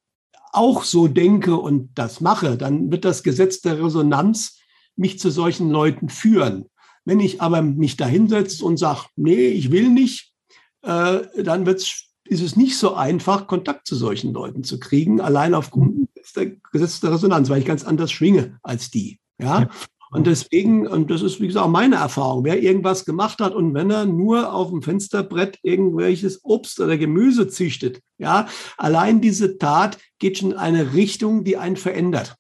auch 0.51 0.83
so 0.83 1.07
denke 1.07 1.55
und 1.55 1.91
das 1.95 2.19
mache, 2.19 2.57
dann 2.57 2.91
wird 2.91 3.05
das 3.05 3.23
Gesetz 3.23 3.61
der 3.61 3.83
Resonanz 3.83 4.59
mich 4.95 5.19
zu 5.19 5.29
solchen 5.29 5.69
Leuten 5.69 6.09
führen. 6.09 6.65
Wenn 7.05 7.19
ich 7.19 7.41
aber 7.41 7.61
mich 7.61 7.95
da 7.95 8.05
hinsetze 8.05 8.65
und 8.65 8.77
sage, 8.77 9.05
nee, 9.15 9.47
ich 9.47 9.71
will 9.71 9.89
nicht, 9.89 10.33
äh, 10.81 11.19
dann 11.41 11.65
wird's, 11.65 12.09
ist 12.25 12.41
es 12.41 12.55
nicht 12.57 12.77
so 12.77 12.95
einfach, 12.95 13.47
Kontakt 13.47 13.87
zu 13.87 13.95
solchen 13.95 14.33
Leuten 14.33 14.63
zu 14.63 14.79
kriegen, 14.79 15.21
allein 15.21 15.53
aufgrund 15.53 16.09
des 16.15 16.33
Gesetzes 16.71 16.99
der 16.99 17.13
Resonanz, 17.13 17.49
weil 17.49 17.59
ich 17.59 17.65
ganz 17.65 17.85
anders 17.85 18.11
schwinge 18.11 18.59
als 18.63 18.89
die. 18.89 19.19
Ja? 19.39 19.61
ja. 19.61 19.69
Und 20.11 20.27
deswegen, 20.27 20.87
und 20.87 21.11
das 21.11 21.21
ist 21.21 21.41
wie 21.41 21.47
gesagt 21.47 21.65
auch 21.65 21.71
meine 21.71 21.97
Erfahrung, 21.97 22.43
wer 22.45 22.61
irgendwas 22.61 23.05
gemacht 23.05 23.39
hat 23.39 23.53
und 23.53 23.73
wenn 23.73 23.91
er 23.91 24.05
nur 24.05 24.53
auf 24.53 24.69
dem 24.69 24.81
Fensterbrett 24.81 25.59
irgendwelches 25.63 26.43
Obst 26.43 26.79
oder 26.79 26.97
Gemüse 26.97 27.47
züchtet, 27.47 27.99
ja, 28.17 28.47
allein 28.77 29.21
diese 29.21 29.57
Tat 29.57 29.97
geht 30.19 30.37
schon 30.37 30.51
in 30.51 30.57
eine 30.57 30.93
Richtung, 30.93 31.43
die 31.43 31.57
einen 31.57 31.77
verändert. 31.77 32.35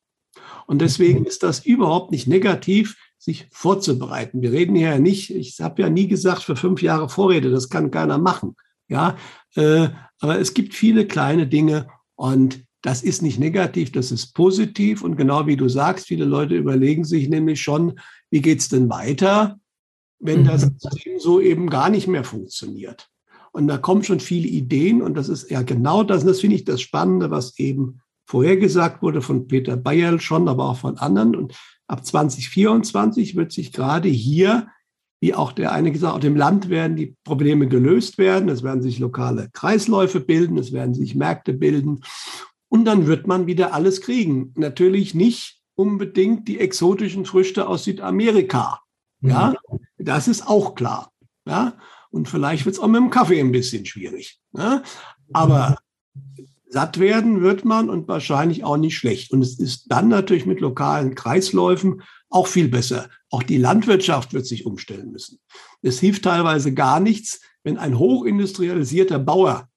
Und 0.65 0.81
deswegen 0.81 1.25
ist 1.25 1.43
das 1.43 1.65
überhaupt 1.65 2.11
nicht 2.11 2.27
negativ, 2.27 2.95
sich 3.17 3.47
vorzubereiten. 3.51 4.41
Wir 4.41 4.51
reden 4.51 4.75
hier 4.75 4.91
ja 4.91 4.99
nicht, 4.99 5.31
ich 5.31 5.59
habe 5.59 5.81
ja 5.81 5.89
nie 5.89 6.07
gesagt, 6.07 6.43
für 6.43 6.55
fünf 6.55 6.81
Jahre 6.81 7.09
Vorrede, 7.09 7.49
das 7.49 7.69
kann 7.69 7.91
keiner 7.91 8.17
machen. 8.17 8.55
Ja, 8.87 9.17
äh, 9.55 9.89
aber 10.19 10.39
es 10.39 10.53
gibt 10.53 10.73
viele 10.73 11.05
kleine 11.07 11.47
Dinge 11.47 11.87
und 12.15 12.66
das 12.87 13.03
ist 13.03 13.21
nicht 13.21 13.37
negativ, 13.37 13.91
das 13.91 14.13
ist 14.13 14.33
positiv. 14.33 15.01
Und 15.03 15.17
genau 15.17 15.45
wie 15.45 15.57
du 15.57 15.67
sagst, 15.67 16.07
viele 16.07 16.23
Leute 16.23 16.55
überlegen 16.55 17.03
sich 17.03 17.27
nämlich 17.27 17.61
schon, 17.61 17.99
wie 18.31 18.41
geht 18.41 18.59
es 18.59 18.69
denn 18.69 18.89
weiter, 18.89 19.59
wenn 20.19 20.45
das 20.45 20.65
mhm. 20.65 20.77
System 20.79 21.19
so 21.19 21.41
eben 21.41 21.69
gar 21.69 21.89
nicht 21.89 22.07
mehr 22.07 22.23
funktioniert. 22.23 23.09
Und 23.51 23.67
da 23.67 23.77
kommen 23.77 24.05
schon 24.05 24.21
viele 24.21 24.47
Ideen 24.47 25.01
und 25.01 25.15
das 25.15 25.27
ist 25.27 25.51
ja 25.51 25.63
genau 25.63 26.01
das, 26.01 26.21
und 26.21 26.29
das 26.29 26.39
finde 26.39 26.55
ich 26.55 26.63
das 26.63 26.79
Spannende, 26.79 27.29
was 27.29 27.59
eben 27.59 27.99
vorhergesagt 28.25 29.01
wurde 29.01 29.21
von 29.21 29.49
Peter 29.49 29.75
Bayerl 29.75 30.21
schon, 30.21 30.47
aber 30.47 30.69
auch 30.69 30.77
von 30.77 30.97
anderen. 30.97 31.35
Und 31.35 31.59
ab 31.87 32.05
2024 32.05 33.35
wird 33.35 33.51
sich 33.51 33.73
gerade 33.73 34.07
hier, 34.07 34.69
wie 35.19 35.33
auch 35.33 35.51
der 35.51 35.73
eine 35.73 35.91
gesagt, 35.91 36.13
auf 36.13 36.21
dem 36.21 36.37
Land 36.37 36.69
werden 36.69 36.95
die 36.95 37.17
Probleme 37.25 37.67
gelöst 37.67 38.17
werden. 38.17 38.47
Es 38.47 38.63
werden 38.63 38.81
sich 38.81 38.97
lokale 38.97 39.49
Kreisläufe 39.51 40.21
bilden, 40.21 40.57
es 40.57 40.71
werden 40.71 40.93
sich 40.93 41.15
Märkte 41.15 41.51
bilden. 41.51 41.99
Und 42.69 42.85
dann 42.85 43.07
wird 43.07 43.27
man 43.27 43.47
wieder 43.47 43.73
alles 43.73 44.01
kriegen. 44.01 44.53
Natürlich 44.55 45.13
nicht 45.13 45.61
unbedingt 45.75 46.47
die 46.47 46.59
exotischen 46.59 47.25
Früchte 47.25 47.67
aus 47.67 47.83
Südamerika. 47.83 48.81
Ja, 49.21 49.55
mhm. 49.69 49.79
das 49.97 50.27
ist 50.27 50.47
auch 50.47 50.75
klar. 50.75 51.11
Ja, 51.45 51.77
und 52.09 52.27
vielleicht 52.27 52.65
wird 52.65 52.75
es 52.75 52.79
auch 52.79 52.87
mit 52.87 53.01
dem 53.01 53.09
Kaffee 53.09 53.39
ein 53.39 53.51
bisschen 53.51 53.85
schwierig. 53.85 54.39
Ja? 54.53 54.83
Aber 55.33 55.77
satt 56.69 56.99
werden 56.99 57.41
wird 57.41 57.65
man 57.65 57.89
und 57.89 58.07
wahrscheinlich 58.07 58.63
auch 58.63 58.77
nicht 58.77 58.97
schlecht. 58.97 59.31
Und 59.31 59.41
es 59.41 59.59
ist 59.59 59.85
dann 59.89 60.09
natürlich 60.09 60.45
mit 60.45 60.59
lokalen 60.59 61.15
Kreisläufen 61.15 62.01
auch 62.29 62.47
viel 62.47 62.67
besser. 62.67 63.09
Auch 63.29 63.43
die 63.43 63.57
Landwirtschaft 63.57 64.33
wird 64.33 64.45
sich 64.45 64.65
umstellen 64.65 65.11
müssen. 65.11 65.39
Es 65.81 65.99
hilft 65.99 66.23
teilweise 66.23 66.73
gar 66.73 66.99
nichts, 66.99 67.41
wenn 67.63 67.77
ein 67.77 67.97
hochindustrialisierter 67.97 69.19
Bauer 69.19 69.69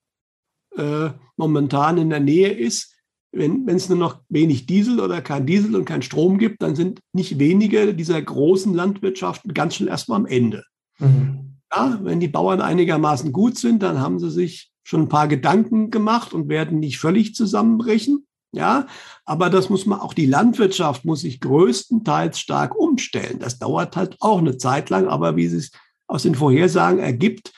äh, 0.77 1.11
momentan 1.41 1.99
in 1.99 2.11
der 2.11 2.21
Nähe 2.21 2.51
ist. 2.51 2.95
Wenn 3.33 3.69
es 3.69 3.89
nur 3.89 3.99
noch 3.99 4.21
wenig 4.29 4.67
Diesel 4.67 5.01
oder 5.01 5.21
kein 5.21 5.47
Diesel 5.47 5.77
und 5.77 5.85
kein 5.85 6.03
Strom 6.03 6.39
gibt, 6.39 6.63
dann 6.63 6.75
sind 6.75 7.01
nicht 7.13 7.39
wenige 7.39 7.95
dieser 7.95 8.21
großen 8.21 8.75
Landwirtschaften 8.75 9.55
ganz 9.55 9.77
schnell 9.77 9.89
erstmal 9.89 10.19
am 10.19 10.27
Ende. 10.27 10.65
Mhm. 10.99 11.59
Ja, 11.73 12.01
wenn 12.03 12.19
die 12.19 12.29
Bauern 12.29 12.61
einigermaßen 12.61 13.33
gut 13.33 13.57
sind, 13.57 13.83
dann 13.85 14.01
haben 14.01 14.19
sie 14.19 14.31
sich 14.31 14.71
schon 14.83 15.03
ein 15.03 15.09
paar 15.09 15.29
Gedanken 15.29 15.91
gemacht 15.91 16.35
und 16.35 16.49
werden 16.49 16.81
nicht 16.81 16.99
völlig 16.99 17.35
zusammenbrechen. 17.35 18.27
Ja, 18.53 18.89
aber 19.25 19.49
das 19.49 19.71
muss 19.71 19.87
man 19.87 20.01
auch 20.01 20.13
die 20.13 20.27
Landwirtschaft 20.27 21.05
muss 21.05 21.21
sich 21.21 21.39
größtenteils 21.39 22.41
stark 22.41 22.75
umstellen. 22.77 23.39
Das 23.39 23.61
dauert 23.61 23.97
halt 23.97 24.17
auch 24.19 24.39
eine 24.39 24.57
Zeit 24.57 24.91
lang, 24.91 25.07
aber 25.07 25.37
wie 25.37 25.45
es 25.45 25.71
aus 26.09 26.25
den 26.25 26.35
Vorhersagen 26.35 26.99
ergibt, 26.99 27.53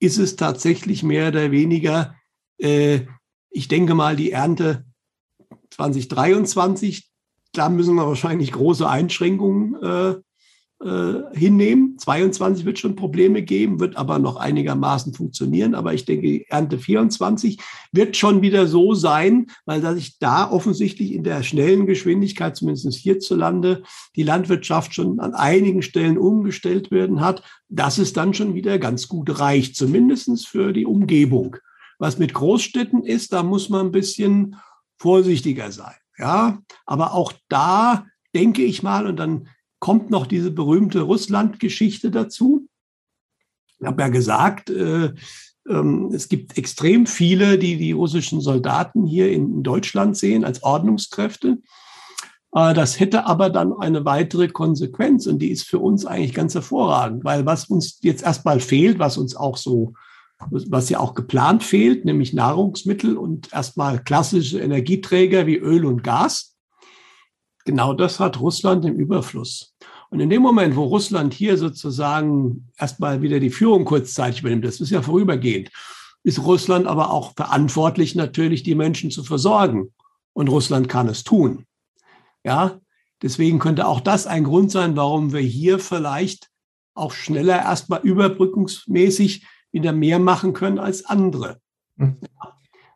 ist 0.00 0.18
es 0.18 0.36
tatsächlich 0.36 1.02
mehr 1.02 1.28
oder 1.28 1.50
weniger 1.50 2.14
äh, 2.58 3.00
ich 3.50 3.68
denke 3.68 3.94
mal, 3.94 4.16
die 4.16 4.32
Ernte 4.32 4.84
2023, 5.70 7.08
da 7.52 7.68
müssen 7.68 7.94
wir 7.94 8.06
wahrscheinlich 8.06 8.52
große 8.52 8.88
Einschränkungen 8.88 9.82
äh, 9.82 10.14
äh, 10.80 11.36
hinnehmen. 11.36 11.98
22 11.98 12.64
wird 12.64 12.78
schon 12.78 12.94
Probleme 12.94 13.42
geben, 13.42 13.80
wird 13.80 13.96
aber 13.96 14.20
noch 14.20 14.36
einigermaßen 14.36 15.12
funktionieren. 15.12 15.74
Aber 15.74 15.92
ich 15.92 16.04
denke, 16.04 16.44
Ernte 16.48 16.78
24 16.78 17.58
wird 17.90 18.16
schon 18.16 18.42
wieder 18.42 18.68
so 18.68 18.94
sein, 18.94 19.46
weil 19.66 19.82
sich 19.96 20.18
da 20.20 20.48
offensichtlich 20.48 21.14
in 21.14 21.24
der 21.24 21.42
schnellen 21.42 21.86
Geschwindigkeit, 21.86 22.56
zumindest 22.56 22.94
hierzulande, 22.94 23.82
die 24.14 24.22
Landwirtschaft 24.22 24.94
schon 24.94 25.18
an 25.18 25.34
einigen 25.34 25.82
Stellen 25.82 26.16
umgestellt 26.16 26.92
werden 26.92 27.20
hat, 27.20 27.42
dass 27.68 27.98
es 27.98 28.12
dann 28.12 28.32
schon 28.32 28.54
wieder 28.54 28.78
ganz 28.78 29.08
gut 29.08 29.40
reicht, 29.40 29.74
zumindest 29.74 30.46
für 30.46 30.72
die 30.72 30.86
Umgebung. 30.86 31.56
Was 31.98 32.18
mit 32.18 32.32
Großstädten 32.32 33.02
ist, 33.02 33.32
da 33.32 33.42
muss 33.42 33.68
man 33.68 33.86
ein 33.86 33.92
bisschen 33.92 34.56
vorsichtiger 34.96 35.72
sein. 35.72 35.96
Ja, 36.16 36.58
aber 36.86 37.14
auch 37.14 37.32
da 37.48 38.06
denke 38.34 38.62
ich 38.62 38.82
mal, 38.82 39.06
und 39.06 39.16
dann 39.16 39.48
kommt 39.78 40.10
noch 40.10 40.26
diese 40.26 40.50
berühmte 40.50 41.02
Russland-Geschichte 41.02 42.10
dazu. 42.10 42.66
Ich 43.78 43.86
habe 43.86 44.02
ja 44.02 44.08
gesagt, 44.08 44.70
äh, 44.70 45.12
äh, 45.68 46.14
es 46.14 46.28
gibt 46.28 46.58
extrem 46.58 47.06
viele, 47.06 47.58
die 47.58 47.76
die 47.76 47.92
russischen 47.92 48.40
Soldaten 48.40 49.06
hier 49.06 49.30
in 49.30 49.62
Deutschland 49.62 50.16
sehen 50.16 50.44
als 50.44 50.62
Ordnungskräfte. 50.62 51.58
Äh, 52.52 52.74
das 52.74 52.98
hätte 52.98 53.26
aber 53.26 53.50
dann 53.50 53.72
eine 53.72 54.04
weitere 54.04 54.48
Konsequenz 54.48 55.26
und 55.26 55.38
die 55.38 55.50
ist 55.50 55.62
für 55.64 55.78
uns 55.78 56.06
eigentlich 56.06 56.34
ganz 56.34 56.54
hervorragend, 56.54 57.24
weil 57.24 57.46
was 57.46 57.66
uns 57.66 57.98
jetzt 58.02 58.22
erstmal 58.24 58.60
fehlt, 58.60 58.98
was 58.98 59.18
uns 59.18 59.36
auch 59.36 59.56
so 59.56 59.94
was 60.50 60.88
ja 60.88 61.00
auch 61.00 61.14
geplant 61.14 61.62
fehlt, 61.64 62.04
nämlich 62.04 62.32
Nahrungsmittel 62.32 63.16
und 63.16 63.52
erstmal 63.52 64.02
klassische 64.02 64.60
Energieträger 64.60 65.46
wie 65.46 65.56
Öl 65.56 65.84
und 65.84 66.04
Gas. 66.04 66.56
Genau 67.64 67.92
das 67.92 68.20
hat 68.20 68.40
Russland 68.40 68.84
im 68.84 68.96
Überfluss. 68.96 69.74
Und 70.10 70.20
in 70.20 70.30
dem 70.30 70.40
Moment, 70.40 70.74
wo 70.76 70.84
Russland 70.84 71.34
hier 71.34 71.58
sozusagen 71.58 72.70
erstmal 72.78 73.20
wieder 73.20 73.40
die 73.40 73.50
Führung 73.50 73.84
kurzzeitig 73.84 74.40
übernimmt, 74.40 74.64
das 74.64 74.80
ist 74.80 74.90
ja 74.90 75.02
vorübergehend, 75.02 75.70
ist 76.22 76.42
Russland 76.42 76.86
aber 76.86 77.10
auch 77.10 77.34
verantwortlich, 77.36 78.14
natürlich 78.14 78.62
die 78.62 78.74
Menschen 78.74 79.10
zu 79.10 79.22
versorgen. 79.22 79.92
Und 80.32 80.48
Russland 80.48 80.88
kann 80.88 81.08
es 81.08 81.24
tun. 81.24 81.66
Ja, 82.44 82.80
deswegen 83.22 83.58
könnte 83.58 83.86
auch 83.86 84.00
das 84.00 84.26
ein 84.26 84.44
Grund 84.44 84.70
sein, 84.70 84.96
warum 84.96 85.32
wir 85.32 85.40
hier 85.40 85.78
vielleicht 85.78 86.48
auch 86.94 87.12
schneller 87.12 87.58
erstmal 87.58 88.00
überbrückungsmäßig 88.00 89.44
wieder 89.78 89.92
mehr 89.92 90.18
machen 90.18 90.52
können 90.52 90.78
als 90.78 91.04
andere. 91.04 91.60
Mhm. 91.96 92.18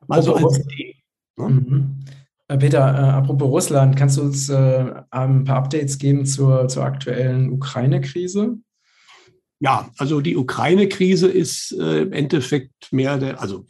Also 0.09 0.35
als 0.35 0.59
Idee. 0.59 0.97
Ne? 1.37 1.49
Mhm. 1.49 2.05
Äh, 2.49 2.59
Peter, 2.59 2.81
äh, 2.81 3.11
apropos 3.11 3.49
Russland, 3.49 3.97
kannst 3.97 4.19
du 4.19 4.23
uns 4.23 4.49
äh, 4.49 4.93
ein 5.11 5.45
paar 5.45 5.57
Updates 5.57 5.99
geben 5.99 6.27
zur, 6.27 6.69
zur 6.69 6.85
aktuellen 6.85 7.53
Ukraine-Krise? 7.53 8.59
Ja, 9.61 9.91
also 9.97 10.21
die 10.21 10.37
Ukraine-Krise 10.37 11.29
ist 11.29 11.73
äh, 11.79 12.03
im 12.03 12.13
Endeffekt 12.13 12.93
mehr 12.93 13.17
der, 13.17 13.41
also 13.41 13.65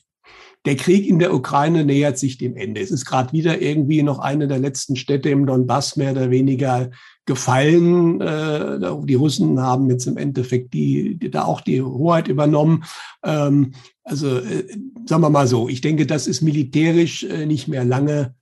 der 0.64 0.76
Krieg 0.76 1.08
in 1.08 1.18
der 1.18 1.34
Ukraine 1.34 1.84
nähert 1.84 2.18
sich 2.18 2.38
dem 2.38 2.56
Ende. 2.56 2.80
Es 2.80 2.92
ist 2.92 3.04
gerade 3.04 3.32
wieder 3.32 3.60
irgendwie 3.60 4.02
noch 4.02 4.20
eine 4.20 4.46
der 4.46 4.60
letzten 4.60 4.94
Städte 4.94 5.28
im 5.28 5.44
Donbass 5.44 5.96
mehr 5.96 6.12
oder 6.12 6.30
weniger 6.30 6.90
gefallen. 7.26 8.20
Äh, 8.20 8.78
die 9.04 9.14
Russen 9.14 9.60
haben 9.60 9.90
jetzt 9.90 10.06
im 10.06 10.16
Endeffekt 10.16 10.72
die, 10.72 11.16
die 11.16 11.30
da 11.30 11.44
auch 11.44 11.60
die 11.60 11.82
Hoheit 11.82 12.28
übernommen. 12.28 12.84
Ähm, 13.24 13.72
also 14.04 14.38
äh, 14.38 14.68
sagen 15.06 15.22
wir 15.22 15.30
mal 15.30 15.48
so, 15.48 15.68
ich 15.68 15.80
denke, 15.80 16.06
das 16.06 16.28
ist 16.28 16.42
militärisch 16.42 17.24
äh, 17.24 17.46
nicht 17.46 17.68
mehr 17.68 17.84
lange 17.84 18.34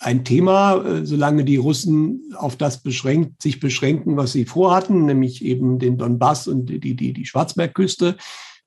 ein 0.00 0.24
Thema, 0.24 1.04
solange 1.06 1.44
die 1.44 1.54
Russen 1.54 2.32
auf 2.36 2.56
das 2.56 2.82
beschränkt, 2.82 3.40
sich 3.40 3.60
beschränken, 3.60 4.16
was 4.16 4.32
sie 4.32 4.44
vorhatten, 4.44 5.06
nämlich 5.06 5.44
eben 5.44 5.78
den 5.78 5.98
Donbass 5.98 6.48
und 6.48 6.66
die, 6.66 6.80
die, 6.80 7.12
die 7.12 7.24
Schwarzbergküste 7.24 8.16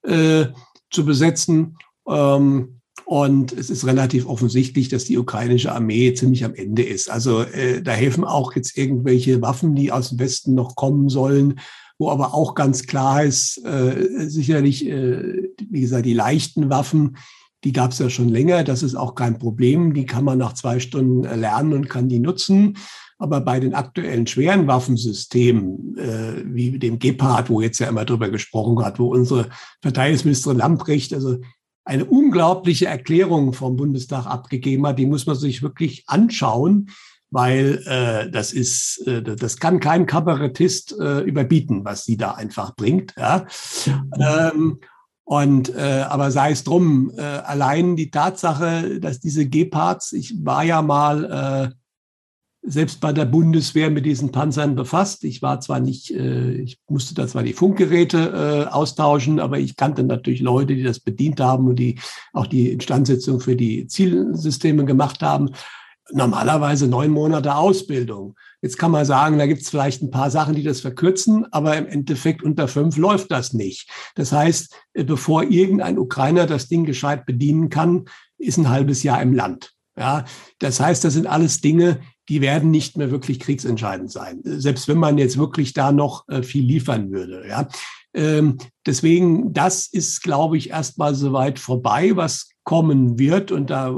äh, 0.04 0.46
zu 0.90 1.06
besetzen. 1.06 1.76
Ähm, 2.08 2.82
und 3.06 3.54
es 3.54 3.70
ist 3.70 3.86
relativ 3.86 4.26
offensichtlich, 4.26 4.90
dass 4.90 5.06
die 5.06 5.18
ukrainische 5.18 5.72
Armee 5.72 6.14
ziemlich 6.14 6.44
am 6.44 6.56
Ende 6.56 6.82
ist. 6.82 7.10
Also 7.10 7.42
äh, 7.42 7.82
da 7.82 7.92
helfen 7.92 8.24
auch 8.24 8.56
jetzt 8.56 8.78
irgendwelche 8.78 9.42
Waffen, 9.42 9.76
die 9.76 9.92
aus 9.92 10.10
dem 10.10 10.20
Westen 10.20 10.56
noch 10.56 10.76
kommen 10.76 11.10
sollen, 11.10 11.60
wo 12.00 12.10
aber 12.10 12.34
auch 12.34 12.56
ganz 12.56 12.88
klar 12.88 13.24
ist, 13.24 13.64
äh, 13.64 14.28
sicherlich, 14.28 14.88
äh, 14.88 15.50
wie 15.70 15.82
gesagt, 15.82 16.06
die 16.06 16.14
leichten 16.14 16.70
Waffen, 16.70 17.18
die 17.64 17.74
gab 17.74 17.92
es 17.92 18.00
ja 18.00 18.10
schon 18.10 18.30
länger. 18.30 18.64
Das 18.64 18.82
ist 18.82 18.96
auch 18.96 19.16
kein 19.16 19.38
Problem. 19.38 19.94
Die 19.94 20.06
kann 20.06 20.24
man 20.24 20.38
nach 20.38 20.54
zwei 20.54 20.80
Stunden 20.80 21.24
lernen 21.24 21.74
und 21.74 21.90
kann 21.90 22.10
die 22.10 22.20
nutzen. 22.20 22.78
Aber 23.18 23.40
bei 23.40 23.60
den 23.60 23.74
aktuellen 23.74 24.28
schweren 24.28 24.68
Waffensystemen, 24.68 25.98
äh, 25.98 26.44
wie 26.46 26.78
dem 26.80 27.00
Gepard, 27.00 27.50
wo 27.50 27.62
jetzt 27.62 27.80
ja 27.80 27.88
immer 27.88 28.06
drüber 28.06 28.30
gesprochen 28.30 28.84
hat, 28.84 29.00
wo 29.00 29.08
unsere 29.08 29.50
Verteidigungsministerin 29.82 30.58
Lamprecht 30.58 31.14
also 31.14 31.38
eine 31.86 32.06
unglaubliche 32.06 32.88
Erklärung 32.88 33.54
vom 33.54 33.76
Bundestag 33.76 34.26
abgegeben 34.26 34.86
hat, 34.88 35.00
die 35.00 35.06
muss 35.06 35.28
man 35.28 35.36
sich 35.36 35.62
wirklich 35.62 36.04
anschauen, 36.08 36.90
weil 37.30 37.84
äh, 37.86 38.30
das 38.32 38.54
ist, 38.54 39.06
äh, 39.08 39.22
das 39.22 39.58
kann 39.58 39.80
kein 39.80 40.06
Kabarettist 40.06 40.96
äh, 41.00 41.20
überbieten, 41.22 41.86
was 41.86 42.04
sie 42.04 42.18
da 42.18 42.32
einfach 42.32 42.76
bringt. 42.76 43.14
Ja? 43.18 43.46
Ähm, 44.20 44.80
und 45.24 45.76
äh, 45.76 46.06
aber 46.08 46.32
sei 46.32 46.52
es 46.52 46.64
drum, 46.64 47.12
äh, 47.18 47.22
allein 47.22 47.96
die 47.96 48.12
Tatsache, 48.12 49.00
dass 49.00 49.20
diese 49.20 49.48
Gepards, 49.48 50.14
ich 50.14 50.36
war 50.44 50.64
ja 50.64 50.82
mal 50.82 51.72
äh, 51.72 51.76
selbst 52.68 53.00
bei 53.00 53.14
der 53.14 53.26
Bundeswehr 53.26 53.90
mit 53.90 54.06
diesen 54.06 54.32
Panzern 54.32 54.76
befasst. 54.76 55.24
Ich 55.24 55.42
war 55.42 55.62
zwar 55.62 55.80
nicht, 55.80 56.12
äh, 56.12 56.54
ich 56.54 56.80
musste 56.88 57.14
da 57.14 57.28
zwar 57.28 57.44
die 57.44 57.54
Funkgeräte 57.54 58.66
äh, 58.68 58.74
austauschen, 58.74 59.40
aber 59.40 59.60
ich 59.60 59.76
kannte 59.76 60.04
natürlich 60.04 60.42
Leute, 60.42 60.76
die 60.76 60.84
das 60.84 61.00
bedient 61.00 61.40
haben 61.40 61.68
und 61.68 61.78
die 61.78 62.00
auch 62.34 62.48
die 62.48 62.72
Instandsetzung 62.72 63.40
für 63.40 63.56
die 63.56 63.88
Zielsysteme 63.88 64.86
gemacht 64.86 65.22
haben. 65.22 65.52
Normalerweise 66.12 66.88
neun 66.88 67.12
Monate 67.12 67.56
Ausbildung. 67.56 68.36
Jetzt 68.62 68.78
kann 68.78 68.92
man 68.92 69.06
sagen, 69.06 69.38
da 69.38 69.46
gibt 69.48 69.62
es 69.62 69.70
vielleicht 69.70 70.02
ein 70.02 70.12
paar 70.12 70.32
Sachen, 70.32 70.56
die 70.56 70.64
das 70.64 70.82
verkürzen, 70.82 71.46
aber 71.52 71.78
im 71.78 71.88
Endeffekt 71.88 72.44
unter 72.44 72.68
fünf 72.68 72.98
läuft 72.98 73.32
das 73.32 73.54
nicht. 73.54 73.90
Das 74.16 74.32
heißt, 74.32 74.76
äh, 74.94 75.04
bevor 75.04 75.44
irgendein 75.44 76.00
Ukrainer 76.00 76.48
das 76.48 76.68
Ding 76.68 76.86
gescheit 76.86 77.26
bedienen 77.28 77.70
kann, 77.70 78.06
ist 78.38 78.58
ein 78.58 78.70
halbes 78.70 79.04
Jahr 79.04 79.22
im 79.22 79.34
Land. 79.34 79.72
Ja, 79.98 80.26
das 80.60 80.80
heißt, 80.80 81.06
das 81.06 81.14
sind 81.14 81.26
alles 81.26 81.62
Dinge, 81.62 82.02
die 82.30 82.42
werden 82.42 82.72
nicht 82.72 82.98
mehr 82.98 83.12
wirklich 83.12 83.40
kriegsentscheidend 83.40 84.12
sein. 84.12 84.42
Selbst 84.44 84.88
wenn 84.88 84.98
man 84.98 85.18
jetzt 85.18 85.38
wirklich 85.38 85.74
da 85.74 85.92
noch 85.92 86.28
äh, 86.28 86.44
viel 86.44 86.66
liefern 86.66 87.12
würde. 87.12 87.48
Ja. 87.48 87.68
Ähm, 88.14 88.58
deswegen, 88.86 89.54
das 89.54 89.88
ist, 89.88 90.24
glaube 90.24 90.58
ich, 90.58 90.70
erstmal 90.70 91.16
soweit 91.16 91.60
vorbei, 91.60 92.16
was 92.16 92.50
kommen 92.64 93.20
wird. 93.20 93.52
Und 93.52 93.70
da 93.70 93.90
äh, 93.90 93.94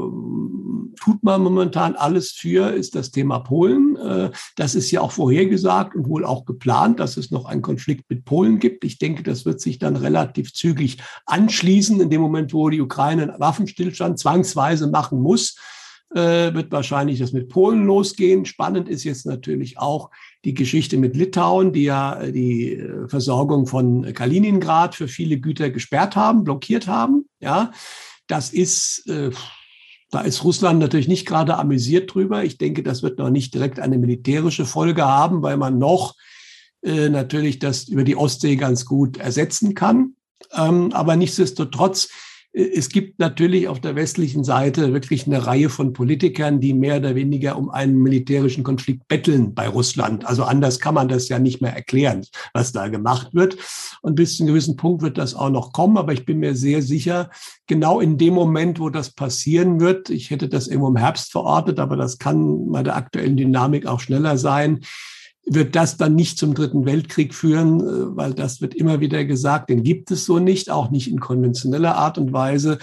tut 1.00 1.24
man 1.24 1.42
momentan 1.42 1.96
alles 1.96 2.32
für, 2.32 2.72
ist 2.72 2.96
das 2.96 3.12
Thema 3.12 3.40
Polen. 3.40 3.96
Äh, 3.96 4.32
das 4.56 4.76
ist 4.76 4.92
ja 4.92 5.02
auch 5.02 5.12
vorhergesagt 5.12 5.96
und 5.96 6.10
wohl 6.10 6.26
auch 6.26 6.46
geplant, 6.46 7.00
dass 7.00 7.16
es 7.16 7.32
noch 7.32 7.46
einen 7.46 7.62
Konflikt 7.62 8.10
mit 8.10 8.26
Polen 8.26 8.60
gibt. 8.60 8.84
Ich 8.84 8.98
denke, 8.98 9.24
das 9.24 9.46
wird 9.46 9.62
sich 9.62 9.80
dann 9.80 9.96
relativ 9.96 10.54
zügig 10.54 10.98
anschließen, 11.26 12.02
in 12.02 12.10
dem 12.10 12.22
Moment, 12.22 12.54
wo 12.54 12.70
die 12.70 12.82
Ukraine 12.82 13.24
einen 13.24 13.40
Waffenstillstand 13.40 14.20
zwangsweise 14.20 14.88
machen 14.88 15.22
muss 15.22 15.56
äh, 16.14 16.54
wird 16.54 16.72
wahrscheinlich 16.72 17.20
das 17.20 17.34
mit 17.34 17.50
Polen 17.50 17.86
losgehen. 17.86 18.46
Spannend 18.46 18.88
ist 18.88 19.04
jetzt 19.04 19.26
natürlich 19.26 19.78
auch 19.78 20.10
die 20.46 20.54
Geschichte 20.54 20.98
mit 20.98 21.16
Litauen, 21.16 21.74
die 21.74 21.84
ja 21.84 22.20
äh, 22.22 22.32
die 22.32 22.74
äh, 22.74 23.08
Versorgung 23.08 23.68
von 23.68 24.14
Kaliningrad 24.14 24.96
für 24.96 25.08
viele 25.08 25.40
Güter 25.40 25.70
gesperrt 25.70 26.16
haben, 26.16 26.44
blockiert 26.44 26.88
haben. 26.88 27.28
Ja, 27.40 27.72
das 28.28 28.52
ist, 28.52 29.08
äh, 29.10 29.32
da 30.10 30.22
ist 30.22 30.44
Russland 30.44 30.80
natürlich 30.80 31.08
nicht 31.08 31.28
gerade 31.28 31.58
amüsiert 31.58 32.14
drüber. 32.14 32.44
Ich 32.44 32.58
denke, 32.58 32.84
das 32.84 33.04
wird 33.04 33.20
noch 33.20 33.30
nicht 33.30 33.54
direkt 33.54 33.80
eine 33.80 33.98
militärische 33.98 34.66
Folge 34.66 35.06
haben, 35.06 35.42
weil 35.42 35.58
man 35.58 35.78
noch 35.78 36.16
äh, 36.82 37.10
natürlich 37.10 37.60
das 37.60 37.90
über 37.90 38.04
die 38.04 38.16
Ostsee 38.16 38.56
ganz 38.56 38.86
gut 38.86 39.18
ersetzen 39.18 39.74
kann. 39.74 40.14
Ähm, 40.54 40.94
aber 40.94 41.16
nichtsdestotrotz 41.16 42.10
es 42.58 42.90
gibt 42.90 43.20
natürlich 43.20 43.68
auf 43.68 43.80
der 43.80 43.96
westlichen 43.96 44.44
Seite 44.44 44.92
wirklich 44.92 45.28
eine 45.28 45.46
Reihe 45.46 45.70
von 45.70 45.94
Politikern, 45.94 46.60
die 46.60 46.74
mehr 46.74 46.98
oder 46.98 47.14
weniger 47.14 47.56
um 47.56 47.70
einen 47.70 47.98
militärischen 48.02 48.64
Konflikt 48.64 49.08
betteln 49.08 49.54
bei 49.54 49.68
Russland. 49.68 50.26
Also 50.26 50.44
anders 50.44 50.80
kann 50.80 50.96
man 50.96 51.08
das 51.08 51.30
ja 51.30 51.38
nicht 51.38 51.62
mehr 51.62 51.76
erklären, 51.76 52.26
was 52.54 52.72
da 52.72 52.88
gemacht 52.88 53.36
wird. 53.36 53.58
Und 54.02 54.16
bis 54.16 54.38
zu 54.38 54.44
einem 54.44 54.54
gewissen 54.54 54.76
Punkt 54.76 55.04
wird 55.04 55.20
das 55.20 55.36
auch 55.36 55.52
noch 55.52 55.72
kommen. 55.72 55.98
Aber 55.98 56.14
ich 56.14 56.26
bin 56.26 56.40
mir 56.40 56.56
sehr 56.56 56.82
sicher, 56.82 57.30
genau 57.68 58.00
in 58.00 58.18
dem 58.18 58.34
Moment, 58.34 58.80
wo 58.80 58.90
das 58.90 59.12
passieren 59.12 59.80
wird, 59.80 60.10
ich 60.10 60.32
hätte 60.32 60.50
das 60.50 60.68
irgendwo 60.68 60.88
im 60.88 60.98
Herbst 60.98 61.32
verortet, 61.32 61.80
aber 61.80 61.96
das 61.96 62.18
kann 62.18 62.72
bei 62.72 62.82
der 62.82 62.96
aktuellen 62.96 63.38
Dynamik 63.38 63.86
auch 63.86 64.00
schneller 64.00 64.38
sein, 64.38 64.80
wird 65.50 65.76
das 65.76 65.98
dann 65.98 66.16
nicht 66.16 66.38
zum 66.38 66.54
Dritten 66.54 66.86
Weltkrieg 66.86 67.34
führen, 67.34 67.80
äh, 67.80 68.16
weil 68.16 68.34
das 68.34 68.62
wird 68.62 68.76
immer 68.76 69.00
wieder 69.00 69.26
gesagt, 69.26 69.70
den 69.70 69.84
gibt 69.84 70.12
es 70.12 70.26
so 70.26 70.40
nicht, 70.40 70.70
auch 70.70 70.92
nicht 70.92 71.10
in 71.10 71.20
konventioneller 71.20 71.96
Art 71.96 72.18
und 72.18 72.34
Weise, 72.34 72.80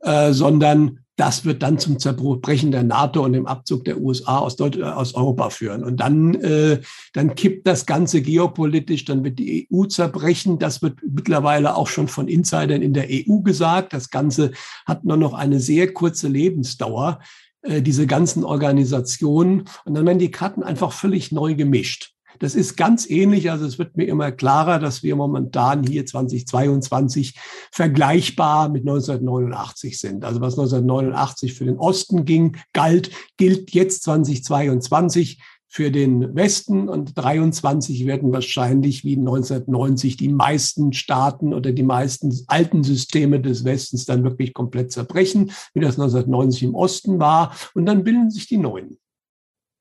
äh, 0.00 0.32
sondern 0.32 1.00
das 1.16 1.44
wird 1.44 1.62
dann 1.62 1.78
zum 1.78 2.00
Zerbrechen 2.00 2.72
der 2.72 2.82
NATO 2.82 3.24
und 3.24 3.34
dem 3.34 3.46
Abzug 3.46 3.84
der 3.84 4.00
USA 4.00 4.38
aus, 4.38 4.56
Deut 4.56 4.80
aus 4.82 5.14
Europa 5.14 5.50
führen. 5.50 5.84
Und 5.84 5.98
dann, 5.98 6.34
äh, 6.34 6.80
dann 7.12 7.36
kippt 7.36 7.68
das 7.68 7.86
Ganze 7.86 8.20
geopolitisch, 8.20 9.04
dann 9.04 9.22
wird 9.22 9.38
die 9.38 9.68
EU 9.70 9.84
zerbrechen. 9.84 10.58
Das 10.58 10.82
wird 10.82 10.98
mittlerweile 11.08 11.76
auch 11.76 11.86
schon 11.86 12.08
von 12.08 12.26
Insidern 12.26 12.82
in 12.82 12.94
der 12.94 13.06
EU 13.08 13.38
gesagt. 13.40 13.92
Das 13.92 14.10
Ganze 14.10 14.50
hat 14.86 15.04
nur 15.04 15.16
noch 15.16 15.34
eine 15.34 15.60
sehr 15.60 15.92
kurze 15.94 16.26
Lebensdauer. 16.26 17.20
Äh, 17.64 17.80
diese 17.80 18.06
ganzen 18.06 18.44
Organisationen. 18.44 19.64
Und 19.84 19.94
dann 19.94 20.04
werden 20.06 20.18
die 20.18 20.30
Karten 20.30 20.62
einfach 20.62 20.92
völlig 20.92 21.32
neu 21.32 21.54
gemischt. 21.54 22.12
Das 22.40 22.54
ist 22.54 22.76
ganz 22.76 23.08
ähnlich, 23.08 23.50
also 23.50 23.64
es 23.64 23.78
wird 23.78 23.96
mir 23.96 24.06
immer 24.06 24.32
klarer, 24.32 24.80
dass 24.80 25.04
wir 25.04 25.14
momentan 25.14 25.84
hier 25.84 26.04
2022 26.04 27.38
vergleichbar 27.70 28.68
mit 28.68 28.82
1989 28.82 29.98
sind. 29.98 30.24
Also 30.24 30.40
was 30.40 30.58
1989 30.58 31.54
für 31.54 31.64
den 31.64 31.78
Osten 31.78 32.24
ging, 32.24 32.56
galt, 32.72 33.10
gilt 33.36 33.70
jetzt 33.70 34.02
2022 34.02 35.40
für 35.74 35.90
den 35.90 36.36
Westen 36.36 36.88
und 36.88 37.18
23 37.18 38.06
werden 38.06 38.30
wahrscheinlich 38.30 39.02
wie 39.02 39.16
1990 39.16 40.16
die 40.16 40.28
meisten 40.28 40.92
Staaten 40.92 41.52
oder 41.52 41.72
die 41.72 41.82
meisten 41.82 42.32
alten 42.46 42.84
Systeme 42.84 43.40
des 43.40 43.64
Westens 43.64 44.04
dann 44.04 44.22
wirklich 44.22 44.54
komplett 44.54 44.92
zerbrechen, 44.92 45.50
wie 45.72 45.80
das 45.80 45.98
1990 45.98 46.62
im 46.62 46.74
Osten 46.76 47.18
war. 47.18 47.56
Und 47.74 47.86
dann 47.86 48.04
bilden 48.04 48.30
sich 48.30 48.46
die 48.46 48.58
neuen. 48.58 48.98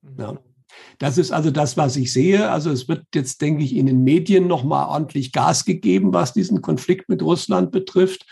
Mhm. 0.01 0.15
Ja. 0.17 0.37
Das 0.97 1.19
ist 1.19 1.31
also 1.31 1.51
das, 1.51 1.77
was 1.77 1.95
ich 1.95 2.11
sehe. 2.11 2.49
Also 2.49 2.71
es 2.71 2.87
wird 2.87 3.05
jetzt, 3.13 3.39
denke 3.41 3.63
ich, 3.63 3.75
in 3.75 3.85
den 3.85 4.03
Medien 4.03 4.47
nochmal 4.47 4.87
ordentlich 4.87 5.31
Gas 5.31 5.63
gegeben, 5.63 6.11
was 6.11 6.33
diesen 6.33 6.63
Konflikt 6.63 7.07
mit 7.07 7.21
Russland 7.21 7.71
betrifft. 7.71 8.25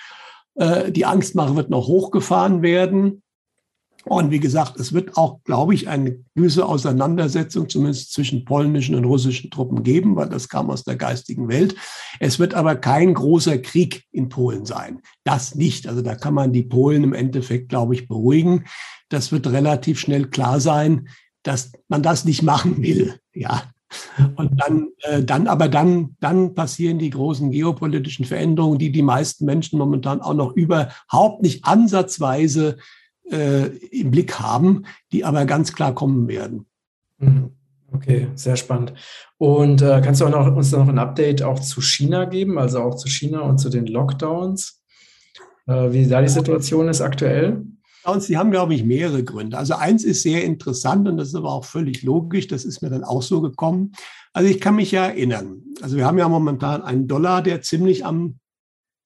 Äh, 0.56 0.92
die 0.92 1.06
Angstmache 1.06 1.56
wird 1.56 1.70
noch 1.70 1.86
hochgefahren 1.86 2.64
werden. 2.64 3.22
Und 4.06 4.32
wie 4.32 4.40
gesagt, 4.40 4.80
es 4.80 4.94
wird 4.94 5.16
auch, 5.16 5.44
glaube 5.44 5.74
ich, 5.74 5.88
eine 5.88 6.18
gewisse 6.36 6.66
Auseinandersetzung 6.66 7.70
zumindest 7.70 8.14
zwischen 8.14 8.46
polnischen 8.46 8.96
und 8.96 9.06
russischen 9.06 9.52
Truppen 9.52 9.84
geben, 9.84 10.16
weil 10.16 10.30
das 10.30 10.50
kam 10.50 10.70
aus 10.72 10.84
der 10.84 10.96
geistigen 10.96 11.48
Welt. 11.50 11.76
Es 12.20 12.40
wird 12.40 12.54
aber 12.54 12.76
kein 12.76 13.14
großer 13.14 13.60
Krieg 13.60 14.04
in 14.12 14.30
Polen 14.30 14.66
sein. 14.66 15.02
Das 15.24 15.56
nicht. 15.56 15.88
Also 15.88 16.02
da 16.02 16.16
kann 16.16 16.34
man 16.34 16.52
die 16.52 16.64
Polen 16.64 17.04
im 17.04 17.14
Endeffekt, 17.14 17.70
glaube 17.70 17.94
ich, 17.94 18.08
beruhigen. 18.08 18.66
Das 19.10 19.32
wird 19.32 19.48
relativ 19.48 20.00
schnell 20.00 20.28
klar 20.28 20.60
sein, 20.60 21.08
dass 21.44 21.72
man 21.88 22.02
das 22.02 22.26
nicht 22.26 22.42
machen 22.42 22.82
will. 22.82 23.20
Ja. 23.34 23.64
Und 24.36 24.62
dann, 24.62 24.88
äh, 25.02 25.22
dann, 25.22 25.48
aber 25.48 25.68
dann, 25.68 26.16
dann 26.22 26.54
passieren 26.56 26.98
die 26.98 27.10
großen 27.10 27.52
geopolitischen 27.52 28.26
Veränderungen, 28.26 28.80
die 28.80 28.92
die 28.92 29.02
meisten 29.02 29.46
Menschen 29.46 29.78
momentan 29.78 30.22
auch 30.22 30.34
noch 30.34 30.54
überhaupt 30.54 31.42
nicht 31.42 31.66
ansatzweise 31.66 32.78
äh, 33.30 33.68
im 33.68 34.12
Blick 34.12 34.40
haben, 34.40 34.86
die 35.12 35.24
aber 35.26 35.46
ganz 35.46 35.74
klar 35.74 35.94
kommen 35.94 36.28
werden. 36.28 36.66
Mhm. 37.20 37.52
Okay, 37.94 38.28
sehr 38.36 38.56
spannend. 38.56 38.94
Und 39.38 39.82
äh, 39.82 40.02
kannst 40.04 40.22
du 40.22 40.26
auch 40.26 40.30
noch, 40.30 40.56
uns 40.56 40.72
noch 40.72 40.88
ein 40.88 41.00
Update 41.00 41.44
auch 41.44 41.60
zu 41.60 41.82
China 41.82 42.26
geben, 42.26 42.58
also 42.58 42.80
auch 42.80 42.96
zu 42.96 43.10
China 43.10 43.42
und 43.42 43.58
zu 43.58 43.70
den 43.70 43.86
Lockdowns? 43.86 44.82
Äh, 45.68 45.92
wie 45.92 46.08
da 46.08 46.22
die 46.22 46.30
Situation 46.30 46.88
ist 46.88 47.02
aktuell? 47.02 47.66
Lockdowns, 48.06 48.28
die 48.28 48.38
haben, 48.38 48.52
glaube 48.52 48.74
ich, 48.74 48.86
mehrere 48.86 49.24
Gründe. 49.24 49.58
Also 49.58 49.76
eins 49.76 50.06
ist 50.06 50.24
sehr 50.24 50.44
interessant 50.46 51.08
und 51.08 51.18
das 51.18 51.30
ist 51.30 51.36
aber 51.36 51.52
auch 51.52 51.66
völlig 51.66 52.02
logisch, 52.02 52.48
das 52.48 52.64
ist 52.64 52.82
mir 52.82 52.90
dann 52.90 53.04
auch 53.04 53.22
so 53.22 53.42
gekommen. 53.42 53.92
Also 54.34 54.50
ich 54.50 54.62
kann 54.62 54.78
mich 54.78 54.92
ja 54.92 55.08
erinnern, 55.08 55.62
also 55.82 55.98
wir 55.98 56.06
haben 56.06 56.18
ja 56.18 56.30
momentan 56.30 56.82
einen 56.82 57.08
Dollar, 57.08 57.42
der 57.42 57.62
ziemlich 57.62 58.06
am 58.06 58.40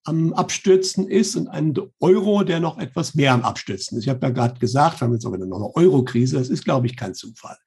am 0.05 0.33
Abstürzen 0.33 1.07
ist 1.07 1.35
und 1.35 1.47
ein 1.47 1.73
Euro, 1.99 2.43
der 2.43 2.59
noch 2.59 2.77
etwas 2.77 3.15
mehr 3.15 3.33
am 3.33 3.41
Abstürzen 3.41 3.97
ist. 3.97 4.05
Ich 4.05 4.09
habe 4.09 4.25
ja 4.25 4.31
gerade 4.31 4.59
gesagt, 4.59 5.01
wir 5.01 5.05
haben 5.05 5.13
jetzt 5.13 5.23
sogar 5.23 5.39
noch 5.39 5.57
eine 5.57 5.75
Euro-Krise. 5.75 6.37
Das 6.37 6.49
ist, 6.49 6.63
glaube 6.63 6.85
ich, 6.85 6.95
kein 6.95 7.15
Zufall. 7.15 7.57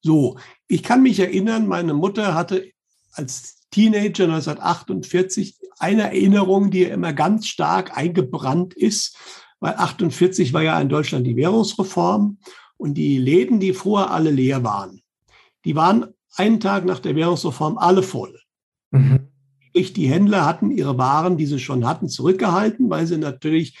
So, 0.00 0.38
ich 0.66 0.82
kann 0.82 1.02
mich 1.02 1.20
erinnern, 1.20 1.66
meine 1.66 1.94
Mutter 1.94 2.34
hatte 2.34 2.70
als 3.12 3.60
Teenager 3.70 4.24
1948 4.24 5.58
eine 5.78 6.02
Erinnerung, 6.04 6.70
die 6.70 6.84
immer 6.84 7.12
ganz 7.12 7.46
stark 7.46 7.96
eingebrannt 7.96 8.74
ist, 8.74 9.16
weil 9.60 9.74
48 9.74 10.52
war 10.52 10.62
ja 10.62 10.80
in 10.80 10.88
Deutschland 10.88 11.26
die 11.26 11.36
Währungsreform 11.36 12.38
und 12.76 12.94
die 12.94 13.18
Läden, 13.18 13.60
die 13.60 13.72
vorher 13.72 14.10
alle 14.10 14.30
leer 14.30 14.64
waren, 14.64 15.02
die 15.64 15.76
waren 15.76 16.06
einen 16.36 16.60
Tag 16.60 16.84
nach 16.84 16.98
der 16.98 17.14
Währungsreform 17.14 17.78
alle 17.78 18.02
voll. 18.02 18.38
Mhm. 18.90 19.28
Sprich, 19.74 19.92
die 19.92 20.06
Händler 20.06 20.46
hatten 20.46 20.70
ihre 20.70 20.98
Waren, 20.98 21.36
die 21.36 21.46
sie 21.46 21.58
schon 21.58 21.84
hatten, 21.84 22.08
zurückgehalten, 22.08 22.90
weil 22.90 23.08
sie 23.08 23.18
natürlich 23.18 23.76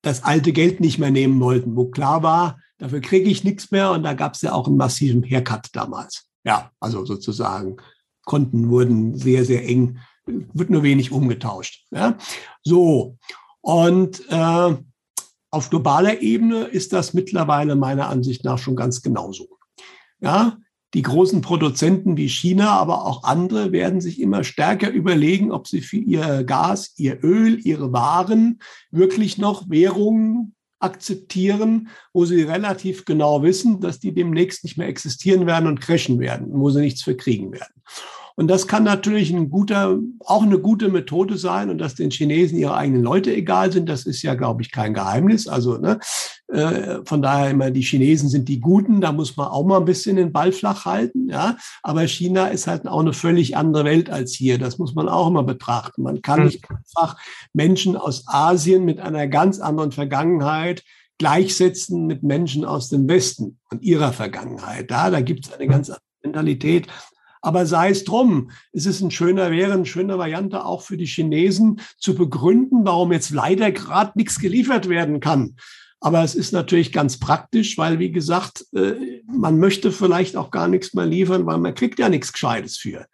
das 0.00 0.22
alte 0.22 0.52
Geld 0.52 0.78
nicht 0.78 1.00
mehr 1.00 1.10
nehmen 1.10 1.40
wollten, 1.40 1.74
wo 1.74 1.86
klar 1.86 2.22
war, 2.22 2.60
dafür 2.78 3.00
kriege 3.00 3.28
ich 3.28 3.42
nichts 3.42 3.72
mehr. 3.72 3.90
Und 3.90 4.04
da 4.04 4.14
gab 4.14 4.34
es 4.34 4.42
ja 4.42 4.52
auch 4.52 4.68
einen 4.68 4.76
massiven 4.76 5.24
Haircut 5.24 5.70
damals. 5.72 6.28
Ja, 6.44 6.70
also 6.78 7.04
sozusagen 7.04 7.78
Konten 8.24 8.70
wurden 8.70 9.18
sehr, 9.18 9.44
sehr 9.44 9.66
eng, 9.68 9.98
wird 10.26 10.70
nur 10.70 10.84
wenig 10.84 11.10
umgetauscht. 11.10 11.86
Ja? 11.90 12.16
So, 12.62 13.18
und 13.62 14.22
äh, 14.28 14.76
auf 15.50 15.70
globaler 15.70 16.22
Ebene 16.22 16.66
ist 16.66 16.92
das 16.92 17.14
mittlerweile 17.14 17.74
meiner 17.74 18.08
Ansicht 18.08 18.44
nach 18.44 18.58
schon 18.58 18.76
ganz 18.76 19.02
genauso. 19.02 19.48
Ja, 20.20 20.58
die 20.94 21.02
großen 21.02 21.40
Produzenten 21.40 22.16
wie 22.16 22.28
China, 22.28 22.70
aber 22.70 23.06
auch 23.06 23.24
andere 23.24 23.72
werden 23.72 24.00
sich 24.00 24.20
immer 24.20 24.44
stärker 24.44 24.90
überlegen, 24.90 25.50
ob 25.50 25.66
sie 25.66 25.80
für 25.80 25.96
ihr 25.96 26.44
Gas, 26.44 26.92
ihr 26.96 27.18
Öl, 27.22 27.58
ihre 27.64 27.92
Waren 27.92 28.60
wirklich 28.90 29.38
noch 29.38 29.70
Währungen 29.70 30.54
akzeptieren, 30.80 31.88
wo 32.12 32.24
sie 32.24 32.42
relativ 32.42 33.04
genau 33.04 33.42
wissen, 33.42 33.80
dass 33.80 34.00
die 34.00 34.12
demnächst 34.12 34.64
nicht 34.64 34.76
mehr 34.76 34.88
existieren 34.88 35.46
werden 35.46 35.66
und 35.66 35.80
crashen 35.80 36.18
werden, 36.18 36.48
wo 36.50 36.70
sie 36.70 36.80
nichts 36.80 37.02
für 37.02 37.16
kriegen 37.16 37.52
werden. 37.52 37.82
Und 38.34 38.48
das 38.48 38.66
kann 38.66 38.82
natürlich 38.82 39.30
ein 39.30 39.50
guter, 39.50 39.98
auch 40.20 40.42
eine 40.42 40.58
gute 40.58 40.88
Methode 40.88 41.36
sein. 41.36 41.70
Und 41.70 41.78
dass 41.78 41.94
den 41.94 42.10
Chinesen 42.10 42.58
ihre 42.58 42.76
eigenen 42.76 43.02
Leute 43.02 43.34
egal 43.34 43.70
sind, 43.72 43.88
das 43.88 44.06
ist 44.06 44.22
ja, 44.22 44.34
glaube 44.34 44.62
ich, 44.62 44.72
kein 44.72 44.94
Geheimnis. 44.94 45.46
Also 45.46 45.76
ne, 45.76 46.00
von 47.04 47.22
daher 47.22 47.50
immer, 47.50 47.70
die 47.70 47.80
Chinesen 47.80 48.28
sind 48.28 48.48
die 48.48 48.60
Guten, 48.60 49.00
da 49.00 49.10
muss 49.12 49.36
man 49.36 49.48
auch 49.48 49.64
mal 49.64 49.78
ein 49.78 49.86
bisschen 49.86 50.16
den 50.16 50.32
Ball 50.32 50.52
flach 50.52 50.84
halten. 50.84 51.30
Ja, 51.30 51.56
aber 51.82 52.06
China 52.06 52.48
ist 52.48 52.66
halt 52.66 52.86
auch 52.86 53.00
eine 53.00 53.14
völlig 53.14 53.56
andere 53.56 53.84
Welt 53.84 54.10
als 54.10 54.32
hier. 54.32 54.58
Das 54.58 54.78
muss 54.78 54.94
man 54.94 55.08
auch 55.08 55.28
immer 55.28 55.44
betrachten. 55.44 56.02
Man 56.02 56.20
kann 56.20 56.40
hm. 56.40 56.46
nicht 56.46 56.64
einfach 56.70 57.16
Menschen 57.54 57.96
aus 57.96 58.24
Asien 58.26 58.84
mit 58.84 59.00
einer 59.00 59.28
ganz 59.28 59.60
anderen 59.60 59.92
Vergangenheit 59.92 60.82
gleichsetzen 61.18 62.06
mit 62.06 62.22
Menschen 62.22 62.64
aus 62.64 62.88
dem 62.88 63.08
Westen 63.08 63.58
und 63.70 63.82
ihrer 63.82 64.12
Vergangenheit. 64.12 64.90
Da, 64.90 65.10
da 65.10 65.20
gibt 65.20 65.46
es 65.46 65.52
eine 65.52 65.68
ganz 65.68 65.88
andere 65.88 66.02
Mentalität. 66.24 66.88
Aber 67.40 67.66
sei 67.66 67.90
es 67.90 68.04
drum, 68.04 68.50
es 68.72 68.86
ist 68.86 69.00
ein 69.00 69.10
schöner, 69.10 69.50
wäre 69.50 69.72
eine 69.72 69.86
schöne 69.86 70.18
Variante 70.18 70.64
auch 70.64 70.82
für 70.82 70.96
die 70.96 71.06
Chinesen 71.06 71.80
zu 71.98 72.14
begründen, 72.14 72.84
warum 72.84 73.12
jetzt 73.12 73.30
leider 73.30 73.72
gerade 73.72 74.12
nichts 74.14 74.38
geliefert 74.38 74.88
werden 74.88 75.20
kann. 75.20 75.56
Aber 76.04 76.24
es 76.24 76.34
ist 76.34 76.52
natürlich 76.52 76.90
ganz 76.90 77.16
praktisch, 77.18 77.78
weil, 77.78 78.00
wie 78.00 78.10
gesagt, 78.10 78.66
äh, 78.74 79.22
man 79.24 79.60
möchte 79.60 79.92
vielleicht 79.92 80.36
auch 80.36 80.50
gar 80.50 80.66
nichts 80.66 80.94
mehr 80.94 81.06
liefern, 81.06 81.46
weil 81.46 81.58
man 81.58 81.76
kriegt 81.76 82.00
ja 82.00 82.08
nichts 82.08 82.32
Gescheites 82.32 82.76
für. 82.76 83.06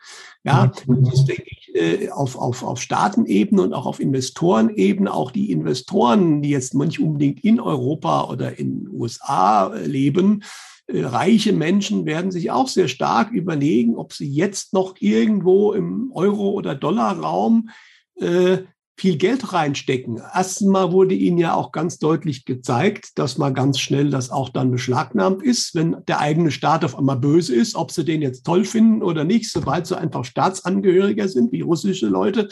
Ja, 0.42 0.72
das 0.86 1.26
denke 1.26 1.44
ich 1.44 1.74
äh, 1.74 2.08
auf, 2.08 2.36
auf, 2.36 2.62
auf 2.62 2.80
Staatenebene 2.80 3.60
und 3.60 3.74
auch 3.74 3.84
auf 3.84 4.00
Investorenebene, 4.00 5.12
auch 5.12 5.32
die 5.32 5.52
Investoren, 5.52 6.40
die 6.40 6.48
jetzt 6.48 6.72
nicht 6.72 6.98
unbedingt 6.98 7.44
in 7.44 7.60
Europa 7.60 8.24
oder 8.30 8.58
in 8.58 8.84
den 8.84 8.88
USA 8.88 9.74
leben, 9.74 10.42
äh, 10.86 11.02
reiche 11.02 11.52
Menschen 11.52 12.06
werden 12.06 12.30
sich 12.30 12.50
auch 12.50 12.68
sehr 12.68 12.88
stark 12.88 13.32
überlegen, 13.32 13.96
ob 13.96 14.14
sie 14.14 14.30
jetzt 14.30 14.72
noch 14.72 14.94
irgendwo 14.98 15.74
im 15.74 16.10
Euro- 16.14 16.52
oder 16.52 16.74
Dollarraum 16.74 17.68
äh, 18.16 18.60
viel 18.98 19.16
Geld 19.16 19.52
reinstecken. 19.52 20.20
Erstens 20.34 20.66
mal 20.66 20.90
wurde 20.90 21.14
ihnen 21.14 21.38
ja 21.38 21.54
auch 21.54 21.70
ganz 21.70 21.98
deutlich 21.98 22.44
gezeigt, 22.44 23.16
dass 23.16 23.38
mal 23.38 23.52
ganz 23.52 23.78
schnell 23.78 24.10
das 24.10 24.30
auch 24.30 24.48
dann 24.48 24.72
beschlagnahmt 24.72 25.42
ist, 25.42 25.76
wenn 25.76 25.96
der 26.08 26.18
eigene 26.18 26.50
Staat 26.50 26.84
auf 26.84 26.98
einmal 26.98 27.16
böse 27.16 27.54
ist, 27.54 27.76
ob 27.76 27.92
sie 27.92 28.04
den 28.04 28.22
jetzt 28.22 28.44
toll 28.44 28.64
finden 28.64 29.02
oder 29.02 29.22
nicht, 29.22 29.50
sobald 29.52 29.86
sie 29.86 29.96
einfach 29.96 30.24
Staatsangehöriger 30.24 31.28
sind, 31.28 31.52
wie 31.52 31.60
russische 31.60 32.08
Leute. 32.08 32.48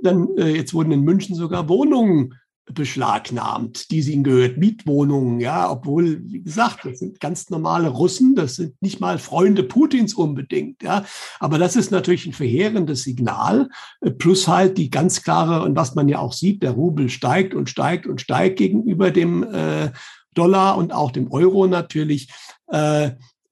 Dann, 0.00 0.28
äh, 0.38 0.56
jetzt 0.56 0.72
wurden 0.72 0.92
in 0.92 1.02
München 1.02 1.36
sogar 1.36 1.68
Wohnungen 1.68 2.34
beschlagnahmt, 2.74 3.90
die 3.90 4.02
sie 4.02 4.12
ihnen 4.12 4.24
gehört, 4.24 4.58
Mietwohnungen, 4.58 5.40
ja, 5.40 5.70
obwohl, 5.70 6.22
wie 6.24 6.42
gesagt, 6.42 6.84
das 6.84 6.98
sind 6.98 7.20
ganz 7.20 7.50
normale 7.50 7.88
Russen, 7.88 8.34
das 8.34 8.56
sind 8.56 8.80
nicht 8.80 9.00
mal 9.00 9.18
Freunde 9.18 9.62
Putins 9.62 10.14
unbedingt, 10.14 10.82
ja, 10.82 11.04
aber 11.40 11.58
das 11.58 11.76
ist 11.76 11.90
natürlich 11.90 12.26
ein 12.26 12.32
verheerendes 12.32 13.02
Signal, 13.02 13.68
äh, 14.00 14.10
plus 14.10 14.48
halt 14.48 14.78
die 14.78 14.90
ganz 14.90 15.22
klare, 15.22 15.62
und 15.62 15.76
was 15.76 15.94
man 15.94 16.08
ja 16.08 16.18
auch 16.18 16.32
sieht, 16.32 16.62
der 16.62 16.72
Rubel 16.72 17.08
steigt 17.08 17.54
und 17.54 17.70
steigt 17.70 18.06
und 18.06 18.20
steigt 18.20 18.58
gegenüber 18.58 19.10
dem 19.10 19.42
äh, 19.42 19.90
Dollar 20.34 20.76
und 20.76 20.92
auch 20.92 21.10
dem 21.10 21.30
Euro 21.30 21.66
natürlich, 21.66 22.28
äh, 22.68 23.10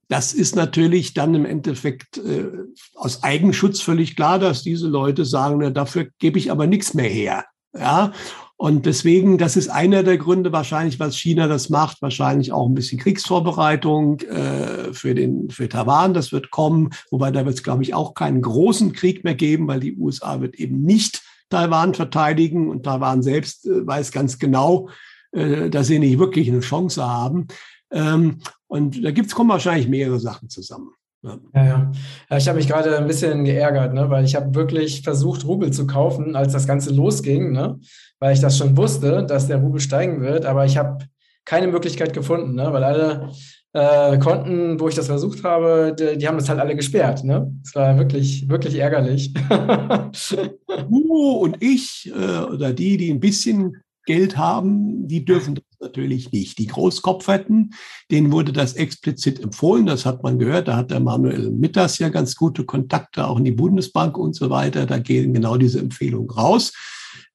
das 0.08 0.34
ist 0.34 0.56
natürlich 0.56 1.14
dann 1.14 1.36
im 1.36 1.44
Endeffekt 1.44 2.18
äh, 2.18 2.48
aus 2.96 3.22
Eigenschutz 3.22 3.80
völlig 3.80 4.16
klar, 4.16 4.40
dass 4.40 4.62
diese 4.62 4.88
Leute 4.88 5.24
sagen, 5.24 5.58
na, 5.60 5.70
dafür 5.70 6.08
gebe 6.18 6.36
ich 6.38 6.50
aber 6.50 6.66
nichts 6.66 6.94
mehr 6.94 7.08
her. 7.08 7.44
Ja, 7.72 8.12
und 8.60 8.84
deswegen, 8.84 9.38
das 9.38 9.56
ist 9.56 9.68
einer 9.70 10.02
der 10.02 10.18
Gründe 10.18 10.52
wahrscheinlich, 10.52 11.00
was 11.00 11.16
China 11.16 11.48
das 11.48 11.70
macht, 11.70 12.02
wahrscheinlich 12.02 12.52
auch 12.52 12.68
ein 12.68 12.74
bisschen 12.74 12.98
Kriegsvorbereitung 12.98 14.20
äh, 14.20 14.92
für, 14.92 15.14
den, 15.14 15.48
für 15.48 15.66
Taiwan, 15.66 16.12
das 16.12 16.30
wird 16.30 16.50
kommen, 16.50 16.90
wobei 17.10 17.30
da 17.30 17.46
wird 17.46 17.54
es, 17.54 17.62
glaube 17.62 17.82
ich, 17.84 17.94
auch 17.94 18.12
keinen 18.12 18.42
großen 18.42 18.92
Krieg 18.92 19.24
mehr 19.24 19.34
geben, 19.34 19.66
weil 19.66 19.80
die 19.80 19.96
USA 19.96 20.42
wird 20.42 20.56
eben 20.56 20.82
nicht 20.82 21.22
Taiwan 21.48 21.94
verteidigen 21.94 22.68
und 22.68 22.82
Taiwan 22.82 23.22
selbst 23.22 23.64
äh, 23.64 23.86
weiß 23.86 24.12
ganz 24.12 24.38
genau, 24.38 24.90
äh, 25.32 25.70
dass 25.70 25.86
sie 25.86 25.98
nicht 25.98 26.18
wirklich 26.18 26.50
eine 26.50 26.60
Chance 26.60 27.02
haben. 27.02 27.46
Ähm, 27.90 28.40
und 28.66 29.02
da 29.02 29.10
gibt's, 29.10 29.34
kommen 29.34 29.48
wahrscheinlich 29.48 29.88
mehrere 29.88 30.20
Sachen 30.20 30.50
zusammen. 30.50 30.90
Ja, 31.22 31.38
ja. 31.54 31.92
ja 32.30 32.36
ich 32.36 32.48
habe 32.48 32.58
mich 32.58 32.68
gerade 32.68 32.96
ein 32.96 33.06
bisschen 33.06 33.44
geärgert, 33.44 33.92
ne? 33.92 34.08
weil 34.10 34.24
ich 34.24 34.34
habe 34.34 34.54
wirklich 34.54 35.02
versucht, 35.02 35.44
Rubel 35.44 35.72
zu 35.72 35.86
kaufen, 35.86 36.36
als 36.36 36.52
das 36.52 36.66
Ganze 36.66 36.92
losging, 36.92 37.52
ne? 37.52 37.78
weil 38.18 38.32
ich 38.32 38.40
das 38.40 38.56
schon 38.56 38.76
wusste, 38.76 39.24
dass 39.24 39.46
der 39.46 39.58
Rubel 39.58 39.80
steigen 39.80 40.22
wird, 40.22 40.46
aber 40.46 40.64
ich 40.64 40.76
habe 40.76 41.04
keine 41.44 41.68
Möglichkeit 41.68 42.12
gefunden, 42.12 42.54
ne? 42.54 42.72
weil 42.72 42.84
alle 42.84 43.30
äh, 43.72 44.18
Konten, 44.18 44.80
wo 44.80 44.88
ich 44.88 44.94
das 44.94 45.06
versucht 45.06 45.44
habe, 45.44 45.94
die, 45.98 46.18
die 46.18 46.26
haben 46.26 46.38
das 46.38 46.48
halt 46.48 46.58
alle 46.58 46.74
gesperrt. 46.74 47.24
Ne? 47.24 47.52
Das 47.62 47.74
war 47.74 47.98
wirklich, 47.98 48.48
wirklich 48.48 48.76
ärgerlich. 48.76 49.32
du 49.34 51.32
und 51.40 51.62
ich 51.62 52.10
äh, 52.14 52.44
oder 52.44 52.72
die, 52.72 52.96
die 52.96 53.10
ein 53.10 53.20
bisschen 53.20 53.76
Geld 54.06 54.36
haben, 54.36 55.06
die 55.06 55.24
dürfen 55.24 55.54
das 55.56 55.64
natürlich 55.80 56.32
nicht. 56.32 56.58
Die 56.58 56.66
Großkopferten, 56.66 57.74
denen 58.10 58.32
wurde 58.32 58.52
das 58.52 58.74
explizit 58.74 59.40
empfohlen, 59.40 59.86
das 59.86 60.06
hat 60.06 60.22
man 60.22 60.38
gehört, 60.38 60.68
da 60.68 60.76
hat 60.76 60.90
der 60.90 61.00
Manuel 61.00 61.50
Mitters 61.50 61.98
ja 61.98 62.08
ganz 62.08 62.36
gute 62.36 62.64
Kontakte, 62.64 63.26
auch 63.26 63.38
in 63.38 63.44
die 63.44 63.52
Bundesbank 63.52 64.16
und 64.18 64.34
so 64.34 64.50
weiter, 64.50 64.86
da 64.86 64.98
gehen 64.98 65.34
genau 65.34 65.56
diese 65.56 65.80
Empfehlungen 65.80 66.30
raus. 66.30 66.72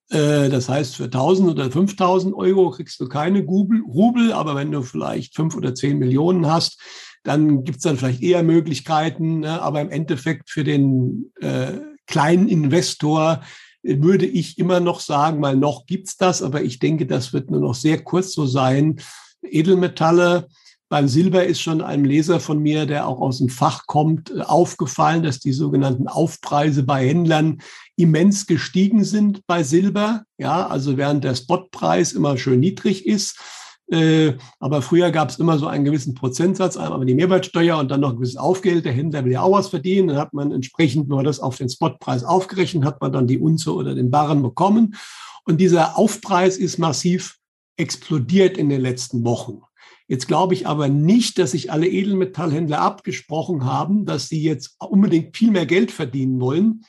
Äh, 0.09 0.49
das 0.49 0.69
heißt, 0.69 0.95
für 0.95 1.05
1000 1.05 1.49
oder 1.49 1.71
5000 1.71 2.35
Euro 2.35 2.71
kriegst 2.71 2.99
du 2.99 3.07
keine 3.07 3.43
Rubel, 3.43 4.31
aber 4.33 4.55
wenn 4.55 4.71
du 4.71 4.81
vielleicht 4.83 5.35
fünf 5.35 5.55
oder 5.55 5.73
zehn 5.73 5.97
Millionen 5.97 6.47
hast, 6.47 6.79
dann 7.23 7.63
gibt 7.63 7.77
es 7.77 7.83
dann 7.83 7.97
vielleicht 7.97 8.21
eher 8.21 8.43
Möglichkeiten. 8.43 9.39
Ne? 9.39 9.61
Aber 9.61 9.81
im 9.81 9.89
Endeffekt 9.89 10.49
für 10.49 10.63
den 10.63 11.31
äh, 11.41 11.73
kleinen 12.05 12.47
Investor 12.47 13.41
würde 13.85 14.25
ich 14.25 14.57
immer 14.57 14.79
noch 14.79 14.99
sagen, 14.99 15.41
weil 15.41 15.55
noch 15.55 15.85
gibt's 15.85 16.17
das, 16.17 16.41
aber 16.41 16.63
ich 16.63 16.79
denke, 16.79 17.05
das 17.05 17.33
wird 17.33 17.51
nur 17.51 17.61
noch 17.61 17.75
sehr 17.75 18.03
kurz 18.03 18.33
so 18.33 18.45
sein. 18.45 18.99
Edelmetalle, 19.43 20.47
beim 20.89 21.07
Silber 21.07 21.45
ist 21.45 21.61
schon 21.61 21.81
einem 21.81 22.05
Leser 22.05 22.39
von 22.39 22.59
mir, 22.59 22.85
der 22.85 23.07
auch 23.07 23.19
aus 23.19 23.39
dem 23.39 23.49
Fach 23.49 23.85
kommt, 23.87 24.47
aufgefallen, 24.47 25.23
dass 25.23 25.39
die 25.39 25.53
sogenannten 25.53 26.07
Aufpreise 26.07 26.83
bei 26.83 27.07
Händlern 27.07 27.59
immens 27.95 28.45
gestiegen 28.47 29.03
sind 29.03 29.45
bei 29.47 29.63
Silber. 29.63 30.23
Ja, 30.37 30.67
also 30.67 30.97
während 30.97 31.23
der 31.23 31.35
Spotpreis 31.35 32.13
immer 32.13 32.37
schön 32.37 32.59
niedrig 32.59 33.05
ist, 33.05 33.37
äh, 33.37 33.64
aber 33.87 34.81
früher 34.81 35.11
gab 35.11 35.29
es 35.29 35.37
immer 35.37 35.59
so 35.59 35.67
einen 35.67 35.85
gewissen 35.85 36.15
Prozentsatz, 36.15 36.75
einmal 36.75 37.05
die 37.05 37.13
Mehrwertsteuer 37.13 37.77
und 37.77 37.91
dann 37.91 38.01
noch 38.01 38.09
ein 38.09 38.15
gewisses 38.15 38.37
Aufgeld. 38.37 38.85
Der 38.85 38.93
Händler 38.93 39.23
will 39.23 39.33
ja 39.33 39.41
auch 39.41 39.51
was 39.51 39.67
verdienen. 39.67 40.07
Dann 40.07 40.17
hat 40.17 40.33
man 40.33 40.51
entsprechend 40.51 41.07
nur 41.07 41.23
das 41.23 41.39
auf 41.39 41.57
den 41.57 41.69
Spotpreis 41.69 42.23
aufgerechnet, 42.23 42.83
hat 42.83 42.99
man 43.01 43.11
dann 43.11 43.27
die 43.27 43.37
Unze 43.37 43.75
oder 43.75 43.93
den 43.93 44.09
Barren 44.09 44.41
bekommen. 44.41 44.95
Und 45.43 45.61
dieser 45.61 45.97
Aufpreis 45.97 46.57
ist 46.57 46.79
massiv 46.79 47.37
explodiert 47.77 48.57
in 48.57 48.69
den 48.69 48.81
letzten 48.81 49.23
Wochen. 49.23 49.61
Jetzt 50.07 50.27
glaube 50.27 50.53
ich 50.53 50.67
aber 50.67 50.87
nicht, 50.87 51.37
dass 51.39 51.51
sich 51.51 51.71
alle 51.71 51.87
Edelmetallhändler 51.87 52.79
abgesprochen 52.79 53.65
haben, 53.65 54.05
dass 54.05 54.29
sie 54.29 54.41
jetzt 54.41 54.75
unbedingt 54.79 55.35
viel 55.35 55.51
mehr 55.51 55.65
Geld 55.65 55.91
verdienen 55.91 56.39
wollen, 56.39 56.85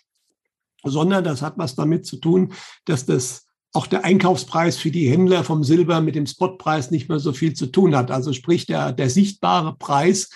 sondern 0.84 1.24
das 1.24 1.42
hat 1.42 1.56
was 1.56 1.74
damit 1.74 2.06
zu 2.06 2.16
tun, 2.16 2.52
dass 2.84 3.06
das 3.06 3.45
auch 3.76 3.86
der 3.86 4.04
Einkaufspreis 4.04 4.78
für 4.78 4.90
die 4.90 5.08
Händler 5.08 5.44
vom 5.44 5.62
Silber 5.62 6.00
mit 6.00 6.14
dem 6.14 6.26
Spotpreis 6.26 6.90
nicht 6.90 7.08
mehr 7.08 7.18
so 7.18 7.32
viel 7.32 7.52
zu 7.52 7.66
tun 7.66 7.94
hat. 7.94 8.10
Also 8.10 8.32
sprich, 8.32 8.66
der, 8.66 8.92
der 8.92 9.10
sichtbare 9.10 9.76
Preis, 9.76 10.30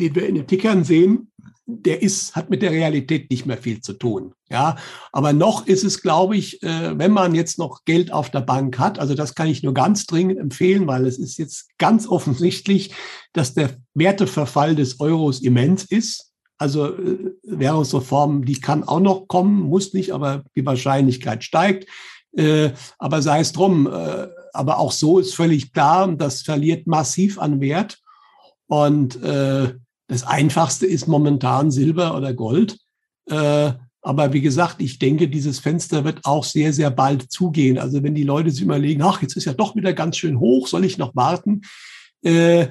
den 0.00 0.14
wir 0.14 0.26
in 0.26 0.34
den 0.34 0.46
Tickern 0.46 0.82
sehen, 0.82 1.30
der 1.66 2.02
ist, 2.02 2.36
hat 2.36 2.50
mit 2.50 2.62
der 2.62 2.72
Realität 2.72 3.30
nicht 3.30 3.46
mehr 3.46 3.56
viel 3.58 3.80
zu 3.80 3.94
tun. 3.94 4.34
Ja, 4.50 4.76
aber 5.12 5.32
noch 5.32 5.66
ist 5.66 5.84
es, 5.84 6.02
glaube 6.02 6.36
ich, 6.36 6.62
äh, 6.62 6.98
wenn 6.98 7.12
man 7.12 7.34
jetzt 7.34 7.58
noch 7.58 7.84
Geld 7.84 8.12
auf 8.12 8.30
der 8.30 8.40
Bank 8.40 8.78
hat, 8.78 8.98
also 8.98 9.14
das 9.14 9.34
kann 9.34 9.48
ich 9.48 9.62
nur 9.62 9.72
ganz 9.72 10.06
dringend 10.06 10.38
empfehlen, 10.38 10.86
weil 10.86 11.06
es 11.06 11.18
ist 11.18 11.38
jetzt 11.38 11.68
ganz 11.78 12.06
offensichtlich, 12.08 12.94
dass 13.32 13.54
der 13.54 13.76
Werteverfall 13.94 14.74
des 14.74 15.00
Euros 15.00 15.40
immens 15.40 15.84
ist. 15.84 16.32
Also 16.58 16.94
äh, 16.94 17.32
Währungsreform, 17.42 18.44
die 18.44 18.60
kann 18.60 18.84
auch 18.84 19.00
noch 19.00 19.28
kommen, 19.28 19.60
muss 19.60 19.92
nicht, 19.94 20.12
aber 20.12 20.44
die 20.56 20.64
Wahrscheinlichkeit 20.66 21.44
steigt. 21.44 21.88
Äh, 22.36 22.72
aber 22.98 23.22
sei 23.22 23.40
es 23.40 23.52
drum, 23.52 23.86
äh, 23.86 24.28
aber 24.52 24.78
auch 24.78 24.92
so 24.92 25.18
ist 25.18 25.34
völlig 25.34 25.72
klar, 25.72 26.08
das 26.12 26.42
verliert 26.42 26.86
massiv 26.86 27.38
an 27.38 27.60
Wert. 27.60 27.98
Und 28.66 29.22
äh, 29.22 29.74
das 30.08 30.24
Einfachste 30.24 30.86
ist 30.86 31.08
momentan 31.08 31.70
Silber 31.70 32.16
oder 32.16 32.34
Gold. 32.34 32.78
Äh, 33.26 33.72
aber 34.02 34.32
wie 34.34 34.42
gesagt, 34.42 34.82
ich 34.82 34.98
denke, 34.98 35.28
dieses 35.28 35.60
Fenster 35.60 36.04
wird 36.04 36.20
auch 36.24 36.44
sehr, 36.44 36.74
sehr 36.74 36.90
bald 36.90 37.32
zugehen. 37.32 37.78
Also 37.78 38.02
wenn 38.02 38.14
die 38.14 38.22
Leute 38.22 38.50
sich 38.50 38.60
überlegen, 38.60 39.02
ach, 39.02 39.22
jetzt 39.22 39.36
ist 39.36 39.46
ja 39.46 39.54
doch 39.54 39.76
wieder 39.76 39.94
ganz 39.94 40.18
schön 40.18 40.38
hoch, 40.38 40.66
soll 40.66 40.84
ich 40.84 40.98
noch 40.98 41.16
warten? 41.16 41.62
Äh, 42.22 42.68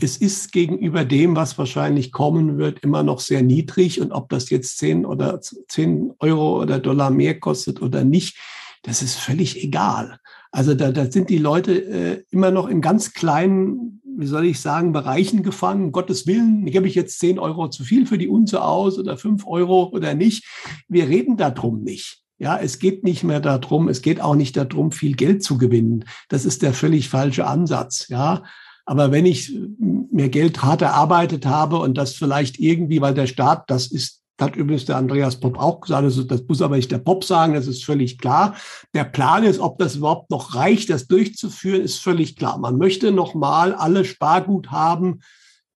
es 0.00 0.16
ist 0.16 0.52
gegenüber 0.52 1.04
dem, 1.04 1.36
was 1.36 1.58
wahrscheinlich 1.58 2.12
kommen 2.12 2.56
wird, 2.56 2.80
immer 2.80 3.02
noch 3.02 3.20
sehr 3.20 3.42
niedrig. 3.42 4.00
Und 4.00 4.12
ob 4.12 4.30
das 4.30 4.48
jetzt 4.48 4.78
10 4.78 5.04
oder 5.04 5.40
10 5.40 6.14
Euro 6.20 6.62
oder 6.62 6.78
Dollar 6.78 7.10
mehr 7.10 7.38
kostet 7.38 7.82
oder 7.82 8.02
nicht, 8.02 8.38
das 8.84 9.02
ist 9.02 9.16
völlig 9.16 9.62
egal. 9.62 10.18
Also 10.52 10.74
da, 10.74 10.92
da 10.92 11.10
sind 11.10 11.30
die 11.30 11.38
Leute 11.38 11.72
äh, 11.72 12.24
immer 12.30 12.50
noch 12.50 12.68
in 12.68 12.80
ganz 12.80 13.12
kleinen, 13.12 14.00
wie 14.04 14.26
soll 14.26 14.44
ich 14.44 14.60
sagen, 14.60 14.92
Bereichen 14.92 15.42
gefangen. 15.42 15.86
Um 15.86 15.92
Gottes 15.92 16.26
Willen, 16.26 16.64
gebe 16.66 16.86
ich 16.86 16.94
jetzt 16.94 17.18
10 17.18 17.38
Euro 17.38 17.68
zu 17.68 17.82
viel 17.82 18.06
für 18.06 18.18
die 18.18 18.28
Unze 18.28 18.62
aus 18.62 18.98
oder 18.98 19.16
5 19.16 19.46
Euro 19.46 19.90
oder 19.92 20.14
nicht. 20.14 20.44
Wir 20.86 21.08
reden 21.08 21.36
darum 21.36 21.82
nicht. 21.82 22.20
Ja, 22.38 22.58
es 22.58 22.78
geht 22.78 23.04
nicht 23.04 23.24
mehr 23.24 23.40
darum, 23.40 23.88
es 23.88 24.02
geht 24.02 24.20
auch 24.20 24.34
nicht 24.34 24.56
darum, 24.56 24.92
viel 24.92 25.14
Geld 25.14 25.42
zu 25.42 25.56
gewinnen. 25.56 26.04
Das 26.28 26.44
ist 26.44 26.62
der 26.62 26.72
völlig 26.72 27.08
falsche 27.08 27.46
Ansatz. 27.46 28.08
Ja, 28.08 28.42
aber 28.84 29.12
wenn 29.12 29.24
ich 29.24 29.56
mir 29.78 30.28
Geld 30.28 30.62
hart 30.62 30.82
erarbeitet 30.82 31.46
habe 31.46 31.78
und 31.78 31.96
das 31.96 32.14
vielleicht 32.14 32.58
irgendwie, 32.58 33.00
weil 33.00 33.14
der 33.14 33.26
Staat, 33.26 33.64
das 33.68 33.90
ist, 33.90 34.20
hat 34.40 34.56
übrigens 34.56 34.84
der 34.84 34.96
Andreas 34.96 35.38
Pop 35.38 35.58
auch 35.58 35.80
gesagt, 35.80 36.02
also 36.02 36.24
das 36.24 36.42
muss 36.48 36.60
aber 36.60 36.76
nicht 36.76 36.90
der 36.90 36.98
Pop 36.98 37.24
sagen, 37.24 37.54
das 37.54 37.66
ist 37.66 37.84
völlig 37.84 38.18
klar. 38.18 38.56
Der 38.92 39.04
Plan 39.04 39.44
ist, 39.44 39.60
ob 39.60 39.78
das 39.78 39.96
überhaupt 39.96 40.30
noch 40.30 40.54
reicht, 40.54 40.90
das 40.90 41.06
durchzuführen, 41.06 41.82
ist 41.82 41.98
völlig 41.98 42.36
klar. 42.36 42.58
Man 42.58 42.76
möchte 42.76 43.12
nochmal 43.12 43.74
alle 43.74 44.04
Sparguthaben 44.04 45.22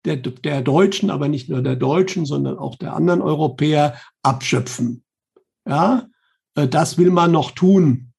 der, 0.05 0.17
der 0.17 0.61
Deutschen, 0.61 1.09
aber 1.09 1.27
nicht 1.27 1.49
nur 1.49 1.61
der 1.61 1.75
Deutschen, 1.75 2.25
sondern 2.25 2.57
auch 2.57 2.75
der 2.75 2.95
anderen 2.95 3.21
Europäer 3.21 3.99
abschöpfen. 4.23 5.03
Ja, 5.67 6.07
äh, 6.55 6.67
das 6.67 6.97
will 6.97 7.11
man 7.11 7.31
noch 7.31 7.51
tun. 7.51 8.13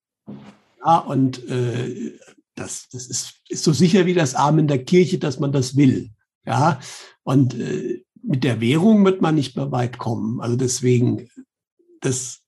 Ja, 0.84 0.98
und 0.98 1.48
äh, 1.48 2.18
das, 2.54 2.88
das 2.90 3.06
ist, 3.06 3.34
ist 3.48 3.64
so 3.64 3.72
sicher 3.72 4.06
wie 4.06 4.14
das 4.14 4.34
Arm 4.34 4.58
in 4.58 4.68
der 4.68 4.84
Kirche, 4.84 5.18
dass 5.18 5.38
man 5.38 5.52
das 5.52 5.76
will. 5.76 6.10
Ja, 6.44 6.80
und 7.22 7.54
äh, 7.54 8.04
mit 8.26 8.44
der 8.44 8.60
Währung 8.60 9.04
wird 9.04 9.22
man 9.22 9.34
nicht 9.34 9.56
mehr 9.56 9.70
weit 9.70 9.98
kommen. 9.98 10.40
Also 10.40 10.56
deswegen, 10.56 11.28
das, 12.00 12.42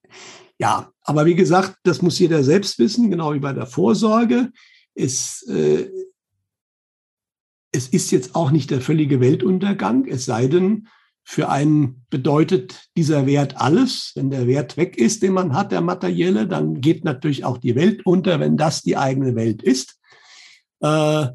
ja, 0.59 0.93
aber 1.03 1.25
wie 1.25 1.37
gesagt, 1.37 1.77
das 1.85 2.03
muss 2.03 2.19
jeder 2.19 2.43
selbst 2.43 2.79
wissen, 2.79 3.11
genau 3.11 3.33
wie 3.33 3.39
bei 3.39 3.53
der 3.53 3.67
Vorsorge. 3.67 4.51
Es, 4.95 5.43
äh, 5.49 5.89
es 7.73 7.89
ist 7.89 8.11
jetzt 8.11 8.35
auch 8.35 8.51
nicht 8.51 8.71
der 8.71 8.81
völlige 8.81 9.21
Weltuntergang, 9.21 10.07
es 10.07 10.25
sei 10.25 10.49
denn, 10.49 10.89
für 11.31 11.51
einen 11.51 12.07
bedeutet 12.09 12.89
dieser 12.97 13.27
Wert 13.27 13.61
alles. 13.61 14.13
Wenn 14.15 14.31
der 14.31 14.47
Wert 14.47 14.79
weg 14.79 14.97
ist, 14.97 15.23
den 15.23 15.35
man 15.35 15.53
hat, 15.53 15.73
der 15.73 15.83
materielle, 15.83 16.49
dann 16.49 16.81
geht 16.81 17.05
natürlich 17.05 17.45
auch 17.45 17.59
die 17.59 17.75
Welt 17.75 18.07
unter, 18.07 18.41
wenn 18.41 18.57
das 18.57 18.81
die 18.81 18.97
eigene 18.97 19.35
Welt 19.35 19.63
ist. 19.63 20.01
Äh, 20.81 21.27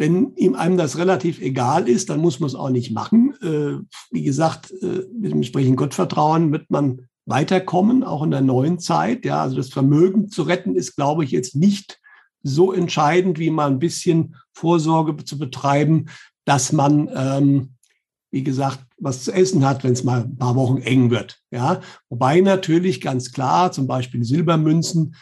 wenn 0.00 0.34
ihm 0.36 0.54
einem 0.54 0.78
das 0.78 0.96
relativ 0.96 1.42
egal 1.42 1.86
ist, 1.86 2.08
dann 2.08 2.20
muss 2.20 2.40
man 2.40 2.46
es 2.46 2.54
auch 2.54 2.70
nicht 2.70 2.90
machen. 2.90 3.34
Äh, 3.42 3.84
wie 4.10 4.22
gesagt, 4.22 4.70
äh, 4.70 5.04
mit 5.12 5.30
dem 5.30 5.38
entsprechenden 5.38 5.76
Gottvertrauen 5.76 6.52
wird 6.52 6.70
man 6.70 7.02
weiterkommen, 7.26 8.02
auch 8.02 8.22
in 8.22 8.30
der 8.30 8.40
neuen 8.40 8.78
Zeit. 8.78 9.26
Ja, 9.26 9.42
also 9.42 9.56
das 9.56 9.68
Vermögen 9.68 10.30
zu 10.30 10.44
retten 10.44 10.74
ist, 10.74 10.96
glaube 10.96 11.24
ich, 11.24 11.32
jetzt 11.32 11.54
nicht 11.54 12.00
so 12.42 12.72
entscheidend, 12.72 13.38
wie 13.38 13.50
mal 13.50 13.70
ein 13.70 13.78
bisschen 13.78 14.36
Vorsorge 14.54 15.22
zu 15.22 15.38
betreiben, 15.38 16.06
dass 16.46 16.72
man, 16.72 17.10
ähm, 17.14 17.74
wie 18.30 18.42
gesagt, 18.42 18.80
was 18.96 19.24
zu 19.24 19.32
essen 19.32 19.66
hat, 19.66 19.84
wenn 19.84 19.92
es 19.92 20.02
mal 20.02 20.22
ein 20.22 20.38
paar 20.38 20.56
Wochen 20.56 20.78
eng 20.78 21.10
wird. 21.10 21.42
Ja, 21.50 21.82
wobei 22.08 22.40
natürlich 22.40 23.02
ganz 23.02 23.32
klar, 23.32 23.70
zum 23.70 23.86
Beispiel 23.86 24.24
Silbermünzen, 24.24 25.14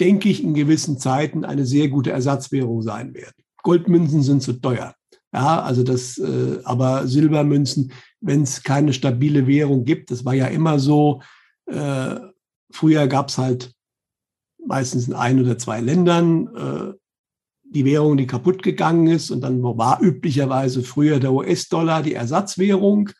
denke 0.00 0.28
ich, 0.28 0.42
in 0.42 0.54
gewissen 0.54 0.98
Zeiten 0.98 1.44
eine 1.44 1.64
sehr 1.64 1.86
gute 1.86 2.10
Ersatzwährung 2.10 2.82
sein 2.82 3.14
werden. 3.14 3.43
Goldmünzen 3.64 4.22
sind 4.22 4.42
zu 4.42 4.52
teuer. 4.52 4.94
Ja, 5.32 5.62
also 5.62 5.82
das, 5.82 6.16
äh, 6.18 6.60
aber 6.62 7.08
Silbermünzen, 7.08 7.90
wenn 8.20 8.42
es 8.42 8.62
keine 8.62 8.92
stabile 8.92 9.48
Währung 9.48 9.84
gibt, 9.84 10.12
das 10.12 10.24
war 10.24 10.34
ja 10.34 10.46
immer 10.46 10.78
so. 10.78 11.22
Äh, 11.66 12.16
früher 12.70 13.08
gab 13.08 13.30
es 13.30 13.38
halt 13.38 13.74
meistens 14.64 15.08
in 15.08 15.14
ein 15.14 15.40
oder 15.40 15.58
zwei 15.58 15.80
Ländern 15.80 16.48
äh, 16.54 16.92
die 17.64 17.84
Währung, 17.84 18.16
die 18.16 18.28
kaputt 18.28 18.62
gegangen 18.62 19.08
ist. 19.08 19.30
Und 19.30 19.40
dann 19.40 19.60
war 19.62 20.00
üblicherweise 20.00 20.82
früher 20.82 21.18
der 21.18 21.32
US-Dollar 21.32 22.02
die 22.02 22.14
Ersatzwährung. 22.14 23.10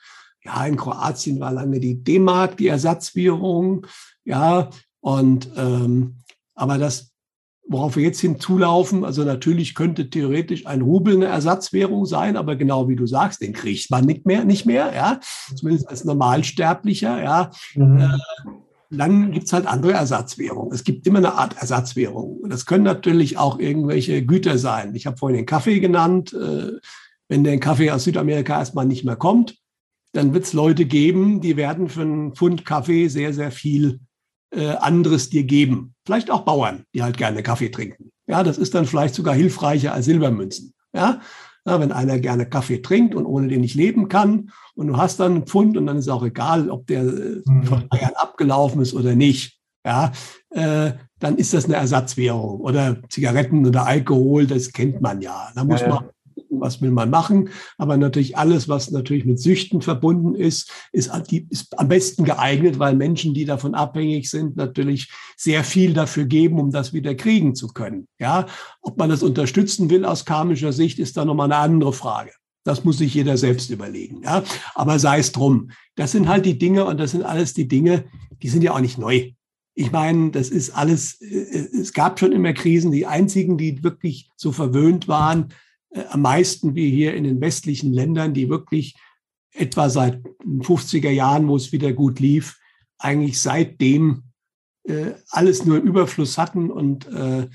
Ja, 0.45 0.65
in 0.67 0.77
Kroatien 0.77 1.41
war 1.41 1.53
lange 1.53 1.81
die 1.81 2.05
D-Mark 2.05 2.59
die 2.59 2.69
Ersatzwährung. 2.69 3.87
Ja, 4.25 4.71
und 5.01 5.51
ähm, 5.57 6.19
aber 6.55 6.79
das, 6.79 7.14
worauf 7.67 7.97
wir 7.97 8.03
jetzt 8.03 8.21
hinzulaufen, 8.21 9.05
also 9.05 9.25
natürlich 9.25 9.75
könnte 9.75 10.11
theoretisch 10.11 10.67
ein 10.67 10.83
Rubel 10.83 11.17
eine 11.17 11.27
Ersatzwährung 11.27 12.07
sein, 12.07 12.37
aber 12.37 12.57
genau 12.57 12.89
wie 12.89 12.97
du 12.97 13.07
sagst, 13.07 13.41
den 13.41 13.53
kriegt 13.53 13.91
man 13.91 14.05
nicht 14.05 14.27
mehr, 14.27 14.45
nicht 14.45 14.67
mehr, 14.67 14.93
ja, 14.95 15.21
zumindest 15.55 15.89
als 15.89 16.05
Normalsterblicher, 16.05 17.23
ja. 17.23 17.51
Mhm. 17.75 18.01
Äh, 18.01 18.09
dann 18.91 19.33
gibt's 19.33 19.53
halt 19.53 19.67
andere 19.67 19.93
Ersatzwährungen. 19.93 20.73
Es 20.73 20.85
gibt 20.85 21.07
immer 21.07 21.19
eine 21.19 21.35
Art 21.35 21.57
Ersatzwährung. 21.59 22.39
Und 22.39 22.51
das 22.51 22.67
können 22.67 22.85
natürlich 22.85 23.39
auch 23.39 23.59
irgendwelche 23.59 24.25
Güter 24.25 24.57
sein. 24.59 24.95
Ich 24.95 25.07
habe 25.07 25.17
vorhin 25.17 25.39
den 25.39 25.47
Kaffee 25.47 25.81
genannt. 25.81 26.33
Äh, 26.33 26.79
wenn 27.29 27.43
der 27.45 27.59
Kaffee 27.59 27.91
aus 27.91 28.05
Südamerika 28.05 28.59
erstmal 28.59 28.87
nicht 28.87 29.05
mehr 29.05 29.17
kommt, 29.17 29.57
dann 30.13 30.33
wird 30.33 30.45
es 30.45 30.53
Leute 30.53 30.85
geben, 30.85 31.41
die 31.41 31.57
werden 31.57 31.89
für 31.89 32.03
einen 32.03 32.35
Pfund 32.35 32.65
Kaffee 32.65 33.09
sehr, 33.09 33.33
sehr 33.33 33.51
viel 33.51 34.01
äh, 34.51 34.69
anderes 34.77 35.31
dir 35.31 35.43
geben. 35.43 35.94
Vielleicht 36.05 36.31
auch 36.31 36.43
Bauern, 36.43 36.85
die 36.95 37.03
halt 37.03 37.17
gerne 37.17 37.43
Kaffee 37.43 37.71
trinken. 37.71 38.11
Ja, 38.27 38.43
das 38.43 38.59
ist 38.59 38.75
dann 38.75 38.87
vielleicht 38.87 39.15
sogar 39.15 39.35
hilfreicher 39.35 39.93
als 39.93 40.07
Silbermünzen. 40.07 40.75
Ja, 40.95 41.21
ja 41.67 41.81
wenn 41.81 41.93
einer 41.93 42.19
gerne 42.19 42.47
Kaffee 42.47 42.83
trinkt 42.83 43.15
und 43.15 43.27
ohne 43.27 43.49
den 43.49 43.61
nicht 43.61 43.75
leben 43.75 44.09
kann 44.09 44.51
und 44.75 44.89
du 44.89 44.97
hast 44.97 45.21
dann 45.21 45.33
einen 45.33 45.47
Pfund 45.47 45.77
und 45.77 45.87
dann 45.87 45.99
ist 45.99 46.09
auch 46.09 46.25
egal, 46.25 46.71
ob 46.71 46.87
der 46.87 47.03
äh, 47.03 47.43
mhm. 47.45 47.65
von 47.65 47.89
Jahren 47.93 48.17
abgelaufen 48.17 48.83
ist 48.83 48.95
oder 48.95 49.15
nicht. 49.15 49.59
Ja, 49.87 50.13
äh, 50.51 50.93
dann 51.19 51.37
ist 51.37 51.53
das 51.53 51.67
eine 51.67 51.77
Ersatzwährung 51.77 52.61
oder 52.61 52.97
Zigaretten 53.09 53.67
oder 53.67 53.87
Alkohol, 53.87 54.47
das 54.47 54.73
kennt 54.73 55.01
man 55.03 55.21
ja. 55.21 55.51
Da 55.55 55.65
muss 55.65 55.83
ja, 55.83 55.89
man 55.89 56.09
was 56.61 56.81
will 56.81 56.91
man 56.91 57.11
machen. 57.11 57.51
Aber 57.79 57.97
natürlich 57.97 58.37
alles, 58.37 58.69
was 58.69 58.91
natürlich 58.91 59.25
mit 59.25 59.41
Süchten 59.41 59.83
verbunden 59.83 60.35
ist, 60.35 60.71
ist, 60.93 61.11
ist 61.51 61.79
am 61.79 61.89
besten 61.89 62.25
geeignet, 62.25 62.79
weil 62.79 62.95
Menschen, 62.97 63.35
die 63.35 63.45
davon 63.45 63.75
abhängig 63.75 64.31
sind, 64.31 64.57
natürlich 64.57 65.11
sehr 65.37 65.65
viel 65.65 65.93
dafür 65.95 66.25
geben, 66.25 66.59
um 66.59 66.71
das 66.71 66.93
wieder 66.93 67.15
kriegen 67.15 67.55
zu 67.55 67.69
können. 67.69 68.07
Ja, 68.19 68.47
ob 68.83 68.99
man 68.99 69.11
das 69.11 69.23
unterstützen 69.23 69.91
will 69.91 70.05
aus 70.05 70.25
karmischer 70.25 70.73
Sicht, 70.73 70.99
ist 70.99 71.17
dann 71.17 71.27
nochmal 71.27 71.53
eine 71.53 71.61
andere 71.61 71.93
Frage. 71.93 72.33
Das 72.65 72.83
muss 72.83 72.99
sich 72.99 73.15
jeder 73.15 73.37
selbst 73.37 73.71
überlegen. 73.71 74.23
Ja, 74.23 74.43
aber 74.75 74.99
sei 74.99 75.19
es 75.19 75.33
drum. 75.33 75.71
Das 75.97 76.13
sind 76.13 76.29
halt 76.29 76.47
die 76.47 76.59
Dinge 76.59 76.87
und 76.87 76.99
das 76.99 77.11
sind 77.11 77.23
alles 77.23 77.53
die 77.53 77.69
Dinge, 77.69 78.05
die 78.43 78.49
sind 78.49 78.63
ja 78.63 78.73
auch 78.73 78.81
nicht 78.81 78.99
neu. 78.99 79.33
Ich 79.75 79.91
meine, 79.91 80.31
das 80.31 80.49
ist 80.51 80.71
alles, 80.71 81.21
äh, 81.21 81.69
es 81.81 81.93
gab 81.93 82.19
schon 82.19 82.33
immer 82.33 82.53
Krisen. 82.53 82.91
Die 82.91 83.07
einzigen, 83.07 83.59
die 83.59 83.83
wirklich 83.83 84.31
so 84.37 84.53
verwöhnt 84.53 85.09
waren, 85.09 85.49
äh, 85.51 85.55
am 86.11 86.23
meisten 86.23 86.75
wie 86.75 86.91
hier 86.91 87.15
in 87.15 87.25
den 87.25 87.41
westlichen 87.41 87.93
Ländern, 87.93 88.35
die 88.35 88.49
wirklich 88.49 88.97
etwa 89.53 89.89
seit 89.89 90.25
den 90.45 90.63
50er 90.63 91.11
Jahren, 91.11 91.49
wo 91.49 91.57
es 91.57 91.73
wieder 91.73 91.93
gut 91.93 92.21
lief, 92.21 92.59
eigentlich 92.99 93.41
seitdem 93.41 94.25
äh, 94.85 95.13
alles 95.31 95.65
nur 95.65 95.79
Überfluss 95.79 96.39
hatten. 96.39 96.71
Und 96.71 97.07
äh, 97.07 97.49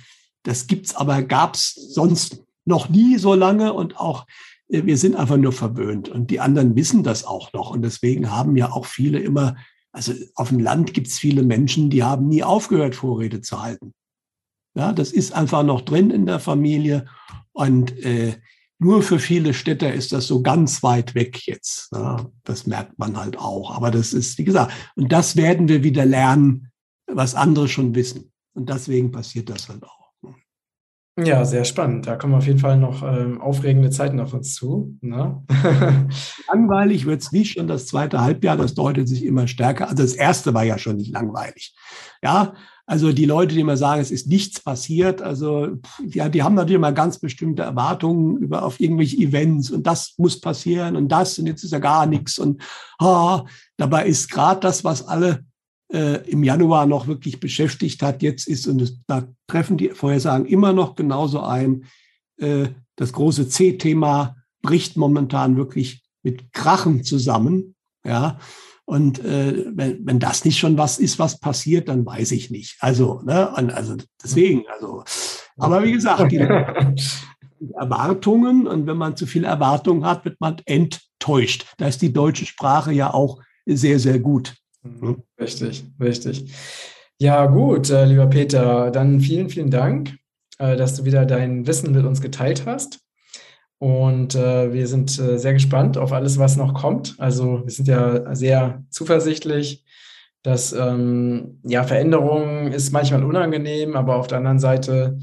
das 0.44 0.68
gibt's 0.68 0.96
aber, 0.96 1.24
gab's 1.24 1.76
sonst 1.76 2.44
noch 2.66 2.90
nie 2.90 3.18
so 3.18 3.34
lange 3.34 3.74
und 3.74 3.98
auch 3.98 4.26
äh, 4.70 4.86
wir 4.86 4.98
sind 4.98 5.16
einfach 5.16 5.38
nur 5.38 5.52
verwöhnt 5.52 6.10
und 6.10 6.32
die 6.32 6.40
anderen 6.40 6.76
wissen 6.76 7.04
das 7.04 7.26
auch 7.26 7.52
noch. 7.54 7.72
Und 7.72 7.82
deswegen 7.82 8.32
haben 8.32 8.56
ja 8.56 8.72
auch 8.72 8.86
viele 8.86 9.20
immer, 9.20 9.58
also 9.92 10.14
auf 10.36 10.50
dem 10.50 10.60
Land 10.60 10.94
gibt's 10.94 11.18
viele 11.18 11.44
Menschen, 11.44 11.90
die 11.90 12.04
haben 12.04 12.28
nie 12.28 12.44
aufgehört, 12.44 12.96
Vorräte 12.96 13.42
zu 13.42 13.62
halten. 13.62 13.94
Ja, 14.76 14.94
das 14.94 15.12
ist 15.12 15.34
einfach 15.34 15.64
noch 15.64 15.82
drin 15.82 16.12
in 16.12 16.26
der 16.26 16.40
Familie. 16.40 17.08
Und 17.60 17.92
äh, 18.06 18.38
nur 18.78 19.04
für 19.04 19.20
viele 19.20 19.54
Städter 19.54 19.94
ist 19.94 20.14
das 20.14 20.28
so 20.28 20.42
ganz 20.42 20.82
weit 20.82 21.14
weg 21.14 21.46
jetzt. 21.46 21.90
Ja, 21.94 22.32
das 22.46 22.66
merkt 22.66 22.98
man 22.98 23.18
halt 23.18 23.38
auch. 23.38 23.76
Aber 23.76 23.92
das 23.92 24.14
ist, 24.14 24.38
wie 24.38 24.46
gesagt, 24.46 24.72
und 24.96 25.12
das 25.12 25.36
werden 25.36 25.68
wir 25.68 25.84
wieder 25.84 26.06
lernen, 26.06 26.72
was 27.06 27.36
andere 27.36 27.68
schon 27.68 27.96
wissen. 27.96 28.32
Und 28.54 28.70
deswegen 28.70 29.12
passiert 29.12 29.50
das 29.50 29.68
halt 29.68 29.84
auch. 29.84 30.00
Ja, 31.22 31.44
sehr 31.44 31.66
spannend. 31.66 32.08
Da 32.08 32.16
kommen 32.16 32.34
auf 32.34 32.48
jeden 32.48 32.60
Fall 32.60 32.78
noch 32.78 33.04
ähm, 33.04 33.42
aufregende 33.42 33.90
Zeiten 33.90 34.22
auf 34.22 34.34
uns 34.34 34.56
zu. 34.56 34.98
Ne? 35.02 35.44
langweilig 36.48 37.06
wird 37.06 37.22
es 37.22 37.34
nicht 37.34 37.52
schon 37.52 37.68
das 37.68 37.88
zweite 37.88 38.22
Halbjahr, 38.22 38.56
das 38.56 38.74
deutet 38.74 39.10
sich 39.10 39.26
immer 39.26 39.50
stärker. 39.50 39.90
Also 39.90 40.04
das 40.04 40.14
erste 40.14 40.54
war 40.54 40.64
ja 40.64 40.78
schon 40.78 40.96
nicht 40.96 41.12
langweilig. 41.12 41.76
Ja, 42.24 42.54
Also 42.90 43.12
die 43.12 43.26
Leute, 43.26 43.54
die 43.54 43.62
immer 43.62 43.78
sagen, 43.78 44.02
es 44.02 44.10
ist 44.10 44.26
nichts 44.26 44.62
passiert, 44.62 45.22
also 45.22 45.78
ja, 46.08 46.28
die 46.28 46.42
haben 46.42 46.56
natürlich 46.56 46.78
immer 46.78 46.92
ganz 46.92 47.20
bestimmte 47.20 47.62
Erwartungen 47.62 48.38
über 48.38 48.64
auf 48.64 48.80
irgendwelche 48.80 49.18
Events 49.18 49.70
und 49.70 49.86
das 49.86 50.16
muss 50.18 50.42
passieren 50.42 50.96
und 50.96 51.08
das 51.08 51.38
und 51.38 51.46
jetzt 51.46 51.64
ist 51.64 51.70
ja 51.72 51.78
gar 51.78 52.08
nichts 52.08 52.40
und 52.40 52.64
ah, 52.98 53.46
dabei 53.78 54.08
ist 54.08 54.32
gerade 54.32 54.62
das, 54.62 54.84
was 54.84 55.08
alle 55.08 55.46
äh, 55.94 56.28
im 56.32 56.44
Januar 56.44 56.88
noch 56.88 57.06
wirklich 57.06 57.40
beschäftigt 57.40 58.02
hat, 58.02 58.24
jetzt 58.24 58.48
ist 58.48 58.66
und 58.66 58.82
das, 58.82 58.96
da 59.06 59.28
treffen 59.46 59.78
die 59.78 59.90
Vorhersagen 59.90 60.48
immer 60.48 60.74
noch 60.74 60.96
genauso 60.96 61.42
ein. 61.42 61.84
Äh, 62.38 62.70
das 62.96 63.14
große 63.14 63.50
C-Thema 63.50 64.36
bricht 64.64 64.98
momentan 64.98 65.58
wirklich 65.58 66.02
mit 66.24 66.54
Krachen 66.54 67.04
zusammen, 67.04 67.76
ja. 68.04 68.40
Und 68.90 69.24
äh, 69.24 69.66
wenn, 69.76 70.04
wenn 70.04 70.18
das 70.18 70.46
nicht 70.46 70.58
schon 70.58 70.80
was 70.80 70.98
ist, 70.98 71.20
was 71.20 71.40
passiert, 71.40 71.90
dann 71.90 72.08
weiß 72.08 72.32
ich 72.32 72.50
nicht. 72.50 72.76
Also, 72.80 73.22
ne, 73.24 73.56
also 73.56 73.96
deswegen, 74.24 74.64
also, 74.74 75.04
aber 75.58 75.84
wie 75.84 75.92
gesagt, 75.92 76.32
die, 76.32 76.40
Erwartungen 77.76 78.66
und 78.66 78.88
wenn 78.88 78.98
man 78.98 79.16
zu 79.16 79.28
viel 79.28 79.44
Erwartungen 79.44 80.06
hat, 80.06 80.26
wird 80.26 80.42
man 80.42 80.56
enttäuscht. 80.66 81.68
Da 81.78 81.88
ist 81.88 82.02
die 82.02 82.12
deutsche 82.12 82.48
Sprache 82.48 82.92
ja 82.92 83.14
auch 83.14 83.40
sehr, 83.68 84.00
sehr 84.00 84.18
gut. 84.18 84.56
Mhm. 84.82 85.22
Richtig, 85.40 85.86
richtig. 86.00 86.52
Ja, 87.20 87.46
gut, 87.46 87.92
äh, 87.92 88.06
lieber 88.06 88.26
Peter, 88.26 88.90
dann 88.90 89.22
vielen, 89.22 89.50
vielen 89.50 89.70
Dank, 89.70 90.18
äh, 90.58 90.76
dass 90.76 90.96
du 90.96 91.06
wieder 91.06 91.28
dein 91.28 91.68
Wissen 91.68 91.92
mit 91.92 92.06
uns 92.06 92.22
geteilt 92.22 92.66
hast. 92.66 93.02
Und 93.80 94.36
äh, 94.36 94.74
wir 94.74 94.88
sind 94.88 95.18
äh, 95.20 95.40
sehr 95.40 95.54
gespannt 95.54 95.98
auf 95.98 96.12
alles, 96.12 96.38
was 96.38 96.58
noch 96.58 96.74
kommt. 96.74 97.16
Also 97.18 97.62
wir 97.64 97.72
sind 97.72 97.88
ja 97.88 98.36
sehr 98.36 98.84
zuversichtlich, 98.90 99.86
dass 100.44 100.74
ähm, 100.74 101.60
ja 101.64 101.84
Veränderung 101.84 102.72
ist 102.74 102.92
manchmal 102.92 103.24
unangenehm, 103.24 103.96
aber 103.96 104.18
auf 104.18 104.28
der 104.28 104.40
anderen 104.40 104.60
Seite, 104.60 105.20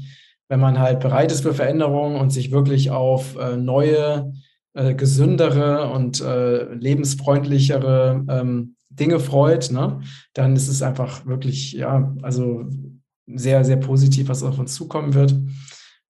wenn 0.49 0.59
man 0.59 0.79
halt 0.79 0.99
bereit 0.99 1.31
ist 1.31 1.41
für 1.41 1.53
Veränderung 1.53 2.15
und 2.15 2.31
sich 2.31 2.51
wirklich 2.51 2.89
auf 2.89 3.35
äh, 3.37 3.57
neue, 3.57 4.33
äh, 4.73 4.95
gesündere 4.95 5.91
und 5.91 6.21
äh, 6.21 6.73
lebensfreundlichere 6.73 8.25
ähm, 8.27 8.75
Dinge 8.89 9.19
freut, 9.19 9.71
ne, 9.71 10.01
dann 10.33 10.55
ist 10.55 10.67
es 10.67 10.81
einfach 10.81 11.27
wirklich, 11.27 11.73
ja, 11.73 12.15
also 12.23 12.65
sehr, 13.27 13.63
sehr 13.65 13.77
positiv, 13.77 14.29
was 14.29 14.41
auf 14.41 14.57
uns 14.57 14.73
zukommen 14.73 15.13
wird. 15.13 15.35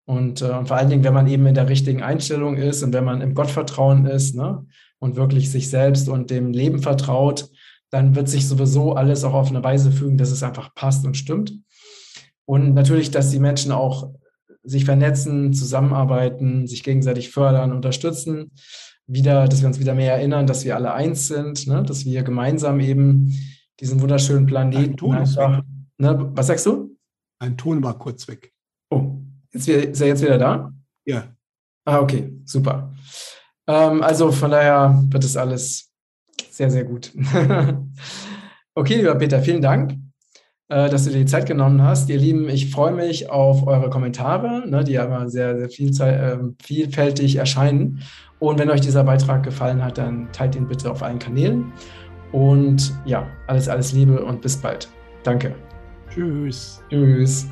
Und, 0.07 0.41
äh, 0.41 0.45
und 0.45 0.69
vor 0.69 0.77
allen 0.77 0.89
Dingen, 0.89 1.03
wenn 1.03 1.13
man 1.13 1.27
eben 1.27 1.45
in 1.45 1.53
der 1.53 1.67
richtigen 1.67 2.01
Einstellung 2.01 2.55
ist 2.55 2.81
und 2.81 2.93
wenn 2.93 3.03
man 3.03 3.19
im 3.19 3.33
Gottvertrauen 3.33 4.05
ist 4.05 4.35
ne, 4.35 4.65
und 4.99 5.17
wirklich 5.17 5.51
sich 5.51 5.69
selbst 5.69 6.07
und 6.07 6.29
dem 6.31 6.53
Leben 6.53 6.79
vertraut, 6.81 7.49
dann 7.89 8.15
wird 8.15 8.29
sich 8.29 8.47
sowieso 8.47 8.93
alles 8.93 9.25
auch 9.25 9.33
auf 9.33 9.49
eine 9.49 9.63
Weise 9.63 9.91
fügen, 9.91 10.17
dass 10.17 10.31
es 10.31 10.43
einfach 10.43 10.73
passt 10.73 11.05
und 11.05 11.17
stimmt. 11.17 11.53
Und 12.45 12.73
natürlich, 12.73 13.11
dass 13.11 13.31
die 13.31 13.39
Menschen 13.39 13.73
auch 13.73 14.13
sich 14.63 14.85
vernetzen, 14.85 15.53
zusammenarbeiten, 15.53 16.67
sich 16.67 16.83
gegenseitig 16.83 17.29
fördern, 17.29 17.73
unterstützen. 17.73 18.51
Wieder, 19.07 19.47
dass 19.49 19.61
wir 19.61 19.67
uns 19.67 19.79
wieder 19.79 19.93
mehr 19.93 20.13
erinnern, 20.13 20.47
dass 20.47 20.63
wir 20.63 20.75
alle 20.75 20.93
eins 20.93 21.27
sind, 21.27 21.67
ne? 21.67 21.83
dass 21.83 22.05
wir 22.05 22.23
gemeinsam 22.23 22.79
eben 22.79 23.33
diesen 23.79 24.01
wunderschönen 24.01 24.45
Planeten 24.45 25.11
einfach. 25.11 25.63
Ne? 25.97 26.31
Was 26.33 26.47
sagst 26.47 26.65
du? 26.65 26.97
Ein 27.39 27.57
Ton 27.57 27.83
war 27.83 27.97
kurz 27.97 28.27
weg. 28.29 28.53
Jetzt, 29.53 29.67
ist 29.67 30.01
er 30.01 30.07
jetzt 30.07 30.21
wieder 30.21 30.37
da? 30.37 30.71
Ja. 31.05 31.23
Ah, 31.85 31.99
okay, 31.99 32.33
super. 32.45 32.93
Ähm, 33.67 34.03
also 34.03 34.31
von 34.31 34.51
daher 34.51 35.03
wird 35.09 35.23
es 35.23 35.37
alles 35.37 35.89
sehr, 36.49 36.69
sehr 36.69 36.83
gut. 36.83 37.11
okay, 38.75 38.95
lieber 38.95 39.15
Peter, 39.15 39.41
vielen 39.41 39.61
Dank, 39.61 39.93
äh, 40.69 40.89
dass 40.89 41.05
du 41.05 41.11
dir 41.11 41.19
die 41.19 41.25
Zeit 41.25 41.45
genommen 41.45 41.81
hast. 41.81 42.09
Ihr 42.09 42.17
Lieben, 42.17 42.49
ich 42.49 42.71
freue 42.71 42.93
mich 42.93 43.29
auf 43.29 43.65
eure 43.67 43.89
Kommentare, 43.89 44.67
ne, 44.67 44.83
die 44.83 44.93
ja 44.93 45.05
immer 45.05 45.29
sehr, 45.29 45.57
sehr 45.57 45.69
viel, 45.69 45.89
äh, 46.01 46.37
vielfältig 46.61 47.35
erscheinen. 47.35 48.01
Und 48.39 48.59
wenn 48.59 48.69
euch 48.69 48.81
dieser 48.81 49.03
Beitrag 49.03 49.43
gefallen 49.43 49.83
hat, 49.83 49.97
dann 49.97 50.31
teilt 50.31 50.55
ihn 50.55 50.67
bitte 50.67 50.91
auf 50.91 51.01
allen 51.01 51.19
Kanälen. 51.19 51.71
Und 52.31 52.93
ja, 53.05 53.27
alles, 53.47 53.69
alles 53.69 53.93
Liebe 53.93 54.23
und 54.23 54.41
bis 54.41 54.57
bald. 54.57 54.89
Danke. 55.23 55.55
Tschüss. 56.09 56.81
Tschüss. 56.89 57.47